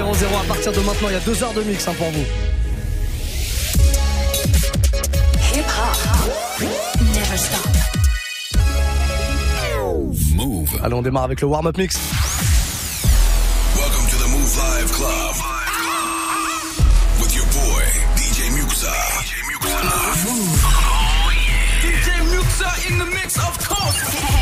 à 0.00 0.44
partir 0.48 0.72
de 0.72 0.80
maintenant. 0.80 1.08
Il 1.08 1.12
y 1.12 1.16
a 1.16 1.20
deux 1.20 1.42
heures 1.42 1.52
de 1.52 1.62
mix 1.62 1.86
hein, 1.86 1.92
pour 1.98 2.08
vous. 2.10 2.24
Hip 5.54 5.66
-hop. 5.66 6.64
Never 7.14 7.36
stop. 7.36 7.68
Move. 10.34 10.70
Allez, 10.82 10.94
on 10.94 11.02
démarre 11.02 11.24
avec 11.24 11.42
le 11.42 11.46
warm-up 11.46 11.76
mix. 11.76 11.98
Welcome 13.76 14.06
to 14.10 14.16
the 14.16 14.28
Move 14.30 14.56
Live 14.56 14.92
Club. 14.92 15.36
With 17.20 17.34
your 17.36 17.46
boy, 17.46 17.84
DJ 18.16 18.50
Muxa. 18.56 18.94
DJ 19.20 19.32
Muxa. 19.48 19.78
DJ 21.82 22.08
Muxa 22.32 22.70
in 22.88 22.98
the 22.98 23.06
mix, 23.14 23.36
of 23.36 23.68
course. 23.68 24.41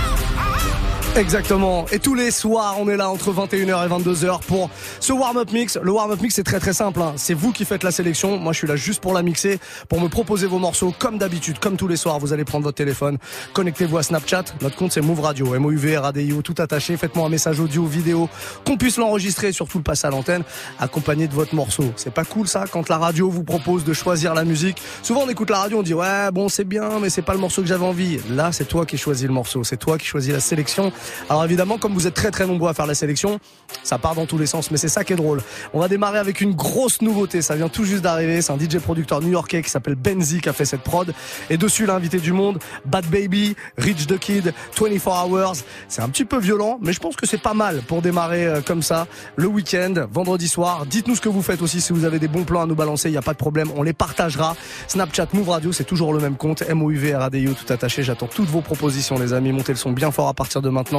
Exactement. 1.17 1.85
Et 1.91 1.99
tous 1.99 2.15
les 2.15 2.31
soirs, 2.31 2.77
on 2.79 2.87
est 2.87 2.95
là 2.95 3.09
entre 3.09 3.33
21h 3.33 3.85
et 3.85 3.89
22h 3.89 4.39
pour 4.47 4.69
ce 5.01 5.11
warm-up 5.11 5.51
mix. 5.51 5.77
Le 5.81 5.91
warm-up 5.91 6.21
mix, 6.21 6.35
c'est 6.35 6.43
très 6.43 6.59
très 6.59 6.71
simple. 6.71 7.01
Hein. 7.01 7.13
C'est 7.17 7.33
vous 7.33 7.51
qui 7.51 7.65
faites 7.65 7.83
la 7.83 7.91
sélection. 7.91 8.37
Moi, 8.37 8.53
je 8.53 8.59
suis 8.59 8.67
là 8.67 8.77
juste 8.77 9.01
pour 9.01 9.13
la 9.13 9.21
mixer, 9.21 9.59
pour 9.89 9.99
me 9.99 10.07
proposer 10.07 10.47
vos 10.47 10.57
morceaux 10.57 10.93
comme 10.97 11.17
d'habitude, 11.17 11.59
comme 11.59 11.75
tous 11.75 11.89
les 11.89 11.97
soirs. 11.97 12.17
Vous 12.19 12.31
allez 12.31 12.45
prendre 12.45 12.63
votre 12.63 12.77
téléphone, 12.77 13.17
connectez-vous 13.51 13.97
à 13.97 14.03
Snapchat. 14.03 14.45
Notre 14.61 14.77
compte, 14.77 14.93
c'est 14.93 15.01
Move 15.01 15.19
Radio, 15.19 15.53
m 15.53 15.65
o 15.65 15.71
u 15.71 15.75
v 15.75 15.97
r 15.97 16.05
a 16.05 16.11
d 16.13 16.23
i 16.23 16.31
o 16.31 16.41
tout 16.41 16.55
attaché. 16.59 16.95
Faites-moi 16.95 17.27
un 17.27 17.29
message 17.29 17.59
audio, 17.59 17.85
vidéo, 17.85 18.29
qu'on 18.65 18.77
puisse 18.77 18.97
l'enregistrer 18.97 19.51
surtout 19.51 19.79
le 19.79 19.83
passer 19.83 20.07
à 20.07 20.11
l'antenne, 20.11 20.43
accompagné 20.79 21.27
de 21.27 21.33
votre 21.33 21.53
morceau. 21.55 21.91
C'est 21.97 22.13
pas 22.13 22.23
cool 22.23 22.47
ça 22.47 22.63
quand 22.71 22.87
la 22.87 22.97
radio 22.97 23.29
vous 23.29 23.43
propose 23.43 23.83
de 23.83 23.91
choisir 23.91 24.33
la 24.33 24.45
musique. 24.45 24.81
Souvent, 25.03 25.23
on 25.25 25.29
écoute 25.29 25.49
la 25.49 25.59
radio, 25.59 25.79
on 25.79 25.83
dit 25.83 25.93
ouais, 25.93 26.31
bon, 26.31 26.47
c'est 26.47 26.63
bien, 26.63 26.99
mais 27.01 27.09
c'est 27.09 27.21
pas 27.21 27.33
le 27.33 27.39
morceau 27.39 27.61
que 27.61 27.67
j'avais 27.67 27.85
envie. 27.85 28.19
Là, 28.29 28.53
c'est 28.53 28.65
toi 28.65 28.85
qui 28.85 28.97
choisis 28.97 29.27
le 29.27 29.33
morceau, 29.33 29.65
c'est 29.65 29.77
toi 29.77 29.97
qui 29.97 30.05
choisis 30.05 30.31
la 30.31 30.39
sélection. 30.39 30.91
Alors 31.29 31.43
évidemment, 31.45 31.77
comme 31.77 31.93
vous 31.93 32.07
êtes 32.07 32.13
très 32.13 32.31
très 32.31 32.45
nombreux 32.45 32.69
à 32.69 32.73
faire 32.73 32.87
la 32.87 32.95
sélection, 32.95 33.39
ça 33.83 33.97
part 33.97 34.15
dans 34.15 34.25
tous 34.25 34.37
les 34.37 34.45
sens, 34.45 34.71
mais 34.71 34.77
c'est 34.77 34.89
ça 34.89 35.03
qui 35.03 35.13
est 35.13 35.17
drôle. 35.17 35.41
On 35.73 35.79
va 35.79 35.87
démarrer 35.87 36.19
avec 36.19 36.41
une 36.41 36.53
grosse 36.53 37.01
nouveauté, 37.01 37.41
ça 37.41 37.55
vient 37.55 37.69
tout 37.69 37.85
juste 37.85 38.01
d'arriver, 38.01 38.41
c'est 38.41 38.51
un 38.51 38.59
DJ 38.59 38.79
producteur 38.79 39.21
new-yorkais 39.21 39.61
qui 39.61 39.69
s'appelle 39.69 39.95
Benzi 39.95 40.41
qui 40.41 40.49
a 40.49 40.53
fait 40.53 40.65
cette 40.65 40.81
prod, 40.81 41.13
et 41.49 41.57
dessus 41.57 41.85
l'invité 41.85 42.19
du 42.19 42.33
monde, 42.33 42.59
Bad 42.85 43.05
Baby, 43.07 43.55
Rich 43.77 44.07
the 44.07 44.17
Kid, 44.17 44.53
24 44.79 45.27
Hours, 45.27 45.57
c'est 45.87 46.01
un 46.01 46.09
petit 46.09 46.25
peu 46.25 46.39
violent, 46.39 46.79
mais 46.81 46.93
je 46.93 46.99
pense 46.99 47.15
que 47.15 47.25
c'est 47.25 47.41
pas 47.41 47.53
mal 47.53 47.81
pour 47.87 48.01
démarrer 48.01 48.45
euh, 48.45 48.61
comme 48.61 48.81
ça, 48.81 49.07
le 49.35 49.47
week-end, 49.47 49.93
vendredi 50.11 50.47
soir. 50.47 50.85
Dites-nous 50.85 51.15
ce 51.15 51.21
que 51.21 51.29
vous 51.29 51.41
faites 51.41 51.61
aussi, 51.61 51.81
si 51.81 51.93
vous 51.93 52.05
avez 52.05 52.19
des 52.19 52.27
bons 52.27 52.43
plans 52.43 52.61
à 52.61 52.65
nous 52.65 52.75
balancer, 52.75 53.09
il 53.09 53.13
n'y 53.13 53.17
a 53.17 53.21
pas 53.21 53.33
de 53.33 53.37
problème, 53.37 53.69
on 53.75 53.83
les 53.83 53.93
partagera. 53.93 54.55
Snapchat 54.87 55.27
Move 55.33 55.49
Radio, 55.49 55.71
c'est 55.71 55.83
toujours 55.83 56.13
le 56.13 56.19
même 56.19 56.35
compte, 56.35 56.63
m 56.67 56.81
o 56.83 56.91
u 56.91 56.97
v 56.97 57.13
r 57.13 57.21
a 57.21 57.29
d 57.29 57.39
i 57.39 57.47
o 57.47 57.53
tout 57.53 57.71
attaché, 57.71 58.03
j'attends 58.03 58.27
toutes 58.27 58.49
vos 58.49 58.61
propositions 58.61 59.17
les 59.17 59.33
amis, 59.33 59.51
montez 59.51 59.71
le 59.71 59.77
son 59.77 59.91
bien 59.91 60.11
fort 60.11 60.27
à 60.27 60.33
partir 60.33 60.61
de 60.61 60.69
maintenant 60.69 60.90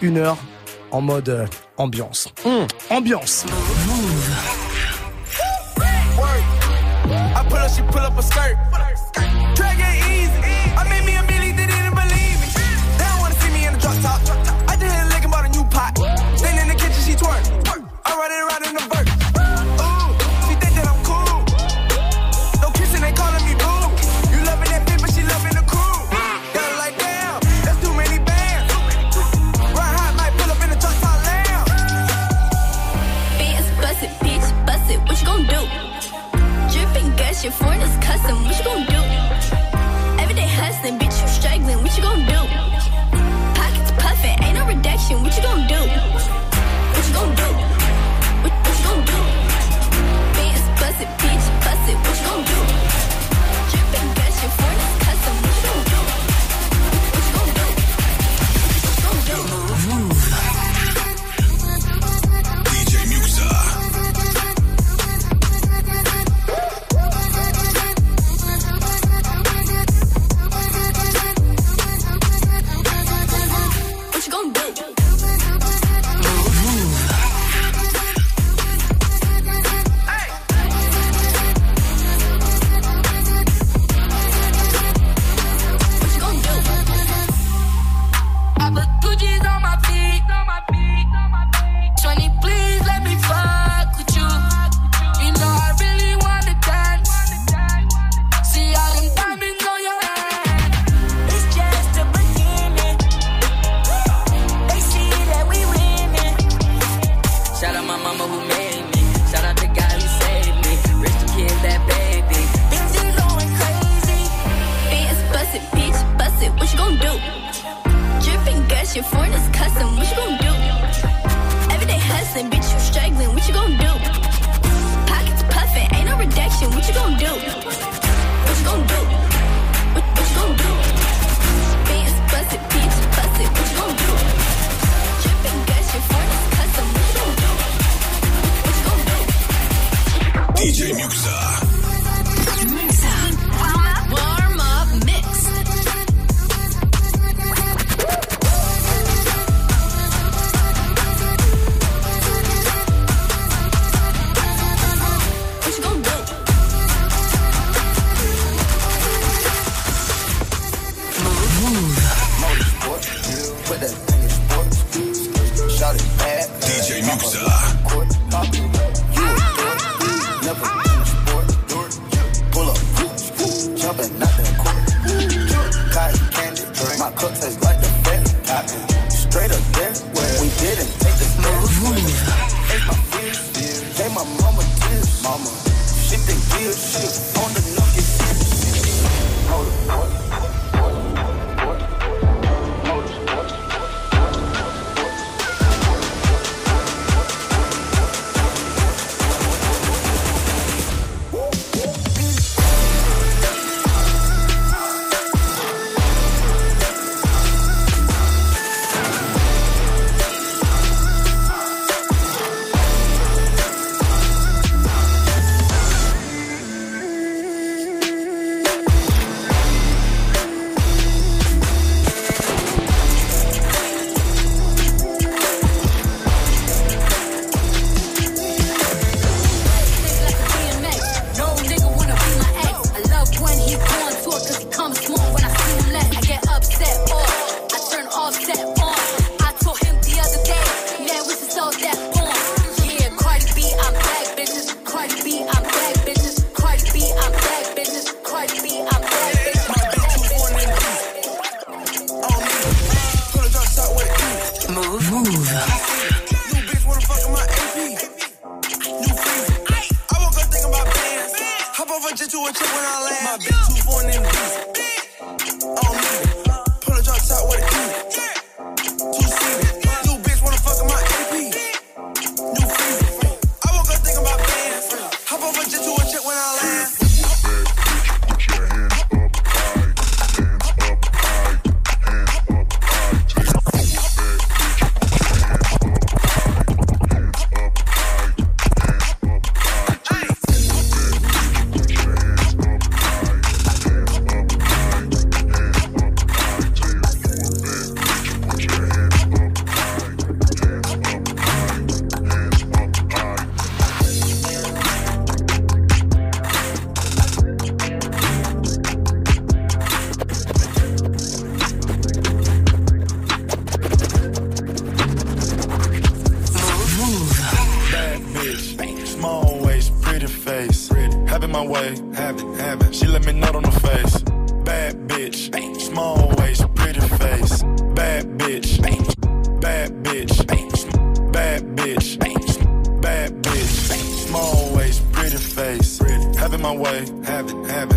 une 0.00 0.18
heure 0.18 0.36
en 0.90 1.00
mode 1.00 1.28
euh, 1.28 1.46
ambiance. 1.76 2.28
Mmh, 2.44 2.66
ambiance. 2.90 3.46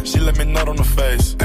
She 0.05 0.19
let 0.19 0.37
me 0.37 0.45
nut 0.45 0.69
on 0.69 0.75
the 0.75 0.83
face. 0.83 1.35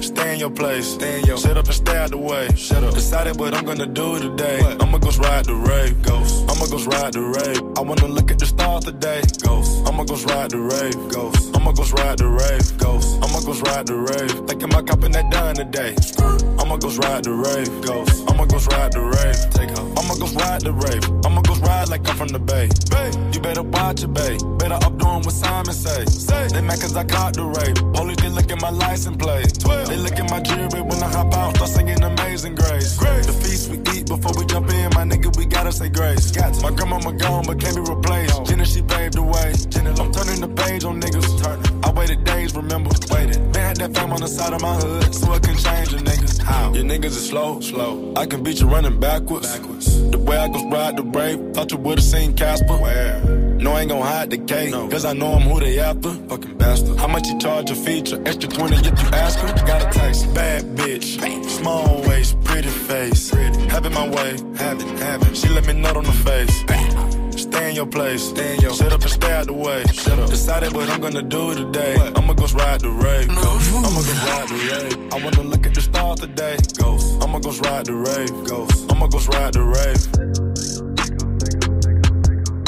Stay 0.00 0.34
in 0.34 0.40
your 0.40 0.50
place. 0.50 0.94
Stay 0.94 1.20
in 1.20 1.26
your. 1.26 1.36
Shut 1.36 1.56
up 1.56 1.66
and 1.66 1.74
stay 1.74 1.96
out 1.96 2.10
the 2.10 2.18
way. 2.18 2.48
Shut 2.56 2.82
up. 2.84 2.94
Decided 2.94 3.38
what 3.38 3.54
I'm 3.54 3.64
gonna 3.64 3.86
do 3.86 4.18
today. 4.18 4.60
What? 4.62 4.82
I'ma 4.82 4.98
go 4.98 5.10
ride 5.18 5.44
the 5.44 5.54
rave. 5.54 6.02
Ghost. 6.02 6.44
I'ma 6.50 6.66
go 6.66 6.78
ride 6.84 7.12
the 7.12 7.22
rave. 7.22 7.62
I 7.76 7.80
wanna 7.80 8.08
look 8.08 8.30
at 8.30 8.38
the 8.38 8.46
stars 8.46 8.84
today. 8.84 9.22
Ghost. 9.42 9.86
I'ma 9.86 10.04
go 10.04 10.16
ride 10.32 10.50
the 10.50 10.58
rave. 10.58 10.96
Ghost. 11.12 11.56
I'ma 11.56 11.72
go 11.72 11.84
ride 11.84 12.18
the 12.18 12.28
rave. 12.28 12.78
Ghost. 12.78 13.18
I'ma 13.22 13.40
go 13.40 13.52
ride 13.68 13.86
the 13.86 13.96
rave. 13.96 14.32
Thinking 14.48 14.70
about 14.70 14.86
copping 14.86 15.12
that 15.12 15.30
dime 15.30 15.56
today. 15.56 15.94
Skirt. 15.96 16.57
I'ma 16.68 16.76
go 16.76 16.88
ride 17.00 17.24
the 17.24 17.32
rave. 17.32 17.80
Ghost. 17.80 18.28
I'ma 18.28 18.44
go 18.44 18.58
ride 18.76 18.92
the 18.92 19.00
rave. 19.00 19.40
Take 19.56 19.72
her. 19.72 19.84
I'ma 19.96 20.14
go 20.20 20.28
ride 20.36 20.60
the 20.60 20.72
rave. 20.76 21.00
I'ma 21.24 21.40
go 21.40 21.54
ride 21.64 21.88
like 21.88 22.06
I'm 22.06 22.14
from 22.14 22.28
the 22.28 22.38
bay. 22.38 22.68
Bay. 22.92 23.08
You 23.32 23.40
better 23.40 23.62
watch 23.62 24.04
it, 24.04 24.12
bay. 24.12 24.36
Better 24.60 24.74
up 24.74 24.98
doing 24.98 25.24
what 25.24 25.32
Simon 25.32 25.72
say. 25.72 26.04
Say. 26.04 26.48
They 26.48 26.60
mad 26.60 26.78
cause 26.78 26.94
I 26.94 27.04
caught 27.04 27.32
the 27.40 27.46
rave. 27.48 27.74
Police 27.96 28.18
they 28.20 28.28
look 28.28 28.52
at 28.52 28.60
my 28.60 28.68
license 28.68 29.16
plate. 29.16 29.48
12. 29.60 29.88
They 29.88 29.96
look 29.96 30.20
at 30.20 30.28
my 30.28 30.40
jewelry 30.40 30.82
when 30.82 31.02
I 31.02 31.08
hop 31.08 31.32
out. 31.32 31.56
Start 31.56 31.70
singing 31.70 32.02
Amazing 32.04 32.56
Grace. 32.56 32.98
Grace. 32.98 33.24
The 33.24 33.32
feast 33.32 33.70
we 33.70 33.80
eat 33.96 34.06
before 34.06 34.36
we 34.36 34.44
jump 34.44 34.68
in. 34.68 34.92
My 34.92 35.08
nigga, 35.08 35.34
we 35.38 35.46
gotta 35.46 35.72
say 35.72 35.88
grace. 35.88 36.30
Got 36.32 36.52
to. 36.52 36.60
My 36.60 36.70
grandma 36.76 37.00
gone 37.00 37.46
but 37.46 37.58
can't 37.58 37.76
be 37.76 37.80
replaced. 37.80 38.44
Jenna, 38.44 38.66
she 38.66 38.82
paved 38.82 39.14
the 39.14 39.22
way. 39.22 39.54
Jenna, 39.72 39.96
I'm 39.96 40.12
turning 40.12 40.42
the 40.44 40.52
page 40.52 40.84
on 40.84 41.00
niggas. 41.00 41.32
Turning. 41.42 41.77
I 41.88 41.90
waited 41.92 42.22
days, 42.22 42.54
remember, 42.54 42.90
waited. 43.10 43.40
Man, 43.54 43.54
had 43.54 43.76
that 43.78 43.96
fame 43.96 44.12
on 44.12 44.20
the 44.20 44.28
side 44.28 44.52
of 44.52 44.60
my 44.60 44.74
hood, 44.74 45.14
so 45.14 45.32
I 45.32 45.38
can 45.38 45.56
change 45.56 45.94
a 45.94 45.96
niggas. 45.96 46.38
How? 46.38 46.74
Your 46.74 46.84
niggas 46.84 47.16
is 47.16 47.26
slow, 47.30 47.60
slow. 47.60 48.12
I 48.14 48.26
can 48.26 48.42
beat 48.42 48.60
you 48.60 48.68
running 48.68 49.00
backwards. 49.00 49.50
backwards. 49.50 50.10
The 50.10 50.18
way 50.18 50.36
I 50.36 50.48
go 50.48 50.68
ride 50.68 50.98
the 50.98 51.02
brave, 51.02 51.40
thought 51.54 51.70
you 51.72 51.78
would've 51.78 52.04
seen 52.04 52.34
Casper. 52.34 52.76
Where? 52.76 53.18
No, 53.24 53.72
I 53.72 53.80
ain't 53.80 53.88
gon' 53.88 54.02
hide 54.02 54.28
the 54.28 54.36
cake, 54.36 54.70
no. 54.70 54.86
cause 54.88 55.06
I 55.06 55.14
know 55.14 55.32
I'm 55.32 55.40
who 55.40 55.60
they 55.60 55.78
after. 55.78 56.10
Fucking 56.10 56.58
bastard. 56.58 56.98
How 56.98 57.08
much 57.08 57.26
you 57.26 57.38
charge 57.38 57.70
a 57.70 57.74
feature? 57.74 58.22
Extra 58.26 58.50
20 58.50 58.76
if 58.76 58.84
you 58.84 59.08
ask 59.14 59.38
her. 59.38 59.66
Got 59.66 59.88
a 59.88 59.98
taste. 59.98 60.34
Bad 60.34 60.64
bitch. 60.76 61.18
Small 61.48 62.02
waist, 62.02 62.38
pretty 62.44 62.68
face. 62.68 63.30
Having 63.30 63.94
my 63.94 64.06
way. 64.06 64.36
Having, 64.56 64.94
having. 64.98 65.32
She 65.32 65.48
let 65.48 65.66
me 65.66 65.72
nut 65.72 65.96
on 65.96 66.04
the 66.04 66.12
face. 66.12 66.64
Bam. 66.64 67.07
Stay 67.50 67.70
in 67.70 67.76
your 67.76 67.86
place. 67.86 68.22
Stay 68.28 68.54
in 68.54 68.60
your 68.60 68.74
Shut 68.74 68.92
up 68.92 69.00
and 69.00 69.10
stay 69.10 69.32
out 69.32 69.46
the 69.46 69.52
way. 69.52 69.82
Shut 69.92 70.18
up. 70.18 70.28
Decided 70.28 70.72
what 70.74 70.88
I'm 70.90 71.00
gonna 71.00 71.22
do 71.22 71.54
today. 71.54 71.96
What? 71.96 72.18
I'ma 72.18 72.34
go 72.34 72.46
ride 72.46 72.80
the 72.80 72.90
rave. 72.90 73.28
Ghost. 73.28 73.72
I'ma 73.74 74.00
go 74.08 74.12
ride 74.28 74.48
the 74.48 74.58
rave. 74.68 75.12
I 75.12 75.24
wanna 75.24 75.42
look 75.42 75.66
at 75.66 75.74
the 75.74 75.80
stars 75.80 76.20
today. 76.20 76.56
Ghost. 76.76 77.22
I'ma 77.22 77.38
go 77.38 77.50
ride 77.66 77.86
the 77.86 77.94
rave. 77.94 78.32
Ghost. 78.46 78.92
I'ma 78.92 79.06
go 79.06 79.18
ride 79.32 79.54
the 79.54 79.62
rave. 79.62 80.02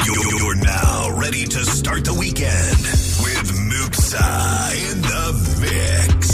You're, 0.07 0.57
now 0.57 1.17
ready 1.21 1.45
to 1.45 1.61
start 1.65 2.05
the 2.05 2.15
weekend 2.15 2.81
with 3.25 3.49
Mooksa 3.71 4.91
in 4.91 5.03
the 5.03 5.25
mix. 5.61 6.30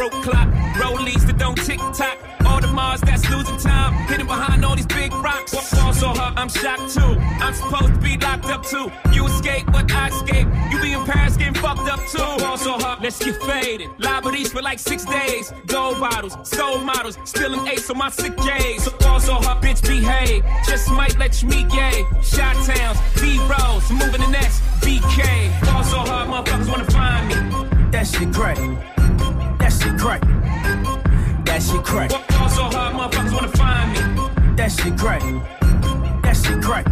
Broke 0.00 0.22
clock. 0.22 0.48
Rollies 0.80 1.26
that 1.26 1.36
don't 1.36 1.56
tick 1.56 1.78
tock. 1.92 2.16
All 2.46 2.58
the 2.58 2.68
Mars 2.68 3.02
that's 3.02 3.28
losing 3.28 3.58
time, 3.58 3.92
hidden 4.08 4.26
behind 4.26 4.64
all 4.64 4.74
these 4.74 4.86
big 4.86 5.12
rocks. 5.12 5.52
Ball 5.74 5.92
so 5.92 6.08
hard, 6.08 6.38
I'm 6.38 6.48
shocked 6.48 6.94
too. 6.94 7.12
I'm 7.44 7.52
supposed 7.52 7.92
to 7.94 8.00
be 8.00 8.16
locked 8.16 8.46
up 8.46 8.64
too. 8.64 8.90
You 9.12 9.26
escape, 9.26 9.66
but 9.66 9.92
I 9.92 10.08
escape. 10.08 10.48
You 10.70 10.80
be 10.80 10.94
in 10.94 11.04
Paris 11.04 11.36
getting 11.36 11.52
fucked 11.52 11.86
up 11.94 12.00
too. 12.06 12.42
Ball 12.42 12.56
so 12.56 12.78
hard, 12.78 13.02
let's 13.02 13.22
get 13.22 13.36
faded. 13.42 13.90
Liberties 13.98 14.50
for 14.50 14.62
like 14.62 14.78
six 14.78 15.04
days. 15.04 15.52
Gold 15.66 16.00
bottles, 16.00 16.34
soul 16.48 16.78
models, 16.78 17.18
spilling 17.24 17.66
ace 17.66 17.90
on 17.90 17.98
my 17.98 18.08
sick 18.08 18.34
days. 18.38 18.84
So 18.84 18.92
ball 19.00 19.20
so 19.20 19.34
hard, 19.34 19.62
bitch 19.62 19.82
behave. 19.86 20.42
Just 20.66 20.90
might 20.90 21.18
let 21.18 21.42
you 21.42 21.48
meet 21.48 21.68
gay. 21.68 22.06
Shot 22.22 22.56
towns, 22.64 22.98
B 23.20 23.38
rolls, 23.52 23.84
moving 23.90 24.22
the 24.22 24.30
next 24.30 24.62
BK. 24.80 25.20
Ball 25.66 25.84
so 25.84 25.98
hard, 25.98 26.26
motherfuckers 26.30 26.70
wanna 26.70 26.90
find 26.90 27.28
me. 27.28 27.90
That 27.90 28.06
shit 28.06 28.32
crack. 30.00 30.22
That 31.44 31.62
shit 31.62 31.84
crack. 31.84 32.10
That 32.10 32.18
shit 32.18 32.28
crack. 32.28 32.28
Ball 32.28 32.48
so 32.48 32.62
hard, 32.64 32.94
motherfuckers 32.96 33.32
wanna 33.34 33.48
find 33.48 33.92
me. 33.92 34.56
That 34.56 34.72
shit 34.72 34.96
crack. 34.96 35.22
That 36.22 36.36
shit 36.36 36.62
crack. 36.62 36.86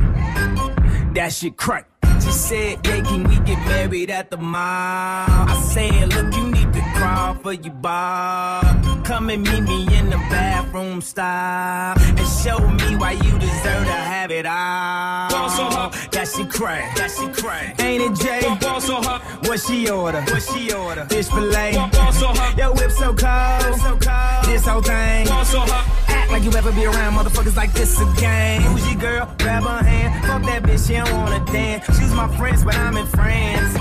That 1.15 1.33
shit 1.33 1.57
crack. 1.57 1.87
She 2.23 2.31
said, 2.33 2.87
yeah, 2.87 3.01
can 3.03 3.25
we 3.29 3.37
get 3.41 3.59
married 3.67 4.11
at 4.11 4.31
the 4.31 4.37
mall? 4.37 4.61
I 4.61 5.59
said, 5.73 6.13
look, 6.13 6.35
you 6.35 6.51
need 6.51 6.58
crawl 6.99 7.35
for 7.35 7.53
you, 7.53 7.71
bar. 7.71 8.63
Come 9.05 9.31
and 9.31 9.43
meet 9.43 9.63
me 9.63 9.97
in 9.99 10.11
the 10.11 10.17
bathroom 10.31 11.01
style. 11.01 11.95
And 11.99 12.29
show 12.43 12.59
me 12.59 12.97
why 12.97 13.13
you 13.13 13.39
deserve 13.39 13.85
to 13.85 13.99
have 14.13 14.31
it 14.31 14.47
all. 14.47 15.31
Ball 15.31 15.49
so 15.51 15.65
hard. 15.65 15.93
That 16.13 16.29
shit 16.29 16.51
crack. 16.51 16.97
That 16.97 17.11
crack. 17.37 17.81
Ain't 17.83 18.03
it, 18.03 18.15
Jay? 18.23 18.43
Ball 18.61 18.81
so 18.81 18.97
hard, 19.01 19.23
What 19.47 19.61
she 19.61 19.89
order? 19.89 20.21
What 20.23 20.43
she 20.43 20.73
order? 20.73 21.05
Fish 21.07 21.29
fillet. 21.29 21.73
ball 21.93 22.13
so 22.13 22.27
hard, 22.29 22.59
Yo, 22.59 22.73
whip 22.73 22.91
so 22.91 23.15
cold. 23.15 23.81
so 23.81 23.97
cold. 23.97 24.45
This 24.47 24.67
whole 24.67 24.83
thing. 24.83 25.27
ball 25.27 25.45
so 25.45 25.61
hard. 25.61 26.08
Act 26.29 26.45
like 26.45 26.45
you 26.45 26.59
ever 26.59 26.73
be 26.73 26.85
around 26.85 27.15
motherfuckers 27.15 27.57
like 27.57 27.73
this 27.73 27.99
again. 28.03 28.61
Who's 28.61 28.87
your 28.87 29.01
girl? 29.01 29.35
Grab 29.39 29.63
her 29.63 29.83
hand. 29.83 30.27
Fuck 30.27 30.43
that 30.43 30.63
bitch, 30.63 30.87
she 30.87 30.93
don't 30.93 31.11
wanna 31.13 31.43
dance. 31.47 31.87
She's 31.99 32.13
my 32.13 32.29
friends, 32.37 32.63
but 32.63 32.77
I'm 32.77 32.99
in 32.99 33.07
France. 33.07 33.75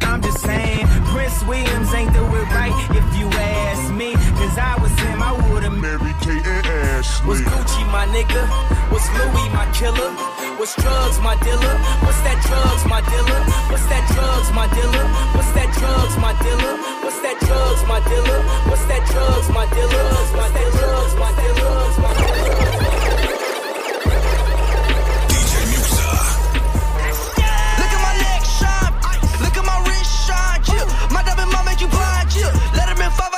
I'm 0.08 0.22
just 0.22 0.40
saying, 0.40 0.86
Prince 1.12 1.44
Williams 1.44 1.92
ain't 1.92 2.14
do 2.14 2.24
it 2.24 2.48
right 2.56 2.72
if 2.96 3.06
you 3.18 3.28
ask 3.28 3.92
me. 3.92 4.14
Cause 4.40 4.56
I 4.56 4.78
was 4.80 4.90
him, 5.00 5.22
I 5.22 5.32
would've 5.52 5.76
married 5.76 6.16
Kate 6.22 6.46
Ashley. 7.02 7.26
Was 7.28 7.40
Gucci 7.42 7.82
my 7.90 8.06
nigga? 8.14 8.42
Was 8.92 9.02
Louis 9.18 9.48
my 9.50 9.66
killer? 9.74 10.10
Was 10.58 10.72
drugs 10.78 11.18
my 11.18 11.34
dealer? 11.42 11.74
What's 12.06 12.20
that 12.22 12.38
drugs 12.46 12.84
my 12.86 13.00
dealer? 13.10 13.40
What's 13.70 13.86
that 13.90 14.04
drugs 14.14 14.50
my 14.54 14.66
dealer? 14.70 15.06
What's 15.34 15.50
that 15.58 15.68
drugs 15.78 16.16
my 16.22 16.32
dealer? 16.42 16.74
What's 17.02 17.18
that 17.26 17.36
drugs 17.42 17.82
my 17.90 17.98
dealer? 18.06 18.40
What's 18.70 18.84
that 18.86 19.02
drugs 19.10 19.48
my 19.50 19.66
dealer? 19.74 20.06
What's 20.38 20.54
that 20.54 20.68
drugs 20.78 21.14
my 21.18 21.30
dealer? 21.42 21.74
My 22.02 22.12
dealer? 22.22 22.54
DJ 25.26 25.54
Muxa. 25.74 26.06
Look 27.82 27.92
at 27.96 28.02
my 28.06 28.14
neck 28.26 28.42
shine. 28.46 28.94
Look 29.42 29.56
at 29.58 29.64
my 29.66 29.78
wrist 29.90 30.12
shine. 30.26 30.62
Yeah. 30.70 30.86
My 31.10 31.22
diamond 31.26 31.50
mom 31.50 31.66
make 31.66 31.80
you 31.82 31.90
blind. 31.90 32.30
Yeah. 32.30 32.78
Let 32.78 32.86
him 32.94 33.02
in 33.02 33.10
five 33.18 33.32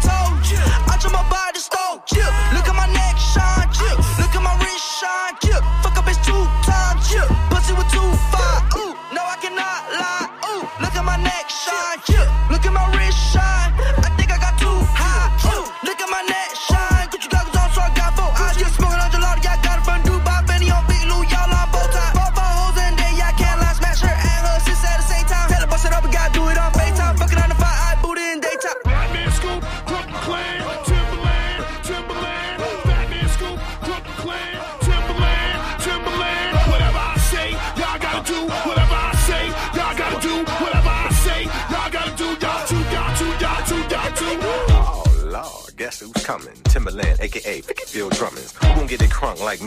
told 0.00 0.29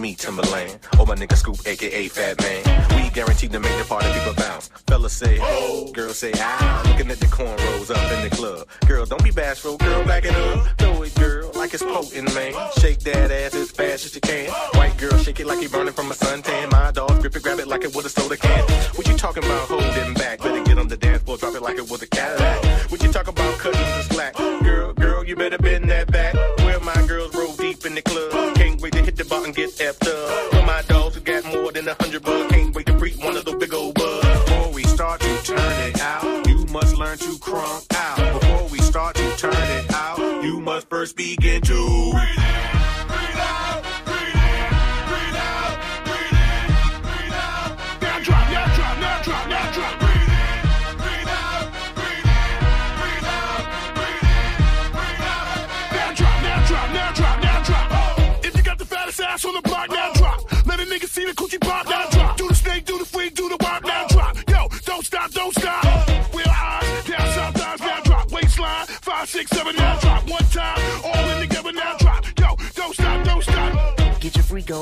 me, 0.04 0.14
Timberland. 0.14 0.80
Oh, 1.00 1.06
my 1.06 1.16
nigga 1.16 1.38
Scoop, 1.38 1.58
aka 1.66 2.08
Fat 2.10 2.38
Man. 2.42 3.04
We 3.04 3.10
guaranteed 3.12 3.54
to 3.54 3.60
make 3.60 3.78
the 3.78 3.86
party 3.86 4.12
people 4.12 4.34
bounce. 4.34 4.68
Fellas 4.86 5.14
say, 5.14 5.40
oh, 5.42 5.90
girls 5.94 6.18
say, 6.20 6.34
ah. 6.36 6.63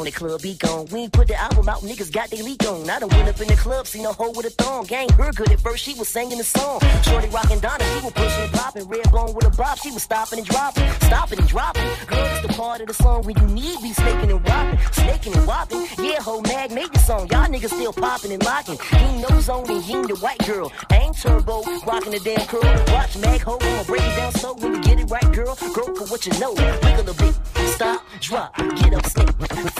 Out 0.01 0.07
of 0.07 0.15
club, 0.15 0.41
be 0.41 0.55
gone. 0.55 0.87
We 0.91 1.09
put 1.09 1.27
the 1.27 1.35
album 1.35 1.69
out, 1.69 1.81
niggas 1.81 2.11
got 2.11 2.29
they 2.29 2.41
leak 2.41 2.65
on. 2.67 2.89
I 2.89 2.99
done 2.99 3.09
went 3.09 3.29
up 3.29 3.39
in 3.39 3.47
the 3.47 3.55
club, 3.55 3.85
seen 3.85 4.05
a 4.05 4.11
hoe 4.11 4.31
with 4.31 4.45
a 4.45 4.49
thong. 4.49 4.85
Gang 4.85 5.09
her 5.09 5.31
good 5.31 5.51
at 5.51 5.59
first, 5.59 5.83
she 5.83 5.93
was 5.93 6.07
singing 6.07 6.37
the 6.37 6.43
song. 6.43 6.81
Shorty 7.03 7.29
rockin' 7.29 7.59
Donna, 7.59 7.83
she 7.83 8.03
was 8.03 8.13
pushing 8.13 8.43
and 8.43 8.53
popping. 8.53 8.87
Red 8.87 9.11
bone 9.11 9.33
with 9.33 9.45
a 9.45 9.51
bop, 9.51 9.77
she 9.77 9.91
was 9.91 10.03
stopping 10.03 10.39
and 10.39 10.47
dropping, 10.47 10.89
stopping 11.01 11.39
and 11.39 11.47
dropping. 11.47 11.83
Girl, 12.07 12.25
it's 12.25 12.47
the 12.47 12.53
part 12.53 12.81
of 12.81 12.87
the 12.87 12.93
song 12.93 13.23
when 13.23 13.37
you 13.37 13.47
need 13.53 13.81
be 13.81 13.93
snaking 13.93 14.31
and 14.31 14.43
whopping, 14.43 14.79
snaking 14.91 15.33
and 15.35 15.45
whopping. 15.45 15.85
Yeah, 15.99 16.19
ho, 16.19 16.41
mag 16.41 16.71
made 16.71 16.91
the 16.91 16.99
song. 16.99 17.27
Y'all 17.29 17.47
niggas 17.47 17.69
still 17.69 17.93
popping 17.93 18.31
and 18.31 18.43
locking. 18.43 18.79
He 18.97 19.21
knows 19.21 19.49
only 19.49 19.81
he 19.81 19.93
the 19.93 20.15
white 20.15 20.39
girl. 20.47 20.71
ain't 20.91 21.15
turbo, 21.17 21.61
rocking 21.85 22.11
the 22.11 22.21
damn 22.23 22.45
curl. 22.47 22.61
Watch 22.93 23.17
mag 23.17 23.41
ho, 23.41 23.57
I'ma 23.61 23.83
break 23.83 24.01
it 24.01 24.15
down 24.15 24.31
slow 24.33 24.53
when 24.55 24.75
you 24.75 24.81
get 24.81 24.99
it 24.99 25.11
right, 25.11 25.31
girl. 25.31 25.55
Girl, 25.73 25.95
for 25.95 26.05
what 26.05 26.25
you 26.25 26.33
know. 26.39 26.53
Wiggle 26.53 27.09
a 27.09 27.13
bit, 27.13 27.35
stop, 27.75 28.03
drop, 28.19 28.57
get 28.57 28.93
up, 28.93 29.05
snake, 29.05 29.29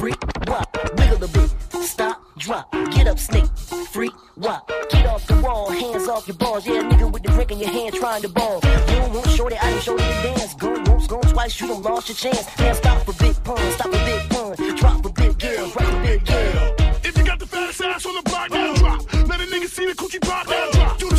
free, 0.02 0.11
wop, 0.48 0.78
wiggle 0.98 1.24
a 1.24 1.28
bit, 1.28 1.50
stop, 1.84 2.22
drop, 2.38 2.72
get 2.92 3.08
up, 3.08 3.20
snake, 3.20 3.50
free, 3.92 4.12
wop, 4.38 4.70
get 4.90 5.06
off 5.06 5.26
the 5.28 5.36
wall, 5.42 5.70
hands 5.70 6.08
off 6.08 6.28
your 6.28 6.38
balls, 6.38 6.66
yeah, 6.66 6.82
nigga 6.82 7.12
with 7.12 7.24
the 7.24 7.30
drink 7.30 7.52
in 7.52 7.60
your 7.60 7.70
hand 7.70 7.94
trying 7.96 8.22
to 8.22 8.30
ball. 8.30 8.60
You 8.64 8.96
don't 8.96 9.14
want 9.14 9.30
shorty, 9.30 9.58
I 9.58 9.72
done 9.72 9.82
shorty 9.82 10.04
to 10.04 10.22
dance, 10.24 10.54
go 10.56 10.70
once, 10.92 11.08
go 11.08 11.22
twice, 11.22 11.60
you 11.60 11.68
done 11.68 11.82
lost 11.82 12.10
your 12.10 12.16
chance. 12.16 12.60
Man, 12.60 12.76
stop 12.76 13.06
for 13.06 13.14
big 13.14 13.44
pun, 13.44 13.72
stop 13.72 13.88
a 13.88 13.92
big 13.92 14.30
pun, 14.30 14.76
drop 14.78 15.06
a 15.06 15.10
big 15.10 15.40
girl, 15.40 15.70
drop 15.70 15.94
a 15.94 16.02
big 16.02 16.26
girl. 16.26 16.76
If 17.04 17.18
you 17.18 17.24
got 17.24 17.40
the 17.40 17.46
fattest 17.46 17.82
ass 17.82 18.06
on 18.06 18.16
the 18.16 18.24
block, 18.24 18.50
now 18.52 18.74
drop. 18.76 19.14
Let 19.28 19.42
a 19.42 19.46
nigga 19.46 19.68
see 19.68 19.86
the 19.86 19.94
coochie 19.94 20.22
pop, 20.22 20.48
now 20.48 20.72
drop. 20.72 21.11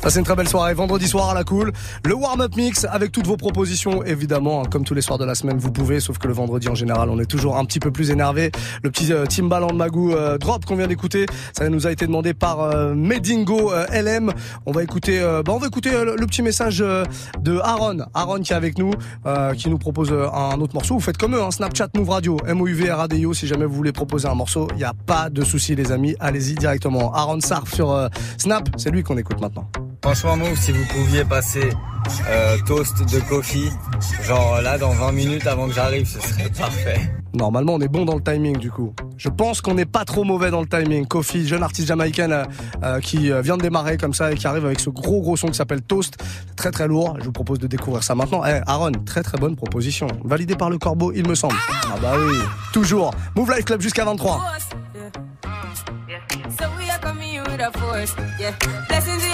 Passez 0.00 0.20
une 0.20 0.24
très 0.24 0.36
belle 0.36 0.48
soirée 0.48 0.74
vendredi 0.74 1.08
soir 1.08 1.30
à 1.30 1.34
la 1.34 1.42
cool. 1.42 1.72
Le 2.04 2.14
warm-up 2.14 2.54
mix 2.56 2.86
avec 2.88 3.10
toutes 3.10 3.26
vos 3.26 3.36
propositions, 3.36 4.04
évidemment, 4.04 4.62
hein, 4.62 4.68
comme 4.70 4.84
tous 4.84 4.94
les 4.94 5.02
soirs 5.02 5.18
de 5.18 5.24
la 5.24 5.34
semaine, 5.34 5.58
vous 5.58 5.72
pouvez, 5.72 5.98
sauf 5.98 6.18
que 6.18 6.28
le 6.28 6.34
vendredi 6.34 6.68
en 6.68 6.74
général, 6.76 7.10
on 7.10 7.18
est 7.18 7.26
toujours 7.26 7.56
un 7.56 7.64
petit 7.64 7.80
peu 7.80 7.90
plus 7.90 8.10
énervé. 8.10 8.52
Le 8.84 8.90
petit 8.90 9.12
euh, 9.12 9.26
Timbaland 9.26 9.72
Magou 9.72 10.12
euh, 10.12 10.38
drop 10.38 10.64
qu'on 10.64 10.76
vient 10.76 10.86
d'écouter, 10.86 11.26
ça 11.52 11.68
nous 11.68 11.86
a 11.86 11.92
été 11.92 12.06
demandé 12.06 12.32
par 12.32 12.60
euh, 12.60 12.94
Medingo 12.94 13.72
euh, 13.72 13.86
LM. 13.90 14.32
On 14.66 14.72
va 14.72 14.82
écouter, 14.82 15.20
euh, 15.20 15.42
bah, 15.42 15.52
on 15.54 15.58
va 15.58 15.66
écouter 15.66 15.90
le, 15.90 16.26
petit 16.26 16.42
message 16.42 16.78
de 16.78 17.58
Aaron, 17.60 17.98
Aaron 18.14 18.40
qui 18.40 18.52
est 18.52 18.56
avec 18.56 18.78
nous, 18.78 18.92
qui 19.56 19.70
nous 19.70 19.78
propose 19.78 20.12
un 20.12 20.60
autre 20.60 20.74
morceau. 20.74 20.94
Vous 20.94 21.00
faites 21.00 21.16
comme 21.16 21.34
eux, 21.34 21.42
hein, 21.42 21.50
Snapchat 21.50 21.88
Move 21.96 22.10
Radio, 22.10 22.36
MOUV 22.46 22.90
RADIO. 22.90 23.32
Si 23.32 23.46
jamais 23.46 23.64
vous 23.64 23.74
voulez 23.74 23.92
proposer 23.92 24.28
un 24.28 24.34
morceau, 24.34 24.68
il 24.72 24.76
n'y 24.76 24.84
a 24.84 24.92
pas 25.06 25.30
de 25.30 25.42
souci, 25.42 25.74
les 25.74 25.90
amis. 25.90 26.14
Allez-y 26.20 26.54
directement. 26.54 27.14
Aaron 27.14 27.40
Sarf 27.40 27.72
sur 27.72 28.08
Snap, 28.36 28.68
c'est 28.76 28.90
lui 28.90 29.02
qu'on 29.02 29.16
écoute 29.16 29.40
maintenant. 29.40 29.70
Franchement, 30.02 30.36
Move, 30.36 30.56
si 30.56 30.72
vous 30.72 30.84
pouviez 30.86 31.24
passer 31.24 31.70
euh, 32.28 32.56
toast 32.66 33.02
de 33.12 33.20
coffee, 33.20 33.70
genre 34.22 34.60
là, 34.62 34.78
dans 34.78 34.92
20 34.92 35.12
minutes 35.12 35.46
avant 35.46 35.66
que 35.66 35.74
j'arrive, 35.74 36.06
ce 36.06 36.20
serait 36.20 36.50
parfait. 36.50 37.10
Normalement, 37.34 37.74
on 37.74 37.80
est 37.80 37.88
bon 37.88 38.04
dans 38.04 38.14
le 38.14 38.22
timing 38.22 38.56
du 38.56 38.70
coup. 38.70 38.94
Je 39.16 39.28
pense 39.28 39.60
qu'on 39.60 39.74
n'est 39.74 39.84
pas 39.84 40.04
trop 40.04 40.24
mauvais 40.24 40.50
dans 40.50 40.60
le 40.60 40.66
timing. 40.66 41.06
Kofi, 41.06 41.46
jeune 41.46 41.62
artiste 41.62 41.86
jamaïcaine 41.88 42.32
euh, 42.32 42.44
euh, 42.82 43.00
qui 43.00 43.30
euh, 43.30 43.42
vient 43.42 43.56
de 43.56 43.62
démarrer 43.62 43.96
comme 43.98 44.14
ça 44.14 44.32
et 44.32 44.34
qui 44.34 44.46
arrive 44.46 44.64
avec 44.64 44.80
ce 44.80 44.88
gros 44.90 45.20
gros 45.20 45.36
son 45.36 45.48
qui 45.48 45.54
s'appelle 45.54 45.82
Toast, 45.82 46.16
très 46.56 46.70
très 46.70 46.88
lourd. 46.88 47.16
Je 47.20 47.24
vous 47.24 47.32
propose 47.32 47.58
de 47.58 47.66
découvrir 47.66 48.02
ça 48.02 48.14
maintenant. 48.14 48.42
Eh, 48.46 48.60
Aaron, 48.66 48.92
très 49.04 49.22
très 49.22 49.36
bonne 49.38 49.56
proposition. 49.56 50.06
Validé 50.24 50.56
par 50.56 50.70
le 50.70 50.78
Corbeau, 50.78 51.12
il 51.14 51.28
me 51.28 51.34
semble. 51.34 51.54
Ah 51.84 51.96
bah 52.00 52.14
oui, 52.18 52.38
toujours. 52.72 53.12
Move 53.36 53.52
Life 53.52 53.66
Club 53.66 53.82
jusqu'à 53.82 54.04
23. 54.04 54.40
So 56.58 56.64
we 56.78 56.90
are 56.90 56.98
coming 56.98 57.40
with 57.42 57.60
a 57.60 57.70
force, 57.78 58.16
yeah. 58.40 58.52
Blessings 58.88 59.27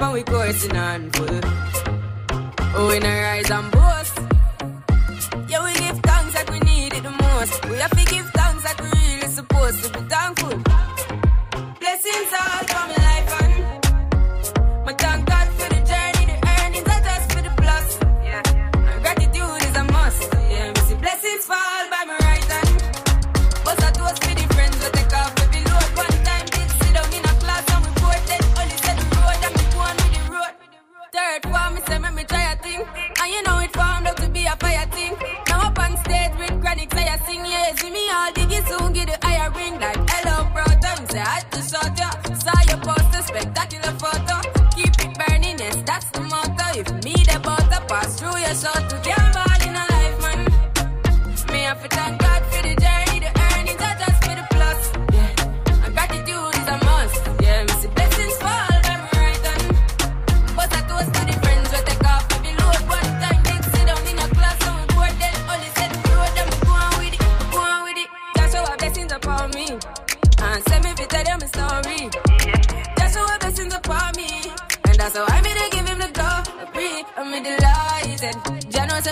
we 0.00 0.06
reap 0.06 0.06
and 0.06 0.12
we 0.12 0.22
coursing 0.22 0.76
on 0.76 1.10
full. 1.10 1.40
Oh, 2.74 2.90
in 2.90 3.04
a 3.04 3.22
rise 3.22 3.50
and 3.50 3.70
boast. 3.70 4.18
Yeah, 5.48 5.64
we 5.64 5.72
give 5.74 5.98
thanks 6.00 6.34
like 6.34 6.50
we 6.50 6.60
need 6.60 6.94
it 6.94 7.02
the 7.02 7.10
most. 7.10 7.64
We 7.68 7.76
have 7.76 7.90
to 7.90 8.04
give 8.04 8.30
thanks 8.30 8.64
like 8.64 8.80
we 8.80 8.90
really 8.90 9.28
supposed 9.28 9.84
to 9.84 9.92
be 9.92 10.00
thankful. 10.08 10.56
Blessings 11.80 12.32
all 12.32 12.69
chronic 36.70 36.94
I 36.94 37.18
sing, 37.26 37.44
yeah, 37.44 37.74
see 37.74 37.90
me 37.90 38.10
all 38.10 38.32
diggy 38.32 38.60
soon 38.68 38.92
get 38.92 39.08
the 39.08 39.26
higher 39.26 39.50
ring 39.50 39.80
like 39.80 39.98
hello 40.08 40.48
brother. 40.52 41.00
Me 41.00 41.06
say 41.08 41.20
I 41.20 41.40
to 41.50 41.62
shot 41.62 41.98
ya, 41.98 42.10
saw 42.34 42.60
your 42.68 42.80
poster, 42.86 43.22
spectacular 43.22 43.94
photo. 43.98 44.36
Keep 44.76 44.94
it 45.04 45.18
burning, 45.18 45.58
yes 45.58 45.82
that's 45.84 46.10
the 46.10 46.20
motto. 46.20 46.78
If 46.78 46.88
me 47.04 47.14
the 47.14 47.40
butter 47.42 47.82
pass 47.88 48.20
through 48.20 48.38
your 48.38 48.54
shot, 48.54 48.88
to 48.90 48.96
can't 49.02 49.19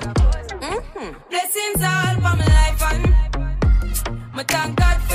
Mm-hmm. 0.59 1.11
Blessings 1.29 1.83
all 1.83 2.15
for 2.15 2.37
my 2.37 2.45
life 2.45 2.81
and 2.93 4.47
thank 4.47 4.75
God 4.77 5.14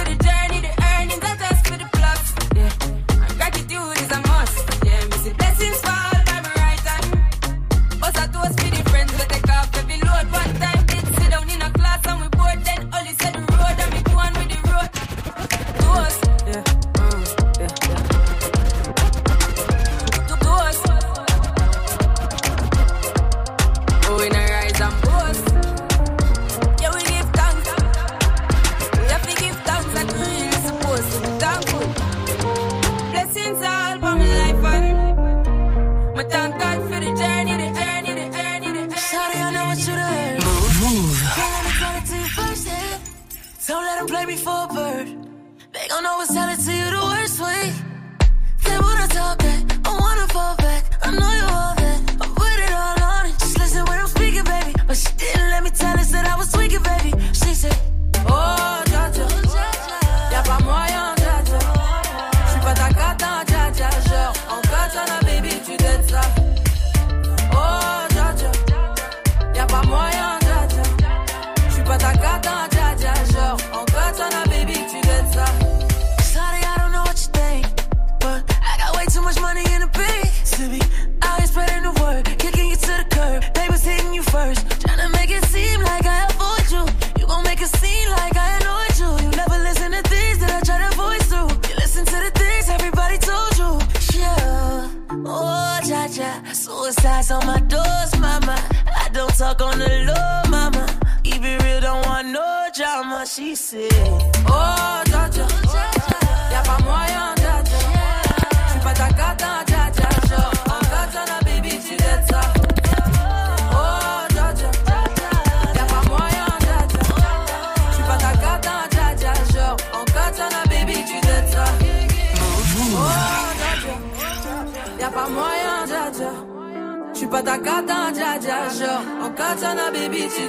katana, 129.70 129.90
baby, 129.92 130.28
tu. 130.28 130.42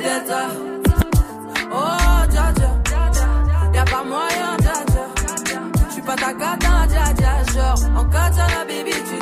Oh, 1.73 2.25
ja 2.33 2.53
ja, 2.59 2.69
y'a 3.73 3.83
pas 3.85 4.03
moyen, 4.03 4.57
ja 4.63 4.73
ja. 4.95 5.05
J'suis 5.89 6.01
pas 6.01 6.15
ta 6.15 6.33
cata, 6.33 6.85
ja 6.91 7.13
ja, 7.19 7.43
genre 7.53 7.79
En 7.97 8.05
katana 8.05 8.65
baby 8.65 8.91
tu 8.91 9.17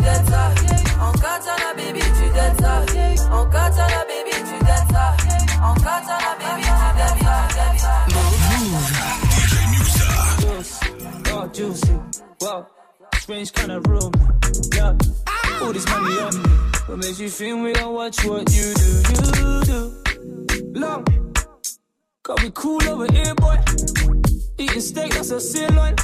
En 1.01 1.11
katana 1.13 1.73
baby 1.75 1.99
tu 1.99 2.25
En 3.31 3.45
katana 3.49 4.03
baby 4.07 4.31
tu 4.31 4.55
En 5.61 5.75
katana 5.75 6.31
baby 6.39 6.63
tu 6.63 6.69
oh 11.31 11.45
juicy, 11.53 11.95
strange 13.19 13.51
kind 13.53 13.71
of 13.71 13.87
room, 13.87 14.11
yeah. 14.75 14.93
All 15.61 15.73
this 15.73 15.85
money 15.87 16.19
on 16.19 16.48
makes 16.99 17.19
you 17.19 17.29
feel 17.29 17.61
we 17.63 17.73
don't 17.73 17.93
watch 17.93 18.25
what 18.25 18.51
you 18.51 18.73
do, 18.73 18.89
you 19.09 19.61
do. 19.63 20.79
Long, 20.79 21.05
cause 22.23 22.43
we 22.43 22.51
cool 22.51 22.83
over 22.89 23.11
here, 23.11 23.33
boy. 23.35 23.57
Eating 24.57 24.81
steak, 24.81 25.13
that's 25.13 25.31
a 25.31 25.39
sirloin. 25.39 25.95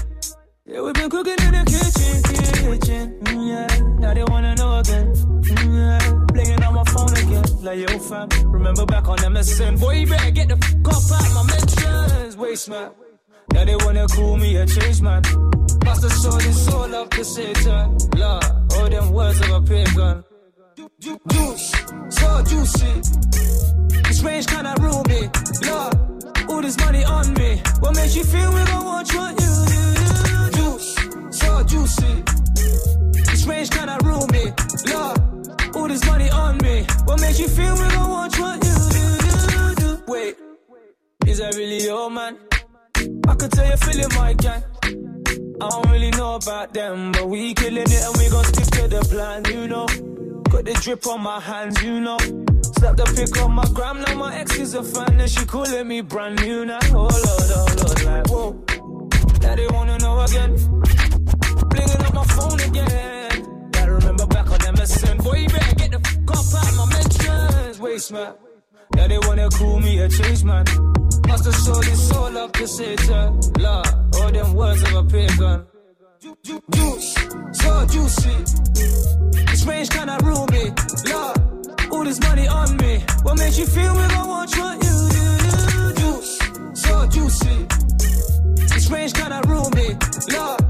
Yeah, 0.66 0.82
we 0.82 0.94
been 0.94 1.10
cooking 1.10 1.40
in 1.46 1.52
the 1.52 1.64
kitchen, 1.68 2.80
kitchen. 2.80 3.20
Mm, 3.24 3.48
yeah, 3.50 4.00
now 4.00 4.14
they 4.14 4.24
wanna 4.24 4.56
know 4.56 4.80
again. 4.80 5.14
Mm, 5.14 5.76
yeah, 5.76 6.26
playing 6.34 6.64
on 6.64 6.74
my 6.74 6.84
phone 6.86 7.12
again. 7.12 7.44
Like 7.62 7.80
yo, 7.80 8.00
fam, 8.00 8.30
remember 8.52 8.86
back 8.86 9.08
on 9.08 9.18
MSN. 9.18 9.80
Boy, 9.80 9.96
you 9.96 10.08
better 10.08 10.32
get 10.32 10.48
the 10.48 10.58
fuck 10.58 10.96
off 10.96 11.12
out 11.12 11.34
my 11.34 11.44
mentions. 11.44 12.38
Waste 12.38 12.70
man. 12.70 12.92
Now 13.54 13.66
they 13.66 13.76
wanna 13.76 14.08
call 14.08 14.38
me 14.38 14.56
a 14.56 14.66
change 14.66 15.02
man. 15.02 15.24
Have 15.86 15.98
sold 15.98 16.42
his 16.42 16.66
soul 16.66 16.96
up 16.96 17.10
to 17.12 17.24
Satan. 17.24 17.98
Lord, 18.16 18.44
all 18.74 18.90
them 18.90 19.12
words 19.12 19.40
of 19.42 19.50
a 19.52 19.62
pagan. 19.62 20.24
Ju- 21.00 21.20
Juice, 21.30 21.72
so 22.10 22.44
juicy. 22.44 22.94
This 24.08 24.22
range 24.24 24.48
kinda 24.48 24.74
roomy. 24.80 25.30
Lord, 25.68 25.94
all 26.50 26.62
this 26.62 26.78
money 26.80 27.04
on 27.04 27.34
me. 27.34 27.62
What 27.80 27.96
makes 27.96 28.16
you 28.16 28.24
feel 28.24 28.52
we 28.54 28.64
gon' 28.66 28.86
watch 28.86 29.14
what 29.14 29.32
you 29.42 29.54
do? 29.74 30.58
Juice, 30.58 30.96
so 31.32 31.64
juicy. 31.64 32.24
This 33.30 33.46
range 33.46 33.70
kinda 33.72 33.98
roomy. 34.04 34.54
Lord, 34.92 35.76
all 35.76 35.88
this 35.88 36.04
money 36.06 36.30
on 36.30 36.58
me. 36.60 36.86
What 37.06 37.20
makes 37.22 37.40
you 37.40 37.48
feel 37.50 37.74
we 37.76 37.88
gon' 37.90 38.10
watch 38.10 38.40
what 38.40 38.64
you 38.64 38.76
do? 39.76 40.04
Wait, 40.08 40.36
is 41.28 41.38
that 41.40 41.56
really 41.56 41.84
your 41.84 42.10
man? 42.10 42.38
I 43.28 43.36
could 43.36 43.52
tell 43.52 43.68
you're 43.68 43.78
feeling 43.78 44.14
my 44.16 44.34
gang. 44.34 44.64
I 45.62 45.70
don't 45.70 45.90
really 45.92 46.12
know 46.12 46.36
about 46.36 46.74
them, 46.74 47.12
but 47.12 47.28
we 47.28 47.54
killing 47.54 47.84
it 47.98 48.04
and 48.08 48.18
we 48.18 48.30
gon' 48.30 48.46
stick 48.46 48.68
to 48.78 48.88
the 48.88 49.02
plan, 49.12 49.44
you 49.54 49.68
know. 49.68 49.88
Got 50.50 50.66
the 50.66 50.74
drip 50.82 51.08
on 51.08 51.22
my 51.22 51.40
hands, 51.40 51.82
you 51.84 52.00
know. 52.00 52.18
Slap 52.78 52.98
the 52.98 53.06
pic 53.16 53.42
on 53.42 53.54
my 53.54 53.66
gram, 53.74 54.02
now 54.02 54.16
my 54.16 54.36
ex 54.36 54.58
is 54.58 54.74
a 54.74 54.84
fan 54.84 55.20
and 55.20 55.30
she 55.30 55.46
calling 55.46 55.88
me 55.88 56.02
brand 56.02 56.42
new 56.42 56.66
now. 56.66 56.80
Oh 56.92 57.08
lord, 57.08 57.52
oh 57.58 57.76
lord, 57.80 58.04
like 58.06 58.28
whoa. 58.28 58.66
Now 59.42 59.56
they 59.56 59.68
wanna 59.68 59.98
know 60.00 60.20
again. 60.22 60.56
Blinging 61.72 62.06
up 62.06 62.14
my 62.14 62.26
phone 62.36 62.60
again. 62.60 63.72
Gotta 63.72 63.94
remember 63.94 64.28
back 64.28 64.52
on 64.52 64.60
MSN. 64.60 65.24
Boy, 65.24 65.38
you 65.38 65.50
better 65.50 65.76
get 65.76 65.92
the 65.92 66.00
fuck 66.00 66.38
up 66.38 66.46
out 66.64 66.76
my 66.76 66.86
mentions. 66.94 67.80
Waste 67.80 68.12
man. 68.12 68.34
Now 68.96 69.08
they 69.08 69.20
wanna 69.20 69.50
call 69.50 69.80
me 69.80 70.00
a 70.00 70.10
change 70.10 70.44
man. 70.44 70.66
Must 71.28 71.46
have 71.46 71.56
sold 71.56 71.86
his 71.86 72.08
soul 72.08 72.38
up 72.38 72.52
to 72.54 72.68
Satan. 72.68 73.40
Lord, 73.58 73.88
all 74.16 74.32
them 74.32 74.54
words 74.54 74.82
of 74.84 74.94
a 74.96 75.04
pagan. 75.04 75.66
Ju- 76.46 76.54
ju- 76.54 76.62
Juice, 76.72 77.16
so 77.54 77.86
juicy. 77.88 78.36
This 79.50 79.66
range 79.66 79.90
kinda 79.90 80.18
roomy. 80.24 80.66
Lord, 81.12 81.38
all 81.92 82.04
this 82.04 82.20
money 82.20 82.48
on 82.48 82.78
me. 82.78 83.04
What 83.24 83.38
makes 83.40 83.58
you 83.58 83.66
feel 83.66 83.94
we 83.96 84.08
gon' 84.14 84.28
watch 84.28 84.56
what 84.58 84.76
you 84.84 85.10
do? 85.16 85.94
Juice, 86.00 86.38
so 86.74 87.08
juicy. 87.08 87.66
This 88.74 88.92
range 88.92 89.14
kinda 89.14 89.42
roomy. 89.48 89.98
Lord, 90.34 90.62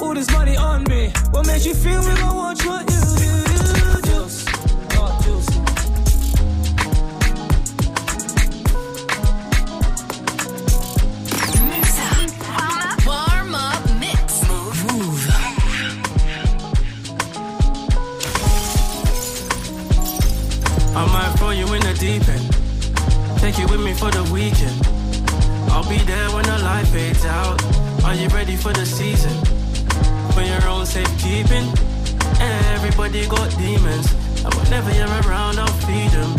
all 0.00 0.14
this 0.14 0.30
money 0.30 0.56
on 0.56 0.84
me. 0.84 1.12
What 1.32 1.46
makes 1.46 1.66
you 1.66 1.74
feel 1.74 2.00
we 2.00 2.14
gon' 2.22 2.36
watch 2.36 2.64
what 2.64 2.90
you 2.90 3.00
do? 3.00 3.07
Deep 21.98 22.28
end. 22.28 22.46
Take 23.40 23.58
you 23.58 23.66
with 23.66 23.80
me 23.80 23.92
for 23.92 24.10
the 24.10 24.22
weekend. 24.32 24.78
I'll 25.70 25.88
be 25.88 25.98
there 26.06 26.30
when 26.30 26.44
the 26.44 26.58
light 26.62 26.86
fades 26.86 27.24
out. 27.24 27.58
Are 28.04 28.14
you 28.14 28.28
ready 28.28 28.56
for 28.56 28.72
the 28.72 28.86
season? 28.86 29.34
For 30.32 30.42
your 30.42 30.62
own 30.68 30.86
safekeeping. 30.86 31.66
Everybody 32.74 33.26
got 33.26 33.50
demons. 33.58 34.06
And 34.44 34.54
whenever 34.54 34.92
you're 34.94 35.10
around, 35.26 35.58
I'll 35.58 35.78
feed 35.86 36.10
them. 36.10 36.36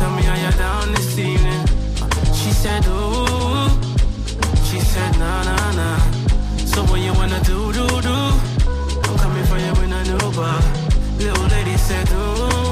Tell 0.00 0.12
me 0.16 0.22
how 0.22 0.36
you're 0.40 0.58
down 0.58 0.94
this 0.94 1.18
evening. 1.18 1.66
She 2.32 2.50
said, 2.50 2.82
ooh. 2.88 3.68
She 4.64 4.80
said, 4.80 5.12
nah, 5.18 5.42
nah, 5.44 5.72
nah. 5.72 5.98
So 6.64 6.82
what 6.84 7.00
you 7.00 7.12
wanna 7.12 7.40
do, 7.44 7.70
do, 7.72 7.86
do? 8.00 8.16
I'm 9.08 9.16
coming 9.18 9.44
for 9.44 9.58
you 9.58 9.72
in 9.84 9.92
a 9.92 10.02
new 10.04 10.32
bar. 10.32 10.60
Little 11.18 11.48
lady 11.48 11.76
said, 11.76 12.08
ooh. 12.12 12.65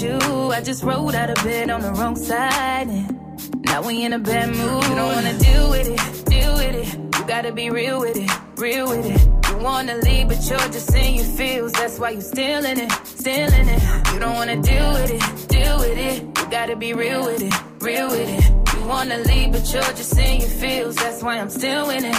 You. 0.00 0.18
I 0.52 0.60
just 0.60 0.82
rolled 0.82 1.14
out 1.14 1.30
of 1.30 1.36
bed 1.44 1.70
on 1.70 1.80
the 1.80 1.92
wrong 1.92 2.16
side. 2.16 2.88
And 2.88 3.64
now 3.64 3.82
we 3.82 4.04
in 4.04 4.12
a 4.12 4.18
bad 4.18 4.48
mood. 4.48 4.84
You 4.88 4.94
don't 4.94 5.12
wanna 5.14 5.38
deal 5.38 5.70
with 5.70 5.88
it, 5.88 6.24
deal 6.26 6.54
with 6.54 6.74
it. 6.74 7.18
You 7.18 7.26
gotta 7.26 7.52
be 7.52 7.70
real 7.70 8.00
with 8.00 8.16
it, 8.16 8.30
real 8.56 8.88
with 8.88 9.06
it. 9.06 9.20
You 9.48 9.56
wanna 9.58 9.96
leave, 9.96 10.28
but 10.28 10.40
you're 10.48 10.68
just 10.76 10.94
in 10.94 11.14
your 11.14 11.24
feels. 11.24 11.72
That's 11.72 11.98
why 11.98 12.10
you 12.10 12.20
still 12.20 12.64
in 12.64 12.78
it, 12.80 12.92
still 13.04 13.52
in 13.60 13.68
it. 13.68 13.82
You 14.12 14.18
don't 14.18 14.34
wanna 14.34 14.60
deal 14.60 14.92
with 14.92 15.10
it, 15.10 15.48
deal 15.48 15.78
with 15.78 15.98
it. 15.98 16.22
You 16.22 16.50
gotta 16.50 16.76
be 16.76 16.92
real 16.92 17.24
with 17.24 17.42
it, 17.42 17.54
real 17.80 18.08
with 18.08 18.28
it. 18.28 18.44
You 18.74 18.86
wanna 18.86 19.18
leave, 19.18 19.52
but 19.52 19.72
you're 19.72 19.82
just 20.00 20.18
in 20.18 20.40
your 20.40 20.50
feels. 20.50 20.96
That's 20.96 21.22
why 21.22 21.38
I'm 21.38 21.50
still 21.50 21.90
in 21.90 22.04
it. 22.04 22.16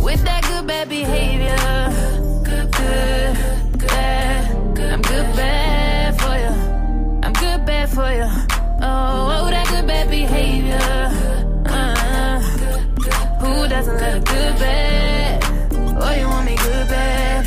With 0.00 0.22
that 0.24 0.42
good 0.48 0.66
bad 0.66 0.88
behavior, 0.88 1.56
good, 2.44 2.72
good, 2.72 3.78
good 3.78 4.10
you. 4.80 4.94
I'm 4.94 5.02
good 5.02 5.36
bad 5.36 5.89
for 7.94 8.10
you. 8.12 8.28
Oh, 8.82 9.36
oh 9.36 9.50
that 9.50 9.66
good 9.70 9.86
bad 9.86 10.10
behavior. 10.10 10.78
Uh, 11.66 12.40
who 13.40 13.68
doesn't 13.68 13.96
let 13.96 14.16
a 14.16 14.20
good 14.20 14.54
bad? 14.58 15.44
Oh, 16.02 16.12
you 16.18 16.26
want 16.26 16.46
me 16.46 16.56
good 16.56 16.88
bad? 16.88 17.46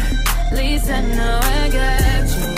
At 0.51 0.57
least 0.57 0.89
I 0.89 1.01
know 1.01 1.39
I 1.41 1.69
got 1.69 2.37
your 2.37 2.52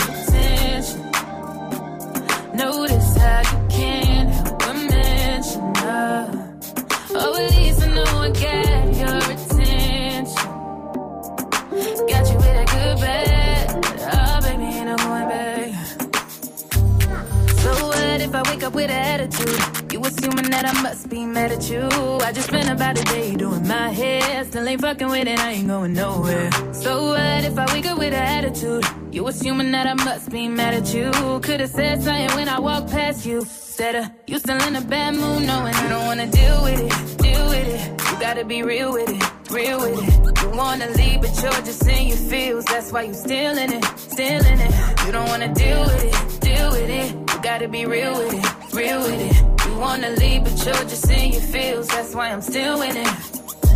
I 18.35 18.41
wake 18.51 18.63
up 18.63 18.73
with 18.73 18.91
an 18.91 19.21
attitude? 19.21 19.93
You 19.93 20.03
assuming 20.03 20.49
that 20.51 20.65
I 20.65 20.81
must 20.81 21.09
be 21.09 21.25
mad 21.25 21.53
at 21.53 21.69
you. 21.69 21.87
I 22.21 22.33
just 22.33 22.49
spent 22.49 22.69
about 22.69 22.99
a 22.99 23.03
day 23.05 23.33
doing 23.33 23.65
my 23.65 23.89
hair. 23.89 24.43
Still 24.43 24.67
ain't 24.67 24.81
fucking 24.81 25.07
with 25.07 25.27
it, 25.27 25.39
I 25.39 25.51
ain't 25.51 25.67
going 25.67 25.93
nowhere. 25.93 26.51
So 26.73 27.11
what 27.11 27.43
if 27.45 27.57
I 27.57 27.65
wake 27.73 27.85
up 27.85 27.97
with 27.97 28.13
an 28.13 28.25
attitude? 28.37 28.83
You 29.11 29.25
assuming 29.27 29.71
that 29.71 29.87
I 29.87 29.93
must 29.93 30.29
be 30.31 30.49
mad 30.49 30.73
at 30.73 30.93
you. 30.93 31.11
Could've 31.41 31.69
said 31.69 32.03
something 32.03 32.35
when 32.35 32.49
I 32.49 32.59
walked 32.59 32.91
past 32.91 33.25
you. 33.25 33.45
Said, 33.45 33.95
of 33.95 34.11
you 34.27 34.37
still 34.39 34.61
in 34.63 34.75
a 34.75 34.81
bad 34.81 35.15
mood, 35.15 35.43
knowing 35.47 35.73
I 35.73 35.89
don't 35.89 36.05
wanna 36.05 36.27
deal 36.27 36.63
with 36.63 36.79
it, 36.79 37.17
deal 37.17 37.47
with 37.47 37.67
it. 37.67 38.11
You 38.11 38.19
gotta 38.19 38.43
be 38.43 38.63
real 38.63 38.91
with 38.91 39.09
it, 39.09 39.51
real 39.51 39.79
with 39.79 39.99
it. 40.01 40.41
You 40.41 40.49
wanna 40.49 40.89
leave, 40.91 41.21
but 41.21 41.33
you're 41.41 41.61
just 41.69 41.87
in 41.87 42.07
your 42.07 42.17
feels. 42.17 42.65
That's 42.65 42.91
why 42.91 43.03
you 43.03 43.13
still 43.13 43.57
in 43.57 43.71
it, 43.71 43.85
still 43.97 44.45
in 44.45 44.59
it. 44.59 45.05
You 45.05 45.11
don't 45.13 45.27
wanna 45.27 45.53
deal 45.53 45.81
with 45.81 46.03
it, 46.03 46.41
deal 46.41 46.71
with 46.71 46.89
it. 46.89 47.24
You 47.45 47.51
gotta 47.51 47.67
be 47.67 47.85
real 47.85 48.17
with 48.17 48.33
it, 48.33 48.73
real 48.73 49.01
with 49.01 49.21
it. 49.21 49.67
You 49.67 49.77
wanna 49.77 50.09
leave, 50.09 50.45
but 50.45 50.65
you're 50.65 50.73
just 50.89 51.07
in 51.11 51.31
your 51.31 51.41
feels. 51.43 51.87
That's 51.89 52.15
why 52.15 52.31
I'm 52.31 52.41
still 52.41 52.81
in 52.81 52.97
it. 52.97 53.07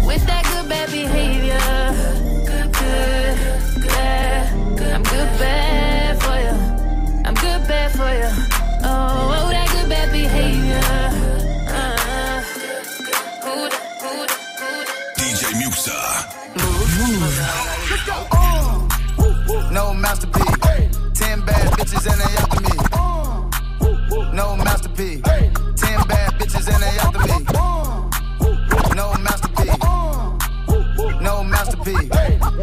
With 0.08 0.26
that 0.26 0.44
good 0.52 0.68
bad 0.68 0.90
behavior, 0.90 1.60
good, 2.50 2.74
good, 2.74 3.38
good, 3.76 3.88
bad. 3.90 4.92
I'm 4.92 5.04
good 5.04 5.32
bad 5.38 6.20
for 6.24 6.38
you. 6.46 6.56
I'm 7.28 7.36
good 7.36 7.68
bad 7.68 7.92
for 7.92 8.10
you. 8.10 8.32
Oh, 8.86 9.38
oh 9.38 9.50
that 9.52 9.70
good 9.72 9.88
bad 9.88 10.12
behavior. 10.12 10.82
Uh, 11.70 12.42
who 13.46 13.70
the- 13.70 13.82
who 14.02 14.14
the- 14.26 14.40
DJ 15.16 15.54
Muxa. 15.62 15.98
No 19.72 19.94
masterpiece. 19.94 20.90
Ten 21.14 21.42
bad 21.42 21.68
bitches 21.74 22.08
and 22.12 22.20
they 22.20 22.38
after 22.42 22.49
No. 25.00 25.06
Ten 25.06 26.08
bad 26.10 26.34
bitches 26.34 26.68
and 26.68 26.84
they 26.84 27.00
after 27.00 27.20
me. 27.20 27.46
No 28.96 29.14
masterpiece. 29.24 29.78
No 31.22 31.42
masterpiece. 31.42 32.10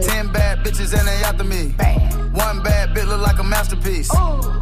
Ten 0.07 0.31
bad 0.33 0.59
bitches 0.59 0.93
and 0.99 1.09
they 1.09 1.25
after 1.25 1.45
me. 1.45 1.75
One 2.35 2.63
bad 2.63 2.95
bitch 2.95 3.07
look 3.09 3.23
like 3.23 3.39
a 3.39 3.43
masterpiece. 3.43 4.13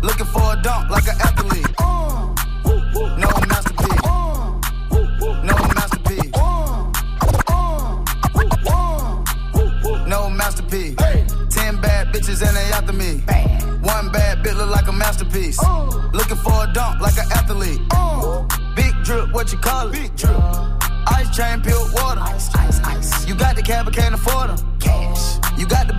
Looking 0.02 0.26
for 0.26 0.52
a 0.52 0.62
dunk 0.62 0.88
like 0.88 1.08
an 1.08 1.20
athlete. 1.20 1.66
No 3.18 3.28
masterpiece. 3.48 4.02
No 5.42 5.56
masterpiece. 5.74 6.30
No 10.06 10.30
masterpiece. 10.30 10.94
Ten 11.50 11.80
bad 11.80 12.12
bitches 12.12 12.46
and 12.46 12.56
they 12.56 12.70
after 12.72 12.92
me. 12.92 13.53
One 13.84 14.10
bad 14.10 14.42
bit 14.42 14.56
look 14.56 14.70
like 14.70 14.88
a 14.88 14.92
masterpiece. 14.92 15.58
Oh. 15.60 16.10
Looking 16.14 16.36
for 16.36 16.64
a 16.64 16.72
dunk 16.72 17.02
like 17.02 17.18
an 17.18 17.30
athlete. 17.32 17.82
Oh. 17.92 18.48
Big 18.74 18.94
drip, 19.04 19.30
what 19.32 19.52
you 19.52 19.58
call 19.58 19.88
it? 19.88 19.92
Big 19.92 20.16
drip. 20.16 20.40
Ice 21.06 21.36
chain, 21.36 21.60
pure 21.60 21.84
water. 21.92 22.20
Ice, 22.20 22.54
ice, 22.54 22.80
ice. 22.80 23.28
You 23.28 23.34
got 23.34 23.56
the 23.56 23.62
cab, 23.62 23.84
but 23.84 23.94
can't 23.94 24.14
afford 24.14 24.56
them. 24.56 24.78
Cash. 24.80 25.43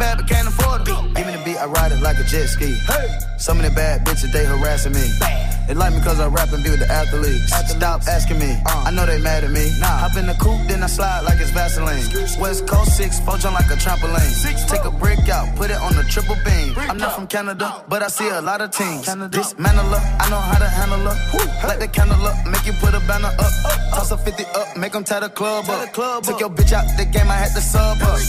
Bad 0.06 0.18
but 0.18 0.28
can't 0.28 0.48
afford 0.48 0.86
them. 0.86 1.14
Give 1.14 1.26
me 1.26 1.34
the 1.34 1.44
beat, 1.44 1.58
I 1.58 1.66
ride 1.66 1.92
it 1.92 2.02
like 2.02 2.18
a 2.18 2.24
jet 2.24 2.48
ski. 2.48 2.74
Hey. 2.88 3.08
Some 3.38 3.60
of 3.60 3.66
the 3.66 3.72
bad 3.72 4.06
bitches, 4.06 4.32
they 4.32 4.46
harassing 4.46 4.94
me. 4.94 5.06
Bad. 5.20 5.68
They 5.68 5.74
like 5.74 5.94
me 5.94 6.02
cause 6.02 6.20
I 6.20 6.28
rap 6.28 6.54
and 6.54 6.64
be 6.64 6.70
with 6.70 6.80
the 6.80 6.92
athletes. 6.92 7.50
Stop 7.72 8.02
asking 8.08 8.40
me, 8.40 8.56
I 8.66 8.92
know 8.92 9.06
they 9.06 9.20
mad 9.20 9.44
at 9.44 9.52
me. 9.52 9.66
Nah. 9.80 10.06
Hop 10.06 10.16
in 10.16 10.28
the 10.28 10.36
coupe, 10.36 10.68
then 10.68 10.84
I 10.84 10.88
slide 10.88 11.22
like 11.22 11.40
it's 11.40 11.50
Vaseline. 11.52 12.06
West 12.40 12.68
Coast 12.68 12.96
6, 12.98 13.20
four 13.22 13.38
jump 13.38 13.56
like 13.56 13.70
a 13.72 13.76
trampoline. 13.76 14.30
Six, 14.30 14.66
Take 14.66 14.86
a 14.86 14.92
brick 14.92 15.28
out, 15.30 15.56
put 15.56 15.72
it 15.72 15.78
on 15.78 15.96
the 15.96 16.04
triple 16.04 16.38
beam. 16.46 16.76
I'm 16.78 16.98
not 16.98 17.16
from 17.16 17.28
Canada, 17.28 17.84
but 17.90 18.04
I 18.04 18.08
see 18.08 18.30
a 18.30 18.42
lot 18.42 18.62
of 18.62 18.72
teams. 18.72 19.06
Dismantle 19.06 19.86
her, 19.86 20.18
I 20.20 20.30
know 20.30 20.40
how 20.40 20.60
to 20.60 20.70
handle 20.70 21.00
her. 21.00 21.68
Light 21.68 21.80
the 21.80 21.88
candle 21.88 22.22
up, 22.26 22.46
make 22.46 22.66
you 22.66 22.74
put 22.74 22.94
a 22.94 23.00
banner 23.08 23.34
up. 23.40 23.54
Toss 23.90 24.12
a 24.12 24.18
50 24.18 24.46
up, 24.46 24.78
make 24.78 24.94
them 24.94 25.04
tie 25.04 25.20
the 25.20 25.30
club 25.30 25.66
up. 25.68 25.92
Took 26.24 26.40
your 26.40 26.50
bitch 26.50 26.74
out 26.74 26.86
the 26.98 27.06
game, 27.06 27.30
I 27.30 27.36
had 27.36 27.56
to 27.56 27.62
sub 27.62 27.98
up. 28.02 28.20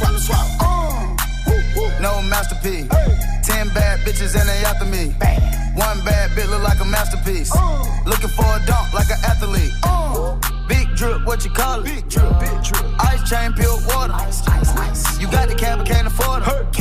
Uh. 0.60 0.95
No 2.00 2.22
masterpiece. 2.22 2.88
Ten 3.46 3.68
bad 3.74 4.00
bitches 4.00 4.38
and 4.38 4.48
they 4.48 4.64
after 4.64 4.86
me. 4.86 5.14
One 5.76 5.98
bad 6.04 6.30
bitch 6.30 6.48
look 6.50 6.62
like 6.62 6.80
a 6.80 6.84
masterpiece. 6.84 7.52
Uh. 7.54 7.84
Looking 8.06 8.28
for 8.28 8.44
a 8.44 8.60
dunk 8.66 8.92
like 8.92 9.10
an 9.10 9.18
athlete. 9.24 9.72
Uh. 9.82 10.38
Big 10.68 10.88
drip, 10.96 11.24
what 11.26 11.44
you 11.44 11.50
call 11.50 11.80
it? 11.80 11.84
Big 11.84 12.08
drip, 12.08 12.40
big 12.40 12.48
uh, 12.48 12.62
drip. 12.62 12.84
Ice 13.00 13.28
chain, 13.28 13.52
pure 13.52 13.78
water. 13.88 14.12
Ice, 14.14 14.46
ice, 14.48 14.74
ice. 14.76 15.20
You 15.20 15.30
got 15.30 15.48
the 15.48 15.54
cab, 15.54 15.78
but 15.78 15.86
can't 15.86 16.06
afford 16.06 16.42
it. 16.42 16.78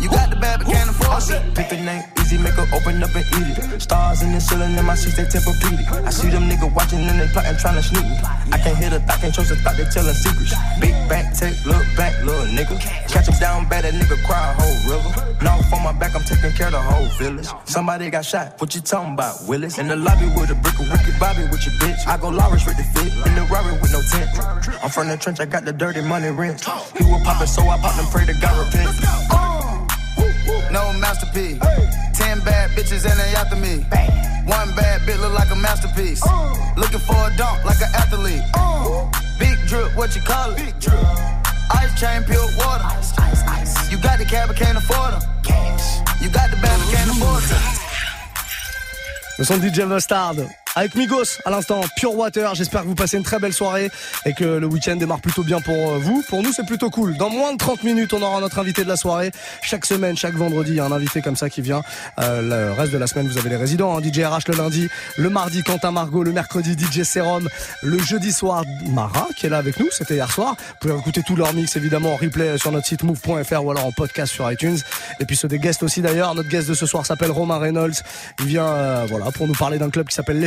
You 0.00 0.10
got 0.10 0.30
the 0.30 0.36
bad, 0.36 0.60
but 0.60 0.68
can't 0.68 0.90
afford 0.90 1.22
it. 1.30 1.54
Pick 1.54 1.70
the 1.70 1.76
name 1.76 2.04
easy, 2.26 2.38
make 2.42 2.54
her 2.54 2.66
open 2.74 3.02
up 3.02 3.14
and 3.14 3.26
eat 3.38 3.58
it. 3.58 3.80
Stars 3.80 4.22
in 4.22 4.32
the 4.32 4.40
ceiling, 4.40 4.76
in 4.76 4.84
my 4.84 4.94
seats, 4.94 5.16
they 5.16 5.24
tempur-pedic. 5.24 5.86
I 6.06 6.10
see 6.10 6.28
them 6.28 6.50
niggas 6.50 6.74
watching 6.74 6.98
and 6.98 7.20
they 7.20 7.28
plotting, 7.28 7.56
trying 7.58 7.76
to 7.76 7.82
sneak 7.82 8.02
me. 8.02 8.18
I 8.52 8.58
can't 8.58 8.76
hear 8.76 8.90
the 8.90 9.00
thought, 9.00 9.20
can't 9.20 9.34
trust 9.34 9.50
the 9.50 9.56
thought, 9.56 9.76
they 9.76 9.86
telling 9.86 10.14
secrets. 10.14 10.54
Big 10.80 10.94
back, 11.08 11.34
take, 11.34 11.54
look 11.64 11.86
back, 11.96 12.12
little 12.24 12.46
nigga. 12.50 12.76
Catch 13.08 13.28
him 13.28 13.38
down 13.38 13.68
bad, 13.68 13.84
that 13.84 13.94
nigga 13.94 14.18
cry 14.26 14.50
a 14.50 14.54
whole 14.58 14.78
river. 14.90 15.10
Now 15.42 15.58
on 15.72 15.82
my 15.82 15.92
back, 15.92 16.14
I'm 16.14 16.22
taking 16.22 16.52
care 16.52 16.66
of 16.66 16.72
the 16.74 16.82
whole 16.82 17.08
village. 17.18 17.48
Somebody 17.64 18.10
got 18.10 18.24
shot, 18.24 18.60
what 18.60 18.74
you 18.74 18.80
talking 18.80 19.14
about, 19.14 19.36
Willis? 19.46 19.78
In 19.78 19.88
the 19.88 19.96
lobby 19.96 20.26
with 20.34 20.50
a 20.50 20.54
brick 20.54 20.78
of 20.78 20.90
Ricky 20.90 21.12
Bobby 21.18 21.42
with 21.50 21.64
your 21.64 21.74
bitch. 21.78 22.06
I 22.06 22.16
go 22.18 22.28
Lawrence 22.28 22.66
with 22.66 22.76
the 22.76 22.84
fit, 22.94 23.12
in 23.26 23.34
the 23.34 23.46
Rari 23.50 23.72
with 23.80 23.92
no 23.92 24.02
tent. 24.10 24.30
I'm 24.82 24.90
from 24.90 25.08
the 25.08 25.16
trench, 25.16 25.40
I 25.40 25.46
got 25.46 25.64
the 25.64 25.72
dirty 25.72 26.02
money 26.02 26.30
rent. 26.30 26.64
He 26.96 27.04
was 27.04 27.22
poppin', 27.22 27.46
so 27.46 27.62
I 27.62 27.78
popped 27.78 27.98
and 27.98 28.08
pray 28.10 28.26
to 28.26 28.34
God 28.40 28.66
repent. 28.66 28.90
No 30.72 30.92
masterpiece. 30.98 31.58
Ten 31.60 32.05
bad 32.46 32.70
bitches 32.70 33.04
and 33.04 33.18
they 33.18 33.34
after 33.34 33.56
me. 33.56 33.82
One 34.46 34.70
bad 34.78 35.02
bitch 35.02 35.20
look 35.20 35.34
like 35.34 35.50
a 35.50 35.56
masterpiece. 35.56 36.22
Looking 36.76 37.00
for 37.00 37.18
a 37.26 37.30
dunk 37.36 37.64
like 37.64 37.82
an 37.82 37.90
athlete. 37.92 38.46
Big 39.38 39.58
drip, 39.66 39.94
what 39.96 40.14
you 40.14 40.22
call 40.22 40.52
it? 40.52 40.56
Big 40.56 40.78
drip. 40.78 40.96
Ice 41.82 41.92
chain, 42.00 42.22
pure 42.22 42.46
water. 42.56 42.86
Ice, 42.96 43.12
ice, 43.18 43.42
ice. 43.58 43.90
You 43.90 43.98
got 43.98 44.18
the 44.18 44.24
cab, 44.24 44.48
but 44.48 44.56
can't 44.56 44.78
afford 44.78 45.12
them. 45.14 45.22
Cash. 45.42 45.98
You 46.22 46.30
got 46.30 46.48
the 46.50 46.56
bad, 46.62 46.78
but 46.80 46.88
can't 46.94 47.10
afford 47.10 47.42
them. 47.42 47.62
Le 49.38 49.44
son 49.44 49.58
de 49.60 49.68
DJ 49.68 49.86
Mustard. 49.86 50.65
Avec 50.78 50.94
Migos 50.94 51.40
à 51.46 51.50
l'instant, 51.50 51.80
Pure 51.96 52.14
Water. 52.14 52.54
J'espère 52.54 52.82
que 52.82 52.86
vous 52.86 52.94
passez 52.94 53.16
une 53.16 53.22
très 53.22 53.38
belle 53.38 53.54
soirée 53.54 53.90
et 54.26 54.34
que 54.34 54.44
le 54.44 54.66
week-end 54.66 54.96
démarre 54.96 55.22
plutôt 55.22 55.42
bien 55.42 55.62
pour 55.62 55.74
euh, 55.74 55.98
vous. 55.98 56.22
Pour 56.28 56.42
nous, 56.42 56.52
c'est 56.52 56.66
plutôt 56.66 56.90
cool. 56.90 57.16
Dans 57.16 57.30
moins 57.30 57.54
de 57.54 57.56
30 57.56 57.82
minutes, 57.82 58.12
on 58.12 58.20
aura 58.20 58.42
notre 58.42 58.58
invité 58.58 58.84
de 58.84 58.88
la 58.88 58.96
soirée. 58.96 59.30
Chaque 59.62 59.86
semaine, 59.86 60.18
chaque 60.18 60.34
vendredi, 60.34 60.72
il 60.72 60.76
y 60.76 60.80
a 60.80 60.84
un 60.84 60.92
invité 60.92 61.22
comme 61.22 61.34
ça 61.34 61.48
qui 61.48 61.62
vient. 61.62 61.80
Euh, 62.20 62.42
le 62.42 62.72
reste 62.78 62.92
de 62.92 62.98
la 62.98 63.06
semaine, 63.06 63.26
vous 63.26 63.38
avez 63.38 63.48
les 63.48 63.56
résidents. 63.56 63.96
Hein. 63.96 64.02
DJ 64.02 64.20
RH 64.20 64.48
le 64.48 64.56
lundi, 64.58 64.88
le 65.16 65.30
mardi, 65.30 65.62
Quentin 65.62 65.92
Margot, 65.92 66.22
le 66.22 66.32
mercredi, 66.32 66.76
DJ 66.78 67.04
Serum, 67.04 67.48
le 67.82 67.98
jeudi 67.98 68.30
soir, 68.30 68.62
Mara 68.90 69.28
qui 69.34 69.46
est 69.46 69.48
là 69.48 69.56
avec 69.56 69.80
nous. 69.80 69.88
C'était 69.90 70.16
hier 70.16 70.30
soir. 70.30 70.56
Vous 70.58 70.88
pouvez 70.88 71.00
écouter 71.00 71.22
tous 71.26 71.36
leurs 71.36 71.54
mix 71.54 71.74
évidemment 71.76 72.12
en 72.12 72.16
replay 72.16 72.58
sur 72.58 72.70
notre 72.70 72.86
site 72.86 73.02
move.fr 73.02 73.64
ou 73.64 73.70
alors 73.70 73.86
en 73.86 73.92
podcast 73.92 74.30
sur 74.30 74.52
iTunes. 74.52 74.78
Et 75.20 75.24
puis 75.24 75.38
ceux 75.38 75.48
des 75.48 75.58
guests 75.58 75.82
aussi 75.82 76.02
d'ailleurs. 76.02 76.34
Notre 76.34 76.50
guest 76.50 76.68
de 76.68 76.74
ce 76.74 76.84
soir 76.84 77.06
s'appelle 77.06 77.30
Romain 77.30 77.56
Reynolds. 77.56 77.94
Il 78.40 78.46
vient 78.46 78.66
euh, 78.66 79.06
voilà 79.08 79.30
pour 79.30 79.48
nous 79.48 79.54
parler 79.54 79.78
d'un 79.78 79.88
club 79.88 80.06
qui 80.08 80.14
s'appelle 80.14 80.38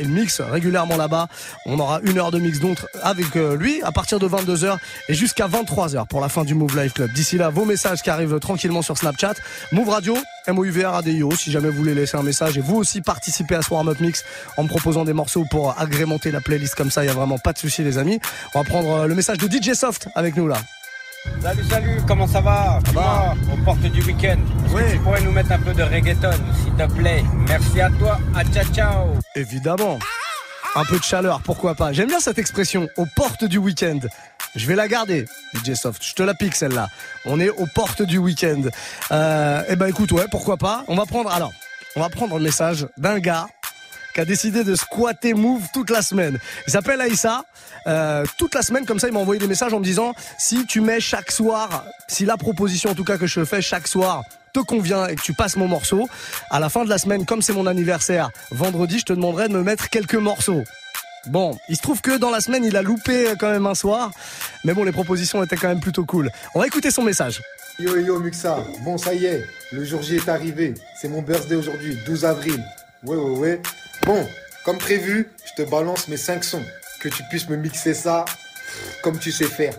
Il 0.00 0.08
mixe 0.08 0.40
régulièrement 0.40 0.96
là-bas. 0.96 1.28
On 1.66 1.78
aura 1.78 2.00
une 2.02 2.18
heure 2.18 2.30
de 2.30 2.38
mix 2.38 2.60
donc 2.60 2.78
avec 3.02 3.36
euh, 3.36 3.56
lui 3.56 3.82
à 3.82 3.92
partir 3.92 4.18
de 4.18 4.28
22h 4.28 4.76
et 5.08 5.14
jusqu'à 5.14 5.48
23h 5.48 6.06
pour 6.06 6.20
la 6.20 6.28
fin 6.28 6.44
du 6.44 6.54
Move 6.54 6.78
Live 6.78 6.92
Club. 6.92 7.12
D'ici 7.12 7.38
là, 7.38 7.50
vos 7.50 7.64
messages 7.64 8.02
qui 8.02 8.10
arrivent 8.10 8.38
tranquillement 8.38 8.82
sur 8.82 8.96
Snapchat. 8.98 9.34
Move 9.72 9.88
Radio, 9.88 10.16
M-O-U-V-R-A-D-I-O 10.46 11.32
si 11.32 11.50
jamais 11.50 11.68
vous 11.68 11.78
voulez 11.78 11.94
laisser 11.94 12.16
un 12.16 12.22
message 12.22 12.58
et 12.58 12.60
vous 12.60 12.76
aussi 12.76 13.00
participer 13.00 13.54
à 13.54 13.62
ce 13.62 13.72
warm-up 13.72 14.00
mix 14.00 14.24
en 14.56 14.64
me 14.64 14.68
proposant 14.68 15.04
des 15.04 15.12
morceaux 15.12 15.44
pour 15.50 15.78
agrémenter 15.78 16.30
la 16.30 16.40
playlist 16.40 16.74
comme 16.74 16.90
ça. 16.90 17.04
Il 17.04 17.06
y 17.06 17.10
a 17.10 17.14
vraiment 17.14 17.38
pas 17.38 17.52
de 17.52 17.58
souci 17.58 17.82
les 17.82 17.98
amis. 17.98 18.20
On 18.54 18.60
va 18.60 18.64
prendre 18.64 18.90
euh, 18.90 19.06
le 19.06 19.14
message 19.14 19.38
de 19.38 19.48
DJ 19.48 19.74
Soft 19.74 20.08
avec 20.14 20.36
nous 20.36 20.48
là. 20.48 20.56
Salut, 21.40 21.64
salut, 21.70 22.00
comment 22.06 22.26
ça 22.26 22.40
va? 22.40 22.80
Dis-moi, 22.84 23.34
aux 23.52 23.64
portes 23.64 23.80
du 23.80 24.02
week-end, 24.02 24.38
est-ce 24.66 24.74
que 24.74 24.92
tu 24.92 24.98
pourrais 24.98 25.20
nous 25.22 25.30
mettre 25.30 25.52
un 25.52 25.58
peu 25.58 25.72
de 25.72 25.82
reggaeton, 25.82 26.32
s'il 26.62 26.74
te 26.74 26.92
plaît? 26.92 27.22
Merci 27.48 27.80
à 27.80 27.90
toi, 27.90 28.18
à 28.34 28.44
ciao 28.44 28.64
ciao 28.72 29.06
Évidemment. 29.36 29.98
Un 30.74 30.84
peu 30.84 30.98
de 30.98 31.04
chaleur, 31.04 31.40
pourquoi 31.42 31.74
pas? 31.76 31.92
J'aime 31.92 32.08
bien 32.08 32.18
cette 32.18 32.38
expression, 32.38 32.88
aux 32.96 33.06
portes 33.14 33.44
du 33.44 33.58
week-end. 33.58 34.00
Je 34.56 34.66
vais 34.66 34.74
la 34.74 34.88
garder, 34.88 35.26
DJ 35.54 35.74
Soft. 35.74 36.02
Je 36.04 36.14
te 36.14 36.22
la 36.24 36.34
pique 36.34 36.56
celle-là. 36.56 36.88
On 37.24 37.38
est 37.38 37.50
aux 37.50 37.66
portes 37.66 38.02
du 38.02 38.18
week-end. 38.18 38.62
Euh, 39.12 39.62
eh 39.68 39.76
ben 39.76 39.86
écoute, 39.86 40.10
ouais, 40.12 40.26
pourquoi 40.30 40.56
pas? 40.56 40.84
On 40.88 40.96
va 40.96 41.06
prendre, 41.06 41.30
alors, 41.30 41.52
on 41.94 42.00
va 42.00 42.08
prendre 42.08 42.36
le 42.36 42.42
message 42.42 42.86
d'un 42.96 43.20
gars 43.20 43.46
qui 44.12 44.20
a 44.20 44.24
décidé 44.24 44.64
de 44.64 44.74
squatter 44.74 45.34
Move 45.34 45.62
toute 45.72 45.90
la 45.90 46.02
semaine. 46.02 46.38
Il 46.66 46.72
s'appelle 46.72 47.00
Aïssa. 47.00 47.44
Euh, 47.86 48.24
toute 48.38 48.54
la 48.54 48.62
semaine, 48.62 48.86
comme 48.86 48.98
ça, 48.98 49.08
il 49.08 49.14
m'a 49.14 49.20
envoyé 49.20 49.40
des 49.40 49.46
messages 49.46 49.72
en 49.72 49.80
me 49.80 49.84
disant 49.84 50.14
si 50.38 50.66
tu 50.66 50.80
mets 50.80 51.00
chaque 51.00 51.30
soir, 51.30 51.84
si 52.08 52.24
la 52.24 52.36
proposition 52.36 52.90
en 52.90 52.94
tout 52.94 53.04
cas 53.04 53.18
que 53.18 53.26
je 53.26 53.44
fais 53.44 53.62
chaque 53.62 53.88
soir 53.88 54.22
te 54.52 54.60
convient 54.60 55.06
et 55.06 55.16
que 55.16 55.22
tu 55.22 55.32
passes 55.32 55.56
mon 55.56 55.66
morceau, 55.66 56.08
à 56.50 56.60
la 56.60 56.68
fin 56.68 56.84
de 56.84 56.90
la 56.90 56.98
semaine, 56.98 57.24
comme 57.24 57.42
c'est 57.42 57.54
mon 57.54 57.66
anniversaire, 57.66 58.30
vendredi, 58.50 58.98
je 58.98 59.04
te 59.04 59.12
demanderai 59.12 59.48
de 59.48 59.54
me 59.54 59.62
mettre 59.62 59.88
quelques 59.88 60.14
morceaux. 60.14 60.62
Bon, 61.26 61.56
il 61.68 61.76
se 61.76 61.82
trouve 61.82 62.00
que 62.00 62.18
dans 62.18 62.30
la 62.30 62.40
semaine, 62.40 62.64
il 62.64 62.76
a 62.76 62.82
loupé 62.82 63.34
quand 63.38 63.50
même 63.50 63.66
un 63.66 63.74
soir. 63.74 64.10
Mais 64.64 64.74
bon, 64.74 64.84
les 64.84 64.92
propositions 64.92 65.42
étaient 65.42 65.56
quand 65.56 65.68
même 65.68 65.80
plutôt 65.80 66.04
cool. 66.04 66.30
On 66.54 66.60
va 66.60 66.66
écouter 66.66 66.90
son 66.90 67.02
message. 67.02 67.40
Yo 67.78 67.96
yo 67.96 68.18
Muxa, 68.18 68.58
bon 68.84 68.98
ça 68.98 69.14
y 69.14 69.24
est, 69.24 69.46
le 69.72 69.82
jour 69.84 70.02
J 70.02 70.16
est 70.16 70.28
arrivé. 70.28 70.74
C'est 71.00 71.08
mon 71.08 71.22
birthday 71.22 71.54
aujourd'hui, 71.54 71.96
12 72.04 72.24
avril. 72.26 72.62
Ouais 73.02 73.16
ouais 73.16 73.38
ouais. 73.38 73.62
Bon, 74.06 74.26
comme 74.64 74.78
prévu, 74.78 75.28
je 75.44 75.62
te 75.62 75.68
balance 75.68 76.08
mes 76.08 76.16
5 76.16 76.42
sons. 76.42 76.64
Que 77.00 77.08
tu 77.08 77.22
puisses 77.30 77.48
me 77.48 77.56
mixer 77.56 77.94
ça 77.94 78.24
comme 79.02 79.18
tu 79.18 79.30
sais 79.30 79.46
faire. 79.46 79.74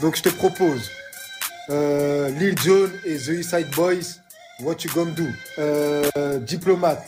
Donc 0.00 0.16
je 0.16 0.22
te 0.22 0.28
propose 0.28 0.90
euh, 1.68 2.30
Lil 2.30 2.58
Jon 2.58 2.90
et 3.04 3.16
The 3.16 3.28
East 3.28 3.54
Boys, 3.74 4.20
What 4.60 4.76
You 4.84 4.90
Gonna 4.94 5.12
Do. 5.12 5.24
Euh, 5.58 6.38
Diplomate, 6.40 7.02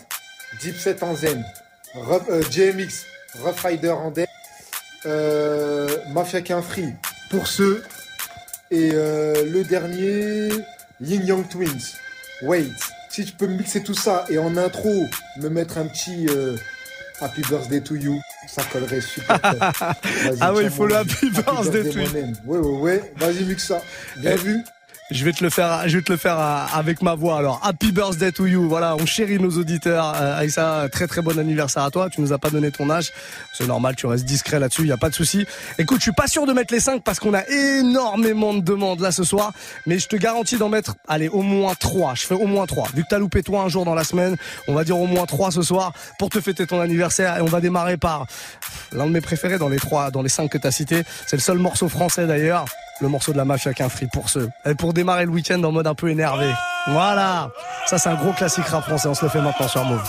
Deep 0.60 0.76
Set 0.76 1.02
en 1.02 1.16
Zen, 1.16 1.44
euh, 1.96 2.42
JMX, 2.50 3.06
Rough 3.40 3.60
Rider 3.64 3.90
en 3.90 4.10
Dead, 4.10 4.28
Mafia 6.12 6.42
qu'un 6.42 6.62
Free, 6.62 6.92
pour 7.30 7.46
ceux. 7.46 7.82
Et 8.70 8.90
le 8.90 9.62
dernier, 9.64 10.48
Yin 11.00 11.26
Yang 11.26 11.48
Twins, 11.48 11.96
Wait. 12.42 12.70
Si 13.12 13.24
tu 13.26 13.32
peux 13.32 13.46
mixer 13.46 13.82
tout 13.82 13.94
ça 13.94 14.24
et 14.30 14.38
en 14.38 14.56
intro, 14.56 15.06
me 15.36 15.48
mettre 15.50 15.76
un 15.78 15.84
petit 15.86 16.26
euh, 16.30 16.56
Happy 17.20 17.42
Birthday 17.42 17.80
to 17.82 17.94
You, 17.94 18.18
ça 18.48 18.62
collerait 18.72 19.00
super. 19.02 19.38
Ah 20.40 20.52
ouais, 20.54 20.64
il 20.64 20.70
faut 20.70 20.86
le 20.86 20.96
Happy 20.96 21.30
Birthday 21.30 21.90
to 21.90 21.98
You. 22.00 22.32
Ouais, 22.46 22.58
ouais, 22.58 22.78
ouais. 22.80 23.12
Vas-y, 23.16 23.44
mixe 23.44 23.66
ça. 23.66 23.82
Bien 24.16 24.32
Eh, 24.32 24.36
vu. 24.36 24.64
Je 25.12 25.26
vais 25.26 25.32
te 25.32 25.44
le 25.44 25.50
faire, 25.50 25.86
je 25.88 25.98
vais 25.98 26.02
te 26.02 26.10
le 26.10 26.16
faire 26.16 26.40
euh, 26.40 26.64
avec 26.72 27.02
ma 27.02 27.14
voix. 27.14 27.36
Alors, 27.36 27.60
happy 27.62 27.92
birthday 27.92 28.32
to 28.32 28.46
you. 28.46 28.66
Voilà, 28.66 28.96
on 28.96 29.04
chérit 29.04 29.38
nos 29.38 29.50
auditeurs. 29.50 30.14
Euh, 30.16 30.38
Aïssa, 30.38 30.88
très 30.90 31.06
très 31.06 31.20
bon 31.20 31.38
anniversaire 31.38 31.82
à 31.82 31.90
toi. 31.90 32.08
Tu 32.08 32.22
nous 32.22 32.32
as 32.32 32.38
pas 32.38 32.48
donné 32.48 32.70
ton 32.70 32.88
âge. 32.88 33.12
C'est 33.52 33.66
normal, 33.66 33.94
tu 33.94 34.06
restes 34.06 34.24
discret 34.24 34.58
là-dessus. 34.58 34.82
Il 34.82 34.88
y 34.88 34.92
a 34.92 34.96
pas 34.96 35.10
de 35.10 35.14
souci. 35.14 35.44
Écoute, 35.78 35.98
je 35.98 36.04
suis 36.04 36.12
pas 36.12 36.28
sûr 36.28 36.46
de 36.46 36.54
mettre 36.54 36.72
les 36.72 36.80
5 36.80 37.02
parce 37.02 37.20
qu'on 37.20 37.34
a 37.34 37.46
énormément 37.46 38.54
de 38.54 38.60
demandes 38.60 39.00
là 39.00 39.12
ce 39.12 39.22
soir. 39.22 39.52
Mais 39.86 39.98
je 39.98 40.08
te 40.08 40.16
garantis 40.16 40.56
d'en 40.56 40.70
mettre, 40.70 40.94
allez, 41.06 41.28
au 41.28 41.42
moins 41.42 41.74
3. 41.74 42.14
Je 42.14 42.22
fais 42.22 42.34
au 42.34 42.46
moins 42.46 42.64
3. 42.64 42.88
Vu 42.94 43.02
que 43.02 43.08
t'as 43.10 43.18
loupé 43.18 43.42
toi 43.42 43.64
un 43.64 43.68
jour 43.68 43.84
dans 43.84 43.94
la 43.94 44.04
semaine, 44.04 44.36
on 44.66 44.72
va 44.72 44.82
dire 44.82 44.98
au 44.98 45.06
moins 45.06 45.26
3 45.26 45.50
ce 45.50 45.60
soir 45.60 45.92
pour 46.18 46.30
te 46.30 46.40
fêter 46.40 46.66
ton 46.66 46.80
anniversaire. 46.80 47.36
Et 47.36 47.42
on 47.42 47.46
va 47.46 47.60
démarrer 47.60 47.98
par 47.98 48.26
l'un 48.92 49.04
de 49.04 49.10
mes 49.10 49.20
préférés 49.20 49.58
dans 49.58 49.68
les 49.68 49.78
trois, 49.78 50.10
dans 50.10 50.22
les 50.22 50.30
5 50.30 50.48
que 50.48 50.58
t'as 50.58 50.70
cités. 50.70 51.02
C'est 51.26 51.36
le 51.36 51.42
seul 51.42 51.58
morceau 51.58 51.90
français 51.90 52.26
d'ailleurs. 52.26 52.64
Le 53.03 53.09
morceau 53.09 53.32
de 53.32 53.36
la 53.36 53.44
mafia 53.44 53.74
qu'un 53.74 53.88
free 53.88 54.07
pour 54.07 54.30
ceux. 54.30 54.48
Et 54.64 54.76
pour 54.76 54.92
démarrer 54.94 55.24
le 55.24 55.32
week-end 55.32 55.61
en 55.64 55.72
mode 55.72 55.88
un 55.88 55.94
peu 55.94 56.09
énervé. 56.09 56.46
Voilà. 56.86 57.50
Ça, 57.86 57.98
c'est 57.98 58.09
un 58.09 58.14
gros 58.14 58.32
classique 58.32 58.66
rap 58.66 58.84
français. 58.84 59.09
On 59.09 59.14
se 59.14 59.24
le 59.24 59.28
fait 59.28 59.40
maintenant 59.40 59.66
sur 59.66 59.84
Move. 59.84 60.09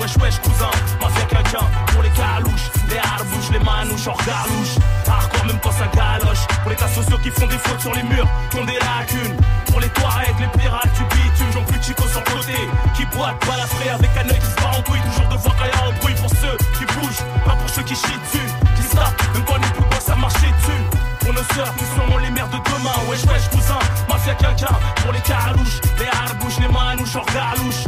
Wesh 0.00 0.38
cousin, 0.40 0.70
mafia 1.00 1.24
quelqu'un 1.26 1.66
pour 1.92 2.02
les 2.02 2.10
calouches, 2.10 2.70
les 2.88 2.98
harbouches, 2.98 3.50
les 3.52 3.58
manouches, 3.58 4.06
hors 4.06 4.18
garlouche. 4.24 4.76
Hardcore 5.06 5.46
même 5.46 5.58
quand 5.62 5.72
ça 5.72 5.86
galoche. 5.94 6.46
Pour 6.62 6.70
les 6.70 6.76
cas 6.76 6.88
sociaux 6.88 7.18
qui 7.22 7.30
font 7.30 7.46
des 7.46 7.58
fautes 7.58 7.80
sur 7.80 7.94
les 7.94 8.02
murs, 8.02 8.28
qui 8.50 8.58
ont 8.58 8.64
des 8.64 8.78
lacunes. 8.78 9.36
Pour 9.66 9.80
les 9.80 9.86
avec 9.86 10.38
les 10.40 10.60
pirates 10.60 10.92
du 10.94 11.04
bitume, 11.04 11.52
j'en 11.52 11.62
plus 11.62 11.82
chico 11.82 12.02
sans 12.08 12.22
côté. 12.22 12.56
Qui 12.94 13.04
boite, 13.16 13.36
balafré 13.46 13.90
avec 13.90 14.10
un 14.16 14.28
œil 14.28 14.38
qui 14.38 14.46
se 14.46 14.56
bat 14.56 14.72
en 14.78 14.82
couille. 14.82 15.00
Toujours 15.00 15.28
devant 15.28 15.50
quand 15.50 15.64
y'a 15.64 15.88
un 15.88 15.92
bruit 16.00 16.14
pour 16.14 16.30
ceux 16.30 16.56
qui 16.78 16.84
bougent, 16.94 17.24
pas 17.44 17.56
pour 17.56 17.68
ceux 17.68 17.82
qui 17.82 17.94
chient 17.94 18.20
dessus. 18.24 18.48
Qui 18.76 18.82
se 18.82 18.96
même 18.96 19.44
quand 19.46 19.56
les 19.56 19.72
pouvoirs 19.76 20.00
ça 20.00 20.16
marchait 20.16 20.52
dessus. 20.58 20.82
Pour 21.20 21.32
nos 21.34 21.44
sœurs 21.54 21.74
qui 21.76 21.84
seront 21.84 22.18
les 22.18 22.30
mères 22.30 22.48
de 22.48 22.56
demain, 22.56 22.96
wesh 23.08 23.24
wesh 23.24 23.48
cousin, 23.50 23.78
mafia 24.08 24.34
quelqu'un. 24.34 24.74
Pour 25.02 25.12
les 25.12 25.20
carouches, 25.20 25.80
les 25.98 26.06
harbouches, 26.06 26.58
les 26.60 26.68
manouches, 26.68 27.16
hors 27.16 27.26
galouche. 27.26 27.84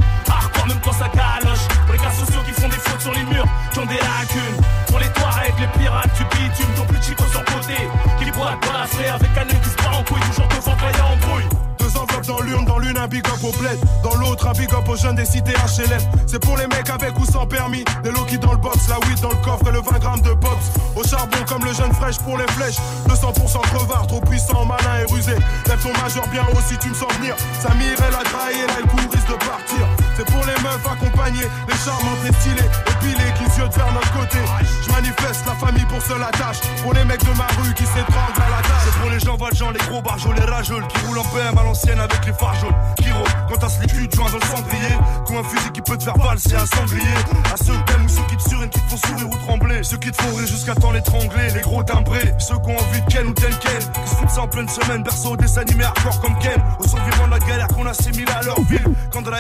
Qui. 4.29 4.91
Pour 4.91 4.99
les 4.99 5.09
toits 5.09 5.31
avec 5.41 5.55
les 5.59 5.79
pirates 5.79 6.11
du 6.17 6.25
bitume, 6.25 6.73
ton 6.77 6.85
plus 6.85 7.03
chico 7.03 7.25
sans 7.33 7.41
côté. 7.41 7.77
Qui 8.19 8.31
boite, 8.33 8.59
balafré 8.67 9.09
avec 9.09 9.31
un 9.37 9.49
œil 9.49 9.61
qui 9.63 9.71
se 9.71 9.77
bat 9.77 9.97
en 9.99 10.03
couille. 10.05 10.21
Toujours 10.29 10.49
devant 10.49 10.77
y'a 10.77 11.13
un 11.13 11.17
bruit. 11.27 11.45
Deux 11.79 11.97
enveloppes 11.97 12.27
dans 12.27 12.41
l'urne, 12.41 12.65
dans 12.65 12.79
l'une 12.79 12.99
un 12.99 13.07
big 13.07 13.27
up 13.27 13.43
au 13.43 13.53
bled, 13.59 13.79
dans 14.03 14.15
l'autre 14.17 14.47
un 14.49 14.53
big 14.53 14.73
up 14.75 14.89
aux 14.89 14.97
jeunes 14.97 15.17
des 15.17 15.25
cités 15.25 15.53
HLM. 15.53 16.01
C'est 16.27 16.39
pour 16.39 16.57
les 16.57 16.67
mecs 16.67 16.91
avec 16.91 17.19
ou 17.19 17.25
sans 17.25 17.47
permis, 17.47 17.85
des 18.03 18.11
low 18.11 18.27
dans 18.41 18.53
le 18.53 18.59
box, 18.59 18.89
la 18.89 18.99
weed 19.07 19.21
dans 19.21 19.31
le 19.31 19.37
coffre 19.37 19.69
et 19.69 19.73
le 19.73 19.81
20 19.81 19.99
grammes 19.99 20.21
de 20.21 20.35
pops. 20.35 20.71
Au 20.97 21.05
charbon 21.05 21.39
comme 21.47 21.65
le 21.65 21.73
jeune 21.73 21.93
fraîche 21.93 22.19
pour 22.19 22.37
les 22.37 22.47
flèches, 22.49 22.79
200% 23.09 23.61
crevard, 23.63 24.07
trop 24.07 24.21
puissant, 24.21 24.65
malin 24.65 25.01
et 25.01 25.13
rusé. 25.13 25.35
Lève 25.67 25.83
ton 25.83 25.93
majeur 26.03 26.27
bien 26.29 26.43
haut 26.53 26.61
si 26.69 26.77
tu 26.79 26.89
me 26.89 26.95
sens 26.95 27.13
venir. 27.19 27.35
Samir, 27.61 27.95
elle 27.97 28.15
a 28.15 28.25
trahi, 28.25 28.67
là, 28.67 28.75
elle 28.79 29.11
risque 29.11 29.29
de 29.29 29.45
partir. 29.47 29.88
C'est 30.19 30.25
pour 30.25 30.45
les 30.47 30.63
meufs 30.65 30.85
accompagnées, 30.85 31.47
les 31.69 31.77
charmantes, 31.77 32.19
les 32.25 32.33
stylées, 32.33 32.69
épilées, 32.91 33.33
qui 33.39 33.45
se 33.53 33.61
vers 33.61 33.93
notre 33.93 34.13
côté. 34.13 34.39
Je 34.85 34.91
manifeste 34.91 35.47
la 35.47 35.55
famille 35.55 35.85
pour 35.85 36.03
seule 36.03 36.21
attache. 36.21 36.59
Pour 36.83 36.93
les 36.93 37.05
mecs 37.05 37.23
de 37.23 37.39
ma 37.39 37.47
rue 37.63 37.73
qui 37.75 37.85
s'étranglent 37.85 38.43
à 38.43 38.51
la 38.51 38.63
tâche. 38.67 38.83
C'est 38.85 38.99
pour 38.99 39.11
les 39.11 39.21
gens 39.21 39.37
valjean, 39.37 39.71
les 39.71 39.87
gros 39.87 40.03
barjols, 40.03 40.35
les 40.35 40.51
rageux 40.51 40.83
qui 40.89 41.07
roulent 41.07 41.19
en 41.21 41.25
PM 41.25 41.57
à 41.57 41.63
l'ancienne 41.63 42.01
avec 42.01 42.27
les 42.27 42.33
phares 42.33 42.57
jaunes. 42.57 42.75
Kiro, 42.97 43.23
quand 43.49 43.59
t'as 43.59 43.69
slip, 43.69 43.93
tu 44.11 44.17
joins 44.17 44.29
dans 44.29 44.39
le 44.39 44.57
cendrier. 44.57 44.95
Coup 45.25 45.39
un 45.39 45.45
fusil 45.45 45.71
qui 45.71 45.83
peut 45.83 45.97
te 45.97 46.03
faire 46.03 46.19
valser 46.19 46.57
un 46.57 46.67
sanglier. 46.67 47.15
À 47.55 47.57
ceux 47.57 47.75
qui 47.75 47.85
t'aiment 47.85 48.05
ou 48.05 48.09
ceux 48.09 48.27
qui 48.29 48.37
te 48.39 48.49
surinent, 48.49 48.71
qui 48.71 48.81
te 48.81 48.91
font 48.91 49.07
sourire 49.07 49.29
ou 49.31 49.37
trembler. 49.47 49.85
Ceux 49.85 49.99
qui 49.99 50.11
te 50.11 50.21
font 50.21 50.35
rire 50.35 50.49
jusqu'à 50.49 50.75
temps 50.75 50.91
l'étrangler. 50.91 51.51
Les 51.55 51.61
gros 51.61 51.85
timbrés, 51.85 52.35
ceux 52.41 52.59
qui 52.59 52.71
ont 52.71 52.77
envie 52.77 53.01
de 53.03 53.07
Ken 53.07 53.29
ou 53.29 53.35
Ken 53.35 53.55
Ken. 53.61 54.03
Qui 54.03 54.11
se 54.11 54.17
foutent 54.17 54.31
ça 54.31 54.41
en 54.41 54.49
pleine 54.49 54.69
semaine, 54.69 55.05
berceau 55.05 55.37
des 55.37 55.59
animés 55.61 55.85
hardcore 55.85 56.21
comme 56.21 56.37
Ken. 56.41 56.61
Aux 56.81 56.89
survivants 56.89 57.27
de 57.27 57.31
la 57.31 57.39
galère 57.39 57.69
qu'on 57.69 57.87
assimile 57.87 58.29
à 58.37 58.43
leur 58.43 58.61
ville. 58.63 58.83
Quand 59.13 59.23
de 59.23 59.31
la 59.31 59.39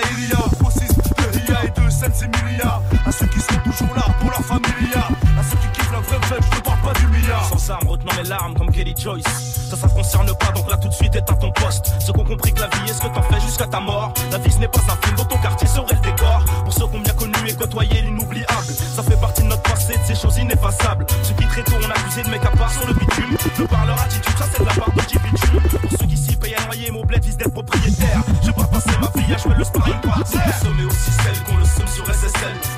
grossissent 0.68 0.98
Ria 1.32 1.64
et 1.64 1.70
de. 1.70 1.88
À 3.06 3.12
ceux 3.12 3.26
qui 3.26 3.40
sont 3.40 3.58
toujours 3.64 3.94
là 3.94 4.02
pour 4.20 4.30
leur 4.30 4.44
familia. 4.44 5.08
À 5.38 5.42
ceux 5.42 5.56
qui 5.56 5.68
kiffent 5.72 5.92
la 5.92 6.00
vraie 6.00 6.26
fête, 6.26 6.42
je 6.42 6.58
te 6.58 6.62
parle 6.62 6.80
pas 6.80 6.92
du 6.98 7.06
milliard. 7.08 7.44
Sans 7.48 7.70
armes, 7.70 7.88
retenant 7.88 8.12
mes 8.16 8.28
larmes 8.28 8.54
comme 8.54 8.70
Kelly 8.70 8.94
Joyce. 8.96 9.24
Ça, 9.70 9.76
ça 9.76 9.88
te 9.88 9.94
concerne 9.94 10.26
pas, 10.38 10.52
donc 10.52 10.70
là 10.70 10.76
tout 10.76 10.88
de 10.88 10.94
suite 10.94 11.14
éteins 11.14 11.34
ton 11.34 11.50
poste. 11.52 11.92
Ceux 12.00 12.12
qui 12.12 12.20
ont 12.20 12.24
compris 12.24 12.52
que 12.52 12.60
la 12.60 12.68
vie 12.68 12.90
est 12.90 12.94
ce 12.94 13.00
que 13.00 13.08
t'en 13.08 13.22
fais 13.22 13.40
jusqu'à 13.40 13.66
ta 13.66 13.80
mort. 13.80 14.12
La 14.30 14.38
vie 14.38 14.50
ce 14.50 14.58
n'est 14.58 14.68
pas 14.68 14.80
un 14.80 15.06
film, 15.06 15.16
dans 15.16 15.24
ton 15.24 15.38
quartier 15.38 15.66
serait 15.66 15.94
le 15.94 16.00
décor. 16.00 16.44
Pour 16.64 16.72
ceux 16.72 16.86
qui 16.86 16.96
ont 16.96 17.00
bien 17.00 17.14
connu 17.14 17.34
et 17.46 17.54
côtoyé 17.54 18.02
l'inoubliable. 18.02 18.72
Ça 18.96 19.02
fait 19.02 19.20
partie 19.20 19.42
de 19.42 19.48
notre 19.48 19.62
passé, 19.62 19.94
de 19.94 20.04
ces 20.04 20.14
choses 20.14 20.38
ineffaçables. 20.38 21.06
Ceux 21.22 21.34
qui 21.34 21.46
très 21.46 21.62
tôt 21.62 21.76
ont 21.76 21.90
accusé 21.90 22.22
de 22.22 22.30
mecs 22.30 22.44
à 22.44 22.50
part 22.56 22.72
sur 22.72 22.86
le 22.86 22.94
bitume. 22.94 23.36
De 23.58 23.64
par 23.64 23.86
leur 23.86 24.00
attitude, 24.00 24.38
ça 24.38 24.44
c'est 24.52 24.60
de 24.60 24.66
la 24.66 24.74
part 24.74 24.92
de 24.92 25.00
qui 25.02 25.18
bitume. 25.18 25.60
Pour 25.60 25.98
ceux 25.98 26.06
d'être 27.38 27.52
propriétaire. 27.52 28.22
Je 28.42 28.50
pas 28.50 28.64
passer 28.64 28.90
ma 29.00 29.20
vie 29.20 29.32
à 29.32 29.38
jouer 29.38 29.54
le 29.56 29.64
sparring 29.64 30.00
partner. 30.00 30.38
Mais 30.76 30.84
aussi 30.84 31.10
celles 31.12 31.42
qu'on 31.44 31.56
le 31.56 31.64
somme 31.64 31.86
sur 31.86 32.06
SSL. 32.06 32.77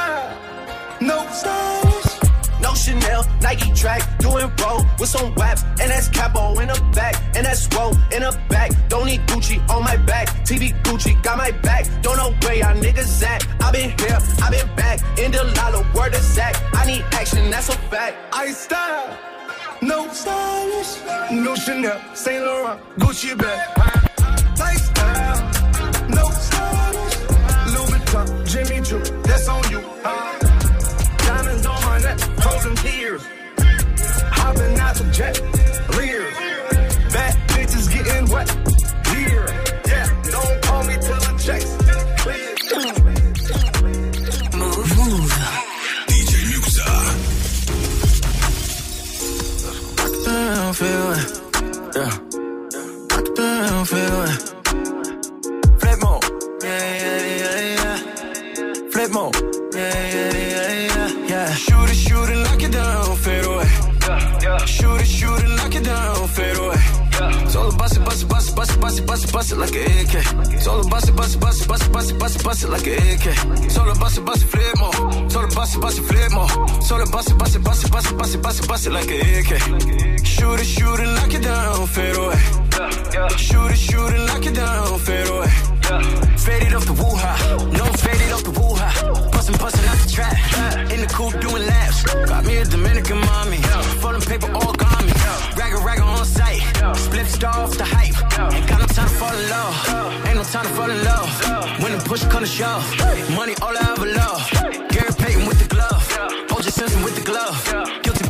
No 2.71 2.75
Chanel, 2.75 3.25
Nike 3.41 3.69
track, 3.73 4.01
doing 4.19 4.49
roll 4.63 4.85
with 4.97 5.09
some 5.09 5.35
WAP, 5.35 5.59
and 5.81 5.91
that's 5.91 6.07
capo 6.07 6.57
in 6.57 6.69
the 6.69 6.91
back, 6.95 7.15
and 7.35 7.45
that's 7.45 7.67
roll 7.75 7.91
in 8.15 8.21
the 8.21 8.31
back. 8.47 8.71
Don't 8.87 9.07
need 9.07 9.19
Gucci 9.27 9.59
on 9.69 9.83
my 9.83 9.97
back, 9.97 10.29
TV 10.47 10.71
Gucci 10.83 11.21
got 11.21 11.37
my 11.37 11.51
back. 11.51 11.83
Don't 12.01 12.15
know 12.15 12.31
where 12.43 12.55
y'all 12.55 12.73
niggas 12.81 13.23
at. 13.23 13.45
I 13.61 13.73
been 13.73 13.89
here, 13.99 14.17
I 14.41 14.51
been 14.51 14.75
back, 14.77 14.99
in 15.19 15.33
the 15.33 15.43
lala, 15.57 15.85
word 15.93 16.13
is 16.15 16.21
Zach. 16.21 16.55
I 16.73 16.85
need 16.85 17.03
action, 17.11 17.49
that's 17.49 17.67
a 17.67 17.77
fact. 17.91 18.15
I 18.33 18.51
style, 18.51 19.17
no 19.81 20.07
stylish. 20.13 20.91
No 21.29 21.55
Chanel, 21.55 21.99
Saint 22.15 22.45
Laurent, 22.45 22.79
Gucci 22.99 23.37
bag. 23.37 23.67
Lifestyle, 24.57 25.41
no 26.07 26.29
stylish. 26.29 27.17
Louis 27.73 27.99
Vuitton, 27.99 28.47
Jimmy 28.47 28.81
Choo, 28.81 29.21
that's 29.23 29.49
on 29.49 29.69
you. 29.69 29.79
Uh, 30.05 30.40
Lots 34.91 34.99
of 34.99 35.11
jet. 35.13 35.41
Lear. 35.95 36.19
Bad 37.13 37.37
bitches 37.47 37.89
getting 37.93 38.29
wet. 38.29 38.70
Bust 69.41 69.53
it, 69.53 69.57
it, 69.57 69.57
it 69.57 69.59
like 69.59 69.75
an 69.75 70.53
AK. 70.53 70.61
Solo 70.61 70.83
bust 70.87 71.09
it, 71.09 71.15
bust 71.15 71.35
it, 71.35 71.39
bust 71.41 71.61
it, 71.61 71.67
bust 71.67 71.83
it, 71.83 71.91
bust 71.91 72.11
it, 72.11 72.19
bust 72.19 72.35
it, 72.35 72.43
bust 72.43 72.63
it 72.63 72.69
like 72.69 72.87
an 72.87 72.93
AK. 72.93 73.71
Solo 73.71 73.95
bust 73.95 74.17
it, 74.17 74.25
bust 74.25 74.43
it, 74.43 74.47
flip 74.47 74.77
more. 74.77 75.29
Solo 75.29 75.47
bust 75.55 75.75
it, 75.75 75.81
bust 75.81 75.97
it, 75.97 76.03
flip 76.03 76.31
more. 76.31 76.49
Solo 76.81 77.05
bust 77.11 77.31
it, 77.31 77.37
bust 77.37 77.55
it, 77.55 77.63
bust 77.63 77.85
it, 77.85 77.91
bust 77.91 78.11
it, 78.11 78.17
bust 78.17 78.35
it, 78.35 78.41
bust 78.41 78.63
it, 78.63 78.67
bust 78.67 78.87
it 78.87 78.91
like 78.91 79.09
an 79.09 79.21
AK. 79.21 80.25
Shoot 80.25 80.59
it, 80.59 80.65
shoot 80.65 80.99
it, 80.99 81.09
knock 81.17 81.33
it 81.33 81.43
down, 81.43 81.87
fade 81.87 82.15
away. 82.17 82.37
Shoot 83.37 83.71
it, 83.71 83.77
shoot 83.77 84.13
it, 84.13 84.25
knock 84.27 84.45
it 84.45 84.53
down, 84.53 84.99
fade 84.99 85.27
away. 85.27 85.49
Faded 86.37 86.73
off 86.73 86.85
the 86.85 86.93
woo-ha, 86.93 87.33
no 87.73 87.85
faded 87.97 88.31
off 88.31 88.43
the 88.43 88.51
woo-ha. 88.51 88.89
Bustin', 89.31 89.57
bustin' 89.57 89.85
out 89.89 89.97
the 89.97 90.09
trap, 90.09 90.91
in 90.91 91.01
the 91.01 91.07
coupe 91.07 91.39
doing 91.41 91.65
laps. 91.65 92.03
Got 92.03 92.45
me 92.45 92.57
a 92.57 92.65
Dominican 92.65 93.19
mommy, 93.19 93.57
folding 94.01 94.21
paper 94.21 94.51
all 94.53 94.73
got 94.73 95.03
me. 95.03 95.11
Ragga 95.59 95.77
ragga 95.83 96.03
on 96.03 96.25
site, 96.25 96.61
split 96.97 97.27
star 97.27 97.57
off 97.59 97.77
the 97.77 97.85
hype. 97.85 98.15
Ain't 98.53 98.67
got 98.67 98.80
fall 99.21 99.37
in 99.37 99.49
love, 99.49 99.75
ain't 100.27 100.35
no 100.35 100.43
time 100.43 100.65
to 100.65 100.73
fall 100.73 100.89
in 100.89 101.03
love. 101.03 101.29
When 101.81 101.91
the 101.95 102.03
push 102.09 102.23
come 102.25 102.41
to 102.41 102.51
shove, 102.59 102.83
money 103.37 103.53
all 103.61 103.75
I 103.77 103.83
ever 103.93 104.09
love. 104.21 104.41
Gary 104.93 105.13
Payton 105.21 105.45
with 105.47 105.59
the 105.63 105.69
glove, 105.75 106.01
OJ 106.49 106.71
Simpson 106.71 107.03
with 107.03 107.15
the 107.15 107.25
glove. 107.31 107.55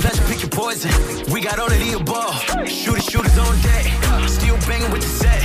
Pleasure, 0.01 0.25
pick 0.25 0.41
your 0.41 0.49
poison. 0.49 0.89
We 1.31 1.41
got 1.41 1.59
all 1.59 1.71
of 1.71 1.77
the 1.77 1.93
above. 1.93 2.33
Shooters, 2.67 3.05
shooters 3.05 3.37
on 3.37 3.53
deck, 3.61 3.85
still 4.27 4.57
banging 4.65 4.91
with 4.91 5.01
the 5.01 5.11
set. 5.21 5.41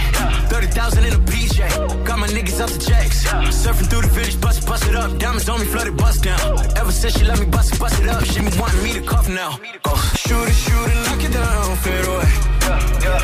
30,000 0.49 1.05
in 1.05 1.13
a 1.13 1.19
PJ, 1.29 1.59
got 2.07 2.19
my 2.19 2.27
niggas 2.29 2.61
off 2.65 2.73
the 2.73 2.81
checks. 2.81 3.25
Surfing 3.53 3.89
through 3.91 4.03
the 4.03 4.13
village, 4.17 4.41
bust 4.41 4.67
bust 4.67 4.87
it 4.89 4.97
up. 4.97 5.19
Diamonds 5.19 5.49
on 5.49 5.61
me, 5.61 5.67
flooded, 5.67 5.97
bust 5.99 6.23
down. 6.23 6.41
Ever 6.77 6.91
since 6.91 7.19
she 7.19 7.25
let 7.27 7.39
me 7.39 7.45
bust 7.47 7.75
it, 7.75 7.81
bust 7.81 8.01
it 8.01 8.09
up, 8.09 8.25
she 8.25 8.41
be 8.41 8.49
wanting 8.59 8.83
me 8.83 8.95
to 8.95 9.03
cuff 9.03 9.29
now. 9.29 9.61
Oh. 9.85 10.13
Shoot 10.17 10.49
it, 10.49 10.55
shoot 10.55 10.89
it, 10.89 10.99
knock 11.05 11.23
it 11.23 11.33
down, 11.33 11.77
fade 11.85 12.07
away. 12.09 12.31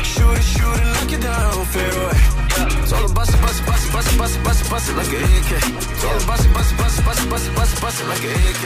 Shoot 0.05 0.37
it, 0.37 0.45
shoot 0.53 0.77
it, 0.77 0.87
knock 0.93 1.11
it 1.17 1.21
down, 1.21 1.65
fade 1.73 1.95
away. 1.97 2.33
Solo 2.85 3.09
bust 3.09 3.33
it, 3.33 3.41
bust 3.41 3.57
it, 3.57 3.65
bust 3.65 3.87
it, 3.87 3.91
bust 3.91 4.13
it, 4.13 4.17
bust 4.19 4.37
it, 4.37 4.43
bust 4.43 4.61
it, 4.61 4.69
bust 4.69 4.89
it 4.89 4.95
like 5.01 5.13
an 5.17 5.23
AK. 5.33 5.51
Solo 5.97 6.19
bust 6.29 6.45
it, 6.45 6.53
bust 6.53 6.71
it, 6.71 6.77
bust 6.77 6.99
it, 6.99 7.05
bust 7.05 7.21
it, 7.25 7.29
bust 7.29 7.47
it, 7.49 7.55
bust 7.57 7.73
it, 7.73 7.81
bust 7.81 8.01
it 8.01 8.07
like 8.07 8.21
an 8.21 8.37
AK. 8.37 8.65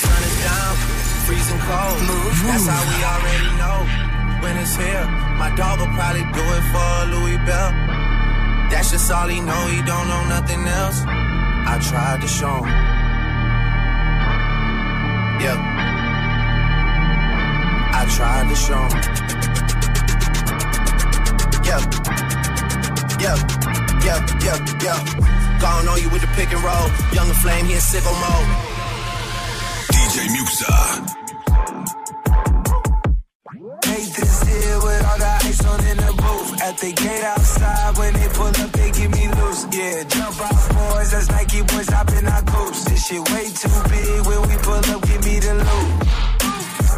Sun 0.00 0.22
is 0.24 0.36
down, 0.40 1.13
freezing 1.26 1.58
cold. 1.58 1.98
That's 2.44 2.66
how 2.68 2.82
we 2.84 2.96
already 3.12 3.50
know. 3.56 3.78
When 4.42 4.56
it's 4.58 4.76
here, 4.76 5.04
my 5.40 5.50
dog 5.56 5.80
will 5.80 5.92
probably 5.96 6.24
do 6.36 6.44
it 6.56 6.64
for 6.72 6.90
Louis 7.12 7.38
Bell. 7.48 7.70
That's 8.70 8.90
just 8.90 9.10
all 9.10 9.28
he 9.28 9.40
know, 9.40 9.62
he 9.68 9.80
don't 9.82 10.08
know 10.08 10.24
nothing 10.28 10.60
else. 10.66 11.00
I 11.06 11.80
tried 11.80 12.20
to 12.20 12.28
show 12.28 12.56
him. 12.60 12.76
Yeah. 15.44 15.58
I 18.00 18.02
tried 18.16 18.46
to 18.52 18.56
show 18.66 18.84
him. 18.92 19.02
Yeah. 21.68 21.80
Yeah. 23.24 23.36
Yeah, 24.04 24.20
yeah, 24.44 24.58
yeah. 24.84 25.58
Gone 25.58 25.88
on 25.88 26.02
you 26.02 26.10
with 26.10 26.20
the 26.20 26.28
pick 26.36 26.52
and 26.52 26.62
roll. 26.62 26.88
Younger 27.12 27.34
flame, 27.34 27.64
he 27.64 27.72
in 27.72 27.80
sicko 27.80 28.12
mode. 28.12 28.73
DJ 30.14 30.30
Muxa. 30.30 30.70
This 34.14 34.42
here 34.46 34.78
with 34.78 35.06
all 35.10 35.18
the 35.18 35.32
ice 35.42 35.66
on 35.66 35.80
in 35.90 35.96
the 35.96 36.12
booth. 36.22 36.62
At 36.62 36.78
the 36.78 36.92
gate 36.92 37.24
outside, 37.24 37.98
when 37.98 38.12
they 38.14 38.28
pull 38.28 38.46
up, 38.46 38.70
they 38.78 38.90
give 38.92 39.10
me 39.10 39.26
loose. 39.26 39.66
Yeah, 39.74 40.04
jump 40.04 40.40
off 40.40 40.68
boys, 40.70 41.10
that's 41.10 41.28
Nike 41.30 41.62
boys 41.62 41.88
hopping 41.88 42.26
our 42.28 42.42
coops. 42.42 42.84
This 42.84 43.06
shit 43.08 43.28
way 43.32 43.50
too 43.58 43.74
big. 43.90 44.26
When 44.26 44.40
we 44.46 44.54
pull 44.62 44.78
up, 44.94 45.02
give 45.02 45.24
me 45.24 45.40
the 45.40 45.54
loot. 45.66 45.90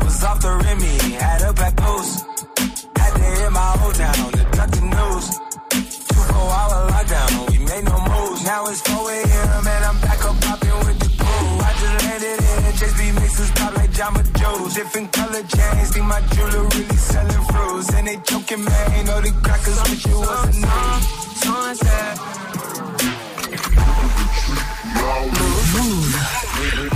Was 0.04 0.22
off 0.22 0.40
the 0.42 0.52
Remy, 0.52 1.16
had 1.16 1.42
up 1.42 1.58
at 1.60 1.74
post. 1.74 2.26
Had 3.00 3.12
to 3.16 3.24
hit 3.40 3.50
my 3.50 3.80
old 3.82 3.94
town 3.94 4.32
to 4.36 4.44
duck 4.52 4.70
the 4.76 4.84
news. 4.92 5.26
Two 6.04 6.20
four 6.20 6.48
hour 6.52 6.90
lockdown, 6.92 7.48
we 7.48 7.58
made 7.64 7.84
no 7.84 7.96
moves. 7.96 8.44
Now 8.44 8.66
it's 8.66 8.82
4 8.82 9.10
a.m. 9.10 9.66
and 9.66 9.84
I'm 9.88 10.05
mixes 13.36 13.50
pop 13.52 13.74
like 13.76 13.90
Jamba 13.90 14.22
Joe's. 14.38 14.74
Different 14.74 15.12
color 15.12 15.42
chains, 15.42 15.90
think 15.92 16.06
my 16.06 16.20
jewelry 16.32 16.68
really 16.68 16.96
selling 16.96 17.44
fruits. 17.52 17.92
And 17.94 18.06
they 18.08 18.16
joking, 18.16 18.64
man, 18.64 18.92
ain't 18.92 19.06
know 19.06 19.20
the 19.20 19.32
crackers 19.42 19.78
wish 19.90 20.06
it 20.06 20.14
wasn't 20.14 20.62
me. 20.62 20.68
Sunset. 21.42 22.18
Move. 25.76 26.90
We 26.90 26.95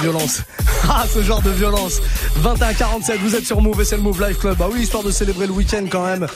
violence 0.00 0.42
Ah 0.88 1.04
ce 1.12 1.22
genre 1.22 1.42
de 1.42 1.50
violence 1.50 2.00
21-47, 2.42 3.18
vous 3.18 3.36
êtes 3.36 3.44
sur 3.44 3.60
Move 3.60 3.80
et 3.80 3.84
c'est 3.84 3.96
le 3.96 4.02
Move 4.02 4.26
Life 4.26 4.38
Club. 4.38 4.56
Bah 4.56 4.68
oui, 4.72 4.80
histoire 4.80 5.02
de 5.02 5.10
célébrer 5.10 5.46
le 5.46 5.52
week-end 5.52 5.84
quand 5.90 6.04
même. 6.04 6.26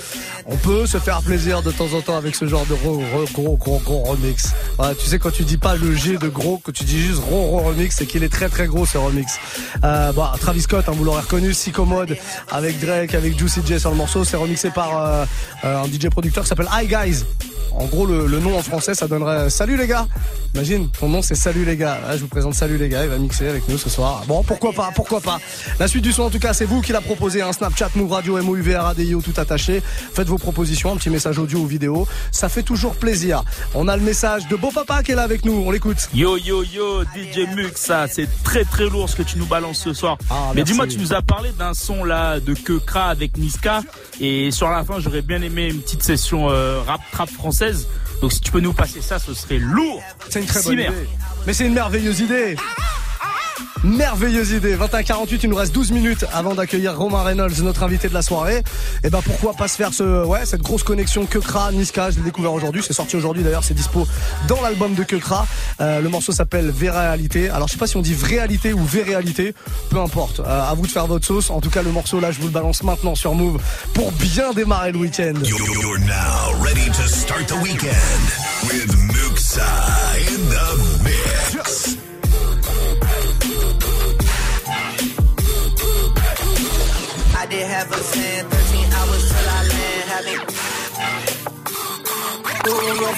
On 0.47 0.57
peut 0.57 0.87
se 0.87 0.99
faire 0.99 1.23
plaisir 1.23 1.63
de 1.63 1.73
temps 1.73 1.93
en 1.95 2.01
temps 2.03 2.17
avec 2.17 2.35
ce 2.35 2.47
genre 2.47 2.67
de 2.67 2.75
gros, 2.75 3.03
gros, 3.33 3.57
gros, 3.57 3.79
gros 3.79 4.03
remix. 4.03 4.53
tu 5.01 5.07
sais, 5.07 5.19
quand 5.19 5.33
tu 5.33 5.45
dis 5.45 5.57
pas 5.57 5.77
le 5.77 5.95
G 5.95 6.19
de 6.19 6.29
gros, 6.29 6.59
que 6.59 6.71
tu 6.71 6.85
dis 6.85 7.01
juste 7.01 7.21
gros, 7.21 7.47
gros 7.47 7.61
remix, 7.61 7.97
c'est 7.97 8.07
qu'il 8.07 8.23
est 8.23 8.29
très, 8.29 8.49
très 8.49 8.67
gros 8.67 8.87
ce 8.87 8.99
remix. 8.99 9.39
Bah, 9.83 10.35
Travis 10.41 10.63
Scott, 10.63 10.85
hein, 10.89 10.93
vous 10.95 11.05
l'aurez 11.05 11.23
reconnu, 11.23 11.51
Psychomode, 11.51 12.17
avec 12.51 12.79
Drake, 12.81 13.15
avec 13.15 13.39
Juicy 13.39 13.61
J 13.65 13.81
sur 13.81 13.91
le 13.91 13.97
morceau. 13.97 14.25
C'est 14.25 14.37
remixé 14.37 14.71
par 14.71 14.99
euh, 14.99 15.25
euh, 15.65 15.83
un 15.83 15.87
DJ 15.87 16.09
producteur 16.11 16.43
qui 16.45 16.49
s'appelle 16.49 16.69
Hi 16.73 16.87
Guys. 16.87 17.25
En 17.77 17.87
gros, 17.87 18.07
le, 18.07 18.39
nom 18.39 18.57
en 18.57 18.63
français, 18.63 18.95
ça 18.95 19.09
donnerait 19.09 19.51
Salut 19.51 19.77
les 19.77 19.87
gars. 19.87 20.07
Imagine, 20.55 20.89
ton 20.91 21.09
nom 21.09 21.23
c'est 21.23 21.35
Salut 21.35 21.65
les 21.65 21.77
gars. 21.77 21.99
je 22.13 22.19
vous 22.19 22.29
présente 22.29 22.55
Salut 22.55 22.79
les 22.79 22.89
gars. 22.89 23.03
Il 23.05 23.11
va 23.11 23.19
mixer 23.19 23.49
avec 23.49 23.69
nous 23.69 23.79
ce 23.79 23.91
soir. 23.91 24.23
Bon, 24.29 24.45
pourquoi 24.45 24.73
pas, 24.73 24.91
pourquoi 24.95 25.21
pas. 25.21 25.41
La 25.81 25.89
suite 25.89 26.05
du 26.05 26.13
son, 26.13 26.23
en 26.23 26.31
tout 26.31 26.39
cas, 26.39 26.53
c'est 26.53 26.67
vous 26.67 26.81
qui 26.83 26.93
l'a 26.93 27.01
proposé. 27.01 27.43
Un 27.43 27.53
Snapchat, 27.53 27.91
Move 27.97 28.13
Radio, 28.13 28.41
MOUV, 28.41 28.77
RADIO, 28.77 29.21
tout 29.23 29.35
attaché. 29.39 29.83
Faites 30.15 30.29
vos 30.29 30.39
propositions, 30.39 30.93
un 30.93 30.97
petit 30.97 31.11
message 31.11 31.39
audio 31.39 31.59
ou 31.59 31.67
vidéo. 31.67 32.07
Ça 32.31 32.49
fait 32.49 32.63
toujours 32.63 32.95
plaisir. 32.95 33.43
On 33.75 33.89
a 33.89 33.97
le 33.97 34.03
message 34.03 34.47
de 34.49 34.55
Beau 34.55 34.71
Papa 34.71 35.03
qui 35.03 35.13
est 35.13 35.17
là 35.17 35.23
avec 35.23 35.45
nous. 35.45 35.65
On 35.67 35.71
l'écoute. 35.73 36.09
Yo, 36.15 36.37
yo, 36.37 36.63
yo, 36.63 37.03
DJ 37.03 37.55
Mux, 37.57 37.73
ça, 37.75 38.07
c'est 38.09 38.29
très 38.45 38.65
très 38.65 38.89
lourd 38.89 39.09
ce 39.09 39.17
que 39.17 39.23
tu 39.23 39.39
nous 39.39 39.47
balances 39.47 39.81
ce 39.81 39.93
soir. 39.93 40.17
Ah, 40.31 40.53
Mais 40.55 40.63
dis-moi, 40.63 40.87
tu 40.87 40.99
nous 40.99 41.13
as 41.13 41.23
parlé 41.23 41.51
d'un 41.59 41.75
son 41.75 42.05
là 42.05 42.39
de 42.39 42.55
Kekra 42.55 43.07
avec 43.07 43.37
Niska. 43.37 43.83
Et 44.21 44.53
sur 44.53 44.71
la 44.71 44.85
fin, 44.85 45.01
j'aurais 45.01 45.23
bien 45.23 45.43
aimé 45.43 45.69
une 45.69 45.81
petite 45.81 46.05
session 46.05 46.51
euh, 46.51 46.81
rap 46.87 47.01
trap 47.11 47.29
française. 47.65 47.89
Donc 48.21 48.33
si 48.33 48.41
tu 48.41 48.51
peux 48.51 48.61
nous 48.61 48.73
passer 48.73 49.01
ça, 49.01 49.19
ce 49.19 49.35
serait 49.35 49.59
lourd. 49.59 50.03
C'est 50.29 50.41
une 50.41 50.47
très 50.47 50.63
bonne 50.63 50.73
idée. 50.75 50.89
Mais 51.47 51.53
c'est 51.53 51.67
une 51.67 51.75
merveilleuse 51.75 52.21
idée. 52.21 52.57
Merveilleuse 53.85 54.53
idée. 54.53 54.77
21-48, 54.77 55.41
il 55.43 55.51
nous 55.51 55.57
reste 55.57 55.75
12 55.75 55.93
minutes 55.93 56.25
avant 56.33 56.55
d'accueillir 56.55 56.97
Romain 56.97 57.23
Reynolds, 57.23 57.63
notre 57.63 57.83
invité 57.83 58.09
de 58.09 58.15
la 58.15 58.23
soirée. 58.23 58.59
Et 58.59 58.63
eh 59.05 59.11
ben 59.11 59.21
pourquoi 59.23 59.53
pas 59.53 59.69
se 59.69 59.77
faire 59.77 59.93
ce, 59.93 60.25
ouais, 60.25 60.47
cette 60.47 60.63
grosse 60.63 60.83
connexion 60.83 61.27
Kekra, 61.27 61.71
Niska. 61.73 62.11
Je 62.11 62.17
l'ai 62.17 62.23
découvert 62.23 62.53
aujourd'hui. 62.53 62.83
C'est 62.87 62.95
sorti 62.95 63.17
aujourd'hui 63.17 63.43
d'ailleurs. 63.43 63.65
C'est 63.65 63.75
dispo 63.75 64.07
dans 64.49 64.61
l'album 64.63 64.95
de 64.95 65.03
Kekra. 65.03 65.47
Euh, 65.81 66.01
le 66.01 66.09
morceau 66.09 66.33
s'appelle 66.33 66.71
Véréalité. 66.71 67.51
Alors 67.51 67.69
je 67.69 67.75
sais 67.75 67.79
pas 67.79 67.87
si 67.87 67.97
on 67.97 68.03
dit 68.03 68.15
Vréalité 68.15 68.73
ou 68.73 68.83
Véréalité. 68.83 69.55
Peu 69.91 69.99
importe. 69.99 70.41
Euh, 70.41 70.71
à 70.71 70.75
vous 70.75 70.87
de 70.87 70.91
faire 70.91 71.07
votre 71.07 71.27
sauce. 71.27 71.51
En 71.51 71.61
tout 71.61 71.71
cas, 71.71 71.83
le 71.83 71.93
morceau 71.93 72.21
là, 72.21 72.31
je 72.31 72.41
vous 72.41 72.47
le 72.47 72.53
balance 72.53 72.83
maintenant 72.83 73.15
sur 73.15 73.35
Move 73.35 73.61
pour 73.93 74.13
bien 74.13 74.53
démarrer 74.53 74.93
le 74.93 74.99
week-end. 74.99 75.35